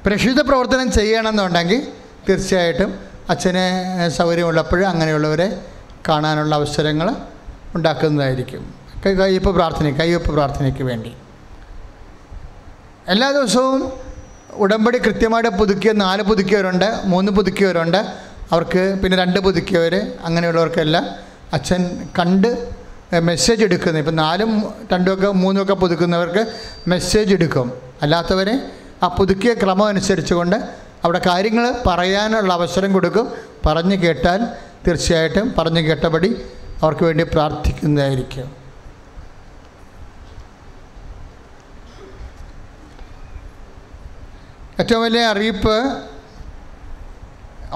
പ്രക്ഷിത 0.06 0.40
പ്രവർത്തനം 0.50 0.88
ചെയ്യണമെന്നുണ്ടെങ്കിൽ 0.98 1.80
തീർച്ചയായിട്ടും 2.30 2.92
അച്ഛന് 3.30 4.10
സൗകര്യമുള്ളപ്പോൾ 4.10 4.86
അങ്ങനെയുള്ളവരെ 4.86 5.66
കാണാനുള്ള 6.10 6.56
അവസരങ്ങൾ 6.56 7.16
ഉണ്ടാക്കുന്നതായിരിക്കും. 7.76 8.76
കയ്യൊപ്പ് 9.06 9.56
പ്രാർത്ഥന 9.56 9.90
കയ്യൊപ്പ് 9.90 10.32
പ്രാർത്ഥനയ്ക്ക് 10.32 10.84
വേണ്ടി. 10.84 11.14
എല്ലാ 13.08 13.32
ദിവസവും 13.32 13.94
ഉടമ്പടി 14.54 14.98
കൃത്യമായിട്ട് 14.98 15.50
പുതുക്കിയ 15.50 15.92
നാല് 15.92 16.24
പുതുക്കിയവരുണ്ട് 16.24 17.00
മൂന്ന് 17.04 17.32
പുതുക്കിയവരുണ്ട്. 17.32 17.98
അവർക്ക് 18.52 19.00
പിന്നെ 19.04 19.18
രണ്ട് 19.18 19.40
പുതുക്കിയവർ 19.40 20.12
അങ്ങനെയുള്ളവർക്കെല്ലാം 20.24 21.06
അച്ഛൻ 21.54 22.08
കണ്ട് 22.20 22.68
മെസ്സേജ് 23.20 23.64
എടുക്കുന്നത് 23.64 23.98
ഇപ്പം 23.98 24.16
നാലും 24.16 24.74
രണ്ടുമൊക്കെ 24.94 25.28
മൂന്നുമൊക്കെ 25.28 25.74
പുതുക്കുന്നവർക്ക് 25.74 26.46
മെസ്സേജ് 26.88 27.34
എടുക്കും. 27.34 27.74
അല്ലാത്തവരെ 28.02 28.72
ആ 29.04 29.08
പുതുക്കിയ 29.08 29.54
ക്രമം 29.54 29.88
അനുസരിച്ചുകൊണ്ട് 29.88 30.87
അവിടെ 31.08 31.22
കാര്യങ്ങൾ 31.26 31.66
പറയാനുള്ള 31.88 32.54
അവസരം 32.60 32.94
കൊടുക്കും. 32.94 33.26
പറഞ്ഞു 33.66 33.96
കേട്ടാൽ 34.04 34.42
തീർച്ചയായിട്ടും 34.86 35.48
പറഞ്ഞു 35.58 35.82
കേട്ടപടി 35.88 36.30
അവർക്ക് 36.84 37.04
വേണ്ടി 37.06 37.24
പ്രാർത്ഥിക്കുന്നതായിരിക്കും. 37.24 38.48
ഏറ്റവും 44.82 45.02
വലിയ 45.04 45.22
അറിയിപ്പ് 45.34 45.76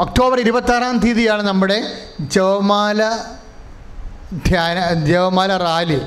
ഒക്ടോബർ 0.03 0.39
ഇരുപത്താറാം 0.39 0.97
തീയതിയാണ് 1.03 1.43
നമ്മുടെ 1.47 1.77
ജവമാല 2.35 3.01
ധ്യാന 4.47 4.77
ജപമാല 5.07 5.51
റാലി. 5.57 5.99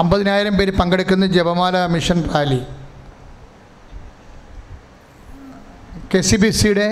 അമ്പതിനായിരം 0.00 0.56
പേര് 0.58 0.72
പങ്കെടുക്കുന്ന 0.80 1.26
ജപമാല 1.36 1.86
mission 1.94 2.18
rally. 2.34 2.60
K 6.12 6.20
C 6.20 6.36
B 6.36 6.48
സിയുടെ 6.50 6.86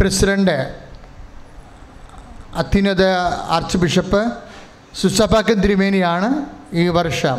പ്രസിഡന്റ് 0.00 0.54
അത്യുന്നത 2.60 3.04
ആർച്ച് 3.54 3.78
ബിഷപ്പ് 3.82 4.20
സുസഫാക്കൻ 5.00 5.56
തിരുമേനിയാണ് 5.62 6.28
ഈ 6.72 6.84
വർഷം 6.98 7.38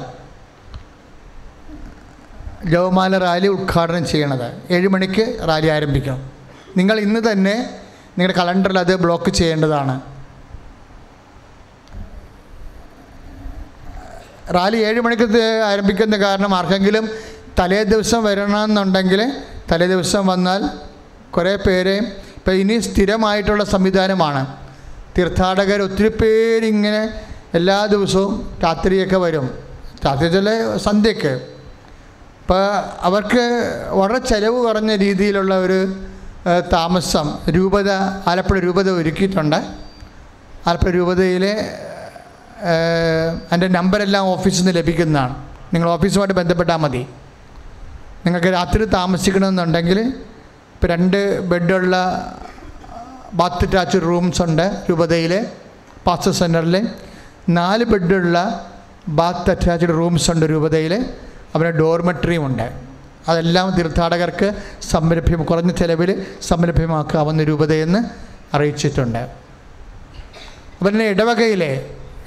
ജവമാല 2.74 3.18
റാലി 3.18 3.48
ഉദ്ഘാടനം 3.48 4.04
ചെയ്യണത്. 4.12 4.48
ഏഴ് 4.72 4.88
മണിക്ക് 4.88 5.26
റാലി 5.50 5.68
ആരംഭിക്കണം. 5.68 6.20
നിങ്ങൾ 6.78 7.00
ഇന്ന് 7.06 7.22
തന്നെ 7.32 7.56
നിങ്ങളുടെ 8.18 8.38
കലണ്ടറിൽ 8.40 8.80
അത് 8.80 8.94
ബ്ലോക്ക് 9.06 9.34
ചെയ്യേണ്ടതാണ്. 9.40 9.96
റാലി 14.60 14.78
ഏഴ് 14.90 15.00
മണിക്ക് 15.08 15.44
ആരംഭിക്കുന്ന 15.72 16.18
കാരണം 16.26 16.56
ആർക്കെങ്കിലും 16.56 17.08
തലേ 17.60 17.84
ദിവസം 17.84 18.24
വരണമെന്നുണ്ടെങ്കിൽ 18.24 19.22
തലേ 19.72 19.88
ദിവസം 19.88 20.28
വന്നാൽ 20.28 20.62
കുറേ 21.32 21.56
പേര് 21.56 21.96
ഇപ്പം 22.38 22.54
ഇനി 22.54 22.80
സ്ഥിരമായിട്ടുള്ള 22.80 23.64
സംവിധാനമാണ്. 23.64 24.42
തീർത്ഥാടകർ 25.18 25.82
ഒത്തിരി 25.82 26.08
പേരിങ്ങനെ 26.08 27.02
എല്ലാ 27.54 27.86
ദിവസവും 27.86 28.34
രാത്രിയൊക്കെ 28.64 29.18
വരും. 29.18 29.46
രാത്രി 30.06 30.28
ചില 30.28 30.78
സന്ധ്യയ്ക്ക്. 30.78 31.34
ഇപ്പോൾ 32.42 32.62
അവർക്ക് 33.02 33.44
വളരെ 33.90 34.18
ചിലവ് 34.18 34.64
കുറഞ്ഞ 34.64 34.96
രീതിയിലുള്ള 34.96 35.60
ഒരു 35.60 35.80
താമസം 36.74 37.38
രൂപത 37.50 37.92
ആലപ്പുഴ 38.28 38.60
രൂപത 38.60 38.90
ഒരുക്കിയിട്ടുണ്ട്. 38.90 39.60
ആലപ്പുഴ 40.68 40.92
രൂപതയിലെ 40.92 41.54
ഏഹ്, 42.70 43.38
എന്റെ 43.52 43.68
നമ്പരെല്ലാം 43.68 44.26
ഓഫീസിൽ 44.26 44.58
നിന്ന് 44.58 44.76
ലഭിക്കുന്നതാണ്. 44.76 45.36
നിങ്ങൾ 45.74 45.90
ഓഫീസുമായിട്ട് 45.90 46.34
ബന്ധപ്പെട്ടാൽ 46.34 46.76
മതി. 46.76 47.08
നിങ്ങൾക്ക് 48.28 48.48
രാത്രി 48.48 48.86
താമസിക്കണമെന്നുണ്ടെങ്കിൽ 48.86 50.00
ഇപ്പോൾ 50.00 50.88
രണ്ട് 50.88 51.40
ബെഡുള്ള 51.40 51.96
ബാത്ത് 53.34 53.66
അറ്റാച്ച് 53.66 53.98
റൂംസ് 53.98 54.42
ഉണ്ട് 54.42 54.84
രൂപതയിൽ 54.90 55.48
പാസ്റ്റർ 56.08 56.32
സെന്ററിൽ 56.32 56.76
നാല് 57.50 57.84
ബെഡുള്ള 57.84 58.38
ബാത്ത് 59.08 59.52
അറ്റാച്ച്ഡ് 59.52 59.90
റൂംസ് 59.90 60.32
ഉണ്ട് 60.32 60.46
രൂപതയിൽ. 60.46 60.94
അവിടെ 61.56 61.72
ഡോർമെട്രിയും 61.72 62.46
ഉണ്ട്. 62.46 62.68
അതെല്ലാം 63.28 63.70
തീർത്ഥാടകർക്ക് 63.70 64.50
സംരഭ്യം 64.82 65.44
കുറഞ്ഞ 65.44 65.72
ചിലവിൽ 65.72 66.26
സംരഭ്യമാക്കാവുന്ന 66.42 67.44
രൂപതയെന്ന് 67.44 68.02
അറിയിച്ചിട്ടുണ്ട്. 68.56 69.20
അതുപോലെ 69.20 70.94
തന്നെ 70.94 71.06
ഇടവകയിലെ 71.06 71.72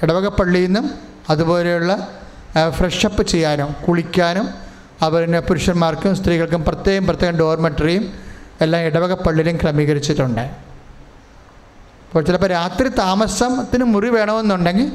ഇടവക 0.03 0.27
പള്ളിയിൽ 0.27 0.65
നിന്നും 0.65 0.91
അതുപോലെയുള്ള 1.29 2.07
ഫ്രഷപ്പ് 2.69 3.23
ചെയ്യാനും 3.23 3.75
കുളിക്കാനും 3.87 4.70
അതുപോലെ 5.03 5.23
തന്നെ 5.25 5.41
പുരുഷന്മാർക്കും 5.49 6.11
സ്ത്രീകൾക്കും 6.19 6.61
പ്രത്യേകം 6.67 7.05
പ്രത്യേകം 7.09 7.37
ഡോർമെട്രിയും 7.43 8.03
എല്ലാം 8.65 8.81
ഇടവക 8.89 9.13
പള്ളിയിലും 9.25 9.55
ക്രമീകരിച്ചിട്ടുണ്ട്. 9.61 10.43
അപ്പോൾ 12.09 12.23
ചിലപ്പോൾ 12.27 12.49
രാത്രി 12.57 12.87
താമസത്തിന് 13.03 13.85
മുറി 13.93 14.09
വേണമെന്നുണ്ടെങ്കിൽ 14.17 14.87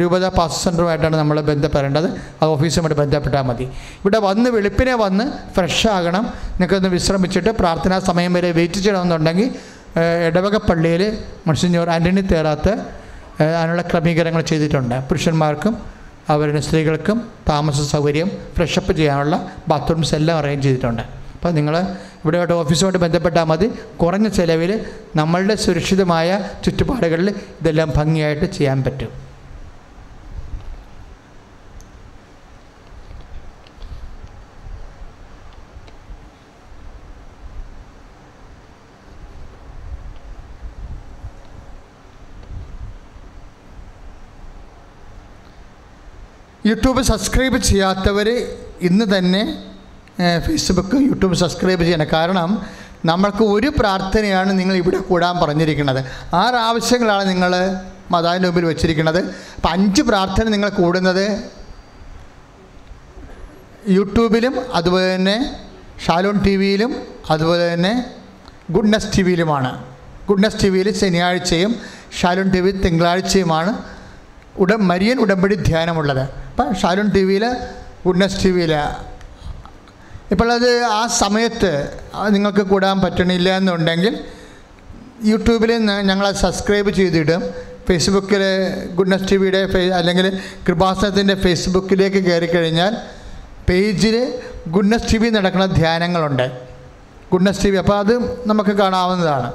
രൂപത 0.00 0.24
പാസ് 0.38 0.58
സെന്ററുമായിട്ടാണ് 0.64 1.16
നമ്മൾ 1.20 1.36
ബന്ധപ്പെടേണ്ടത്. 1.50 2.08
ആ 2.40 2.46
ഓഫീസുമായിട്ട് 2.54 2.98
ബന്ധപ്പെട്ടാൽ 3.02 3.44
മതി. 3.50 3.66
ഇവിടെ 4.00 4.18
വന്ന് 4.28 4.48
വെളുപ്പിനെ 4.56 4.94
വന്ന് 5.04 5.24
ഫ്രഷ് 5.56 5.86
ആകണം. 5.96 6.24
നിങ്ങൾക്കൊന്ന് 6.58 6.90
വിശ്രമിച്ചിട്ട് 6.96 7.50
പ്രാർത്ഥനാ 7.60 7.98
സമയം 8.10 8.32
വരെ 8.38 8.50
വെയിറ്റ് 8.58 8.80
ചെയ്യണമെന്നുണ്ടെങ്കിൽ 8.84 9.48
ഇടവക 10.28 10.56
പള്ളിയിൽ 10.68 11.02
മൺസിഞ്ഞോർ 11.46 11.88
ആന്റണി 11.94 12.22
തേറാത്ത് 12.32 12.72
അതിനുള്ള 13.58 13.82
ക്രമീകരണങ്ങൾ 13.90 14.42
ചെയ്തിട്ടുണ്ട്. 14.50 14.96
പുരുഷന്മാർക്കും 15.08 15.74
അവരുടെ 16.28 16.60
സ്ത്രീകൾക്കും 16.60 17.30
താമസ 17.48 17.80
സൗകര്യം 17.80 18.30
ഫ്രഷപ്പ് 18.56 18.92
ചെയ്യാനുള്ള 18.92 19.52
ബാത്റൂംസ് 19.68 20.14
എല്ലാം 20.14 20.38
അറേഞ്ച് 20.38 20.64
ചെയ്തിട്ടുണ്ട്. 20.64 21.02
അപ്പോൾ 21.34 21.52
നിങ്ങൾ 21.52 21.74
ഇവിടെയായിട്ട് 22.24 22.54
ഓഫീസുമായിട്ട് 22.54 22.98
ബന്ധപ്പെട്ടാൽ 22.98 23.44
മതി. 23.44 23.70
കുറഞ്ഞ 23.96 24.28
ചിലവിൽ 24.28 24.84
നമ്മളുടെ 25.16 25.54
സുരക്ഷിതമായ 25.54 26.48
ചുറ്റുപാടുകളിൽ 26.64 27.28
ഇതെല്ലാം 27.60 27.92
ഭംഗിയായിട്ട് 27.96 28.44
ചെയ്യാൻ 28.44 28.82
പറ്റും. 28.82 29.27
യൂട്യൂബ് 46.68 47.02
സബ്സ്ക്രൈബ് 47.10 47.58
ചെയ്യാത്തവർ 47.70 48.28
ഇന്ന് 48.88 49.06
തന്നെ 49.14 49.42
ഫേസ്ബുക്ക് 50.46 50.96
യൂട്യൂബ് 51.08 51.36
സബ്സ്ക്രൈബ് 51.42 51.82
ചെയ്യണം. 51.86 52.08
കാരണം 52.16 52.50
നമ്മൾക്ക് 53.10 53.44
ഒരു 53.54 53.68
പ്രാർത്ഥനയാണ് 53.80 54.50
നിങ്ങൾ 54.60 54.74
ഇവിടെ 54.82 55.00
കൂടാൻ 55.10 55.34
പറഞ്ഞിരിക്കുന്നത്. 55.42 56.00
ആറ് 56.42 56.58
ആവശ്യങ്ങളാണ് 56.68 57.24
നിങ്ങൾ 57.32 57.52
മതാവിന്റെ 58.14 58.48
മുമ്പിൽ 58.48 58.64
വെച്ചിരിക്കുന്നത്. 58.70 59.20
അപ്പം 59.56 59.70
അഞ്ച് 59.76 60.02
പ്രാർത്ഥന 60.10 60.44
നിങ്ങൾ 60.54 60.70
കൂടുന്നത് 60.80 61.24
യൂട്യൂബിലും 63.96 64.54
അതുപോലെ 64.78 65.06
തന്നെ 65.14 65.36
ഷാലോൺ 66.04 66.36
ടി 66.46 66.54
വിയിലും 66.62 66.92
അതുപോലെ 67.32 67.64
തന്നെ 67.72 67.92
ഗുഡ്നസ് 68.76 69.08
ടി 69.14 69.22
വിയിലുമാണ് 69.26 69.70
ഗുഡ്നസ് 70.28 70.58
ടി 70.62 70.68
വിയിൽ 70.72 70.88
ശനിയാഴ്ചയും 71.00 71.72
ഷാലോൺ 72.18 72.48
ടി 72.54 72.60
വി 72.64 72.70
തിങ്കളാഴ്ചയുമാണ് 72.84 73.72
ഉട 74.62 74.72
മരിയൻ 74.90 75.16
ഉടമ്പടി 75.24 75.56
ധ്യാനമുള്ളത്. 75.68 76.24
അപ്പം 76.58 76.74
ഷാലോൺ 76.74 77.08
ടി 77.14 77.20
വിയിൽ 77.24 77.44
ഗുഡ്നസ് 78.06 78.38
ടി 78.44 78.50
വിയിൽ 78.50 78.72
ഇപ്പോൾ 80.32 80.48
അത് 80.52 80.70
ആ 80.84 81.02
സമയത്ത് 81.06 81.70
നിങ്ങൾക്ക് 82.34 82.62
കൂടാൻ 82.70 82.96
പറ്റണില്ല 83.00 83.48
എന്നുണ്ടെങ്കിൽ 83.56 84.14
യൂട്യൂബിൽ 85.24 85.72
ഞങ്ങളെ 86.08 86.32
സബ്സ്ക്രൈബ് 86.40 86.90
ചെയ്തിടും. 86.90 87.42
ഫേസ്ബുക്കിൽ 87.88 88.42
ഗുഡ്നസ് 88.98 89.28
ടി 89.30 89.36
വിയുടെ 89.36 89.60
അല്ലെങ്കിൽ 89.98 90.26
കൃപാസനത്തിന്റെ 90.66 91.34
ഫേസ്ബുക്കിലേക്ക് 91.44 92.20
കയറി 92.26 92.46
കഴിഞ്ഞാൽ 92.46 92.96
പേജിൽ 93.68 94.16
ഗുഡ്നസ് 94.68 95.08
ടി 95.12 95.18
വി 95.18 95.28
നടക്കുന്ന 95.28 95.66
ധ്യാനങ്ങളുണ്ട്. 95.80 96.46
ഗുഡ്നസ് 97.32 97.62
ടി 97.64 97.70
വി 97.70 97.76
അപ്പോൾ 97.76 97.98
അത് 97.98 98.14
നമുക്ക് 98.48 98.70
കാണാവുന്നതാണ്. 98.70 99.52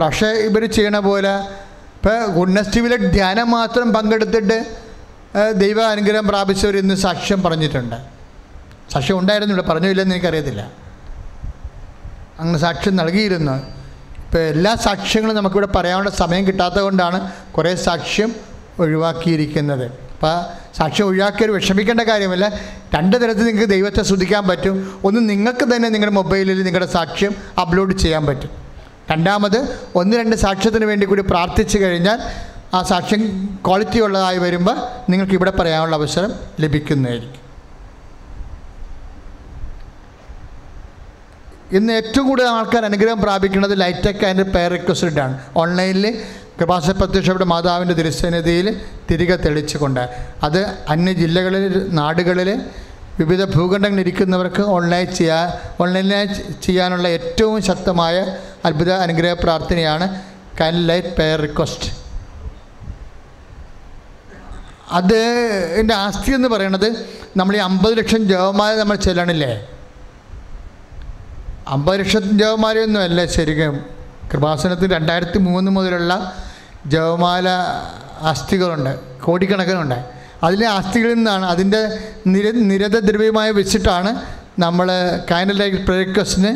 പക്ഷേ 0.00 0.30
ഇവർ 0.48 0.64
ചെയ്യണ 0.76 0.98
പോലെ 1.10 1.34
ഇപ്പോൾ 1.96 2.16
ഗുഡ്നസ് 2.38 2.72
ടി 2.74 2.80
വിയിലെ 2.80 2.96
ധ്യാനം 2.96 3.50
മാത്രം 3.50 3.92
പങ്കെടുത്തിട്ട് 3.92 4.81
ദൈവ 5.52 5.82
അനുഗ്രഹം 5.82 6.28
പ്രാപിച്ചവർ 6.28 6.76
ഇന്ന് 6.76 6.94
സാക്ഷ്യം 6.94 7.42
പറഞ്ഞിട്ടുണ്ട്. 7.42 7.96
സാക്ഷ്യം 8.92 9.18
ഉണ്ടായിരുന്നു 9.18 9.54
ഇവിടെ 9.54 9.66
പറഞ്ഞു 9.66 9.88
ഇല്ലെന്ന് 9.88 10.14
എനിക്കറിയത്തില്ല. 10.14 10.70
അങ്ങനെ 12.38 12.58
സാക്ഷ്യം 12.58 12.96
നൽകിയിരുന്നു. 12.96 13.52
ഇപ്പോൾ 14.24 14.38
എല്ലാ 14.38 14.74
സാക്ഷ്യങ്ങളും 14.74 15.36
നമുക്കിവിടെ 15.36 15.66
പറയാനുള്ള 15.66 16.10
സമയം 16.10 16.46
കിട്ടാത്തത് 16.46 16.80
കൊണ്ടാണ് 16.80 17.32
കുറേ 17.52 17.74
സാക്ഷ്യം 17.74 18.34
ഒഴിവാക്കിയിരിക്കുന്നത്. 18.78 19.84
അപ്പോൾ 19.84 20.44
സാക്ഷ്യം 20.76 21.06
ഒഴിവാക്കിയവർ 21.06 21.54
വിഷമിക്കേണ്ട 21.54 22.00
കാര്യമല്ല. 22.00 22.60
രണ്ട് 22.94 23.16
തരത്തിൽ 23.16 23.44
നിങ്ങൾക്ക് 23.44 23.70
ദൈവത്തെ 23.70 24.02
ശ്രദ്ധിക്കാൻ 24.02 24.48
പറ്റും. 24.48 25.00
ഒന്ന് 25.04 25.30
നിങ്ങൾക്ക് 25.30 25.64
തന്നെ 25.64 25.88
നിങ്ങളുടെ 25.88 26.16
മൊബൈലിൽ 26.16 26.62
നിങ്ങളുടെ 26.62 26.90
സാക്ഷ്യം 26.92 27.34
അപ്ലോഡ് 27.60 27.98
ചെയ്യാൻ 27.98 28.26
പറ്റും. 28.26 28.50
രണ്ടാമത് 29.10 29.78
ഒന്ന് 29.94 30.16
രണ്ട് 30.16 30.36
സാക്ഷ്യത്തിന് 30.36 30.84
വേണ്ടി 30.84 31.06
കൂടി 31.06 31.22
പ്രാർത്ഥിച്ചു 31.22 31.78
കഴിഞ്ഞാൽ 31.78 32.18
ആ 32.72 32.82
സാക്ഷ്യം 32.82 33.22
ക്വാളിറ്റി 33.66 33.98
ഉള്ളതായി 33.98 34.38
വരുമ്പോൾ 34.38 34.76
നിങ്ങൾക്ക് 35.10 35.32
ഇവിടെ 35.32 35.50
പറയാനുള്ള 35.50 35.96
അവസരം 35.96 36.30
ലഭിക്കുന്നതായിരിക്കും. 36.60 37.38
ഇന്ന് 41.76 41.92
ഏറ്റവും 41.92 42.28
കൂടുതൽ 42.28 42.48
ആൾക്കാർ 42.48 42.84
അനുഗ്രഹം 42.84 43.20
പ്രാപിക്കുന്നത് 43.20 43.80
ലൈറ്റെക് 43.80 44.24
ആൻഡ് 44.26 44.44
പെയർ 44.54 44.70
റിക്വസ്റ്റഡാണ് 44.70 45.38
ഓൺലൈനിൽ 45.56 46.06
കൃപാസ 46.58 46.90
പ്രത്യക്ഷയുടെ 46.90 47.44
മാതാവിന്റെ 47.44 47.94
തിരുസന്നിധിയിൽ 47.94 48.66
തിരികെ 49.10 49.36
തെളിച്ചുകൊണ്ട് 49.36 50.02
അത് 50.42 50.60
അന്യ 50.88 51.12
ജില്ലകളിൽ 51.12 51.64
നാടുകളിൽ 51.92 52.50
വിവിധ 53.18 53.44
ഭൂഖണ്ഡങ്ങളിൽ 53.54 54.00
ഇരിക്കുന്നവർക്ക് 54.00 54.62
ഓൺലൈൻ 54.76 55.06
ചെയ്യാ 55.14 55.40
ഓൺലൈനായി 55.80 56.28
ചെയ്യാനുള്ള 56.62 57.08
ഏറ്റവും 57.08 57.62
ശക്തമായ 57.62 58.16
അത്ഭുത 58.64 58.92
അനുഗ്രഹ 59.06 59.32
പ്രാർത്ഥനയാണ് 59.42 60.06
കൈൻ 60.60 60.78
ലൈറ്റ് 60.86 61.12
പെയർ 61.18 61.40
റിക്വസ്റ്റ് 61.40 61.88
അത് 64.92 65.18
എന്റെ 65.80 65.94
ആസ്തി 65.94 66.30
എന്ന് 66.38 66.48
പറയണത് 66.48 66.88
നമ്മൾ 67.36 67.54
ഈ 67.56 67.60
അമ്പത് 67.68 67.98
ലക്ഷം 67.98 68.22
ജവമാല 68.28 68.72
നമ്മൾ 68.80 68.96
ചെല്ലണില്ലേ? 68.96 69.52
അമ്പത് 71.68 72.00
ലക്ഷം 72.00 72.24
ജവമാലയൊന്നുമല്ല 72.38 73.24
ശരിക്കും. 73.36 73.74
കൃപാസനത്തിൽ 74.32 74.88
രണ്ടായിരത്തി 74.92 75.38
മൂന്ന് 75.38 75.70
മുതലുള്ള 75.70 76.12
ജവമാല 76.86 77.48
അസ്ഥികളുണ്ട് 78.30 78.92
കോടിക്കണക്കിനുണ്ട്. 79.24 79.98
അതിലെ 80.46 80.66
അസ്ഥികളിൽ 80.68 81.14
നിന്നാണ് 81.14 81.46
അതിന്റെ 81.46 81.80
നിര 82.26 82.46
നിരതദ്രവ്യമായി 82.70 83.52
വെച്ചിട്ടാണ് 83.52 84.10
നമ്മൾ 84.58 84.88
കാനഡൽ 85.30 85.60
പ്രേക്കസിന് 85.88 86.50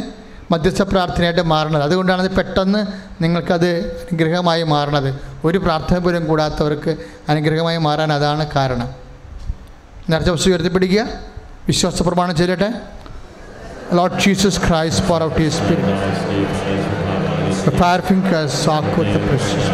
മധ്യസ്ഥ 0.53 0.83
പ്രാർത്ഥനയായിട്ട് 0.83 1.45
മാറുന്നത് 1.53 1.83
അതുകൊണ്ടാണ് 1.83 2.21
അത് 2.23 2.31
പെട്ടെന്ന് 2.31 2.81
നിങ്ങൾക്കത് 3.23 3.71
അനുഗ്രഹമായി 4.05 4.63
മാറണത്. 4.63 5.11
ഒരു 5.47 5.59
പ്രാർത്ഥന 5.65 5.97
പോലും 6.05 6.27
കൂടാത്തവർക്ക് 6.31 6.93
അനുഗ്രഹമായി 7.33 7.81
മാറാൻ 7.87 8.11
അതാണ് 8.17 8.45
കാരണം 8.57 8.91
നേരത്തെ 10.11 10.33
വസ്തു 10.37 10.51
ഉയർത്തിപ്പിടിക്കുക 10.53 11.03
വിശ്വാസ 11.71 12.03
പ്രമാണം 12.09 12.37
ചെയ്യട്ടെ 12.43 12.71
Lord 13.99 14.19
Jesus 14.19 14.59
Christ, 14.59 15.05
pour 15.05 15.23
out 15.23 15.37
His 15.39 15.55
Spirit. 15.55 15.79
The 17.65 17.71
fire 17.71 18.03
fingers 18.03 18.53
sock 18.53 18.97
with 18.99 19.13
the 19.13 19.21
precious. 19.29 19.69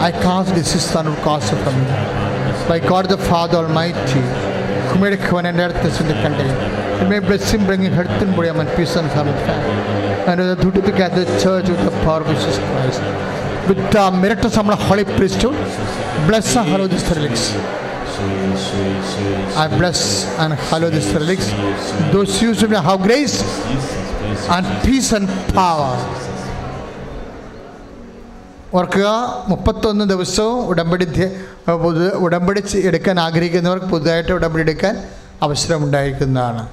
I 0.00 0.10
cast 0.10 0.80
son 0.80 1.06
of 1.06 1.16
cast 1.18 1.52
from 1.54 1.76
me. 1.78 1.86
By 2.68 2.80
God 2.80 3.08
the 3.08 3.18
Father 3.18 3.58
Almighty, 3.58 4.20
who 4.88 4.98
made 4.98 5.16
heaven 5.20 5.46
and 5.46 5.60
earth 5.60 5.84
is 5.84 6.00
in 6.00 6.08
the 6.08 6.14
contain. 6.14 6.50
And 6.98 7.08
may 7.08 7.20
bless 7.20 7.52
him, 7.52 7.64
bringing 7.66 7.92
health 7.92 8.08
and 8.08 8.34
body 8.34 8.48
and 8.48 8.68
peace 8.76 8.96
and 8.96 9.08
family. 9.12 9.32
And 10.26 10.40
the 10.40 10.56
duty 10.56 10.82
to 10.82 10.90
gather 10.90 11.24
the 11.24 11.40
church 11.40 11.68
with 11.68 11.84
the 11.84 11.92
power 12.02 12.22
of 12.22 12.26
Jesus 12.26 12.58
Christ. 12.58 13.37
Of 13.68 14.52
some 14.52 14.68
holy 14.68 15.04
priesthood, 15.04 15.52
bless 16.26 16.56
and 16.56 16.68
hallow 16.68 16.86
this 16.86 17.02
relics. 17.10 17.54
I 19.56 19.68
bless 19.68 20.38
and 20.38 20.54
hallow 20.54 20.88
these 20.88 21.12
relics. 21.12 21.50
Those 22.10 22.40
used 22.40 22.60
to 22.60 22.80
have 22.80 23.02
grace 23.02 23.42
and 24.48 24.64
peace 24.82 25.12
and 25.12 25.28
power. 25.52 25.92
ഓർക്കുക 28.78 29.10
മുപ്പത്തൊന്ന് 29.50 30.04
ദിവസവും 30.12 30.56
ഉടമ്പടി 30.70 31.06
ഉടമ്പടി 32.24 32.62
എടുക്കാൻ 32.88 33.16
ആഗ്രഹിക്കുന്നവർക്ക് 33.26 33.88
പുതുതായിട്ട് 33.92 34.32
ഉടമ്പടി 34.38 34.62
എടുക്കാൻ 34.66 34.96
അവസരമുണ്ടായിരിക്കുന്നതാണ് 35.46 36.64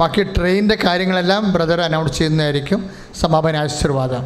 ബാക്കി 0.00 0.22
ട്രെയിനിന്റെ 0.22 0.78
കാര്യങ്ങളെല്ലാം 0.84 1.52
ബ്രദർ 1.52 1.80
അനൗൺസ് 1.80 2.18
ചെയ്യുന്നതായിരിക്കും. 2.18 2.90
സമാപന 3.20 3.56
ആശീർവാദം. 3.56 4.22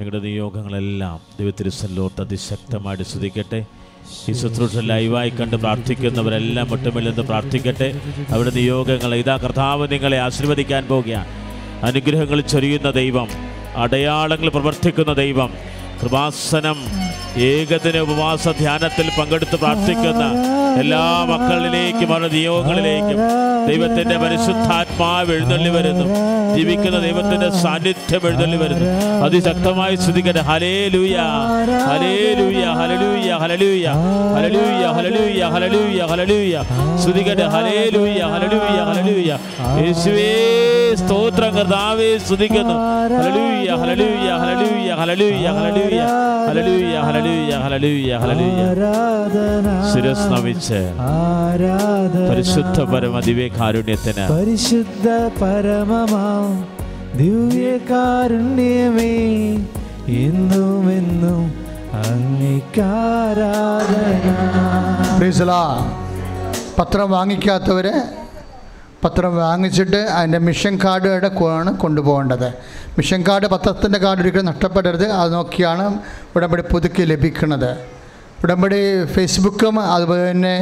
നിങ്ങളുടെ 0.00 0.24
നിയോഗങ്ങളെല്ലാം 0.26 1.20
ദൈവത്തിരുസല്ലോർത്ത് 1.38 2.20
അതിശക്തമായിട്ട് 2.20 3.04
ശ്രദ്ധിക്കട്ടെ 3.04 3.66
ഈ 4.28 4.32
ശുശ്രൂഷ 4.32 4.76
ലൈവായി 4.76 5.30
കണ്ട് 5.30 5.56
പ്രാർത്ഥിക്കുന്നവരെല്ലാം 5.56 6.70
മുട്ടുമില്ലെന്ന് 6.70 7.22
പ്രാർത്ഥിക്കട്ടെ. 7.22 8.00
അവരുടെ 8.28 8.54
നിയോഗങ്ങൾ 8.54 9.14
ഇതാ 9.14 9.36
കർത്താവ് 9.36 9.92
നിങ്ങളെ 9.92 10.18
ആശീർവദിക്കാൻ 10.18 10.86
പോകുകയാണ് 10.86 11.28
അനുഗ്രഹങ്ങൾ 11.84 12.40
ചൊരിയുന്ന 12.40 12.90
ദൈവം 12.90 13.28
അടയാളങ്ങൾ 13.76 14.48
പ്രവർത്തിക്കുന്ന 14.48 15.12
ദൈവം 15.12 15.79
കൃപാസനം 16.00 16.78
ഏകദിന 17.46 17.96
ഉപവാസ 18.04 18.48
ധ്യാനത്തിൽ 18.60 19.06
പങ്കെടുത്ത് 19.18 19.56
പ്രാർത്ഥിക്കുന്ന 19.62 20.22
എല്ലാ 20.80 21.02
മക്കളിലേക്കും 21.30 22.08
അവരുടെ 22.08 22.30
നിയോഗങ്ങളിലേക്കും 22.34 23.18
ദൈവത്തിന്റെ 23.68 24.16
പരിശുദ്ധാത്മാവ് 24.22 25.32
എഴുന്നള്ളി 25.36 25.70
വരുന്നു 25.76 26.06
ജീവിക്കുന്ന 26.54 26.98
ദൈവത്തിന്റെ 27.06 27.48
സാന്നിധ്യം 27.62 28.22
എഴുന്നള്ളി 28.28 28.58
വരുന്നു 28.62 28.88
അതിശക്തമായി 29.26 29.96
ശ്രദ്ധിക്കട്ടെ 30.04 30.42
ഹലേ 30.50 30.74
ലൂയ 30.94 31.16
ഹലേ 31.88 32.12
ലൂയ 32.40 32.64
ഹലലൂയ 32.80 33.30
ഹലലൂയ 33.42 33.86
ഹലലൂയ 34.34 34.84
ഹലലൂയ 34.96 35.42
ഹലലൂയ 35.54 36.00
ഹലലൂയ 36.12 36.54
സ്തുതിക്കട്ടെ 37.02 37.46
ഹലേ 37.54 37.78
ലൂയ 37.96 38.20
ഹലലൂയ 38.34 38.78
ഹലലൂയ 38.90 39.30
യേശുവേ 39.82 40.30
സ്തോത്രം 41.02 41.52
കർത്താവേ 41.56 42.10
സ്തുതിക്കുന്നു 42.24 42.76
ഹലലൂയ 43.14 43.68
ഹലലൂയ 43.82 44.30
ഹലലൂയ 44.42 44.90
ഹലലൂയ 45.00 45.46
ഹലലൂയ 45.58 45.89
ഹലലൂയ 45.90 46.94
ഹലലൂയ 47.06 47.52
ഹലലൂയ 47.62 48.10
ഹലലൂയ 48.22 48.60
ആരാധന 48.68 49.66
ശിരസ് 49.90 50.26
നമിച്ച് 50.32 50.80
പരിശുദ്ധ 52.30 52.78
പരമ 52.92 53.16
ദിവ്യകാരുണ്യത്തിന് 53.26 54.24
പരിശുദ്ധ 54.32 55.06
പരമമാം 55.40 56.46
ദിവ്യകാരുണ്യമേ 57.20 59.14
എന്നും 60.20 60.84
എന്നും 60.98 61.42
അങ്ങേക്കാരാധന 62.02 63.46
പത്രം 66.78 67.08
വാങ്ങിക്കാത്തവർ 67.10 67.86
പത്രം 69.04 69.36
വാങ്ങിച്ചിട്ട് 69.36 69.96
അതിന്റെ 69.96 70.38
മിഷൻ 70.38 70.74
കാർഡുകളുടെ 70.84 71.30
ആണ് 71.58 71.70
കൊണ്ടുപോകേണ്ടത്. 71.76 72.48
മിഷൻ 72.98 73.24
കാർഡ് 73.28 73.46
പത്രത്തിന്റെ 73.46 73.98
കാർഡ് 73.98 74.20
ഒരിക്കലും 74.20 74.44
നഷ്ടപ്പെടരുത്. 74.44 75.06
അത് 75.20 75.32
നോക്കിയാണ് 75.32 75.86
ഉടമ്പടി 76.36 76.62
പുതുക്കി 76.72 77.02
ലഭിക്കുന്നത്. 77.02 77.70
ഉടമ്പടി 78.42 79.04
ഫേസ്ബുക്കും 79.04 79.80
അതുപോലെ 79.80 80.30
തന്നെ 80.30 80.54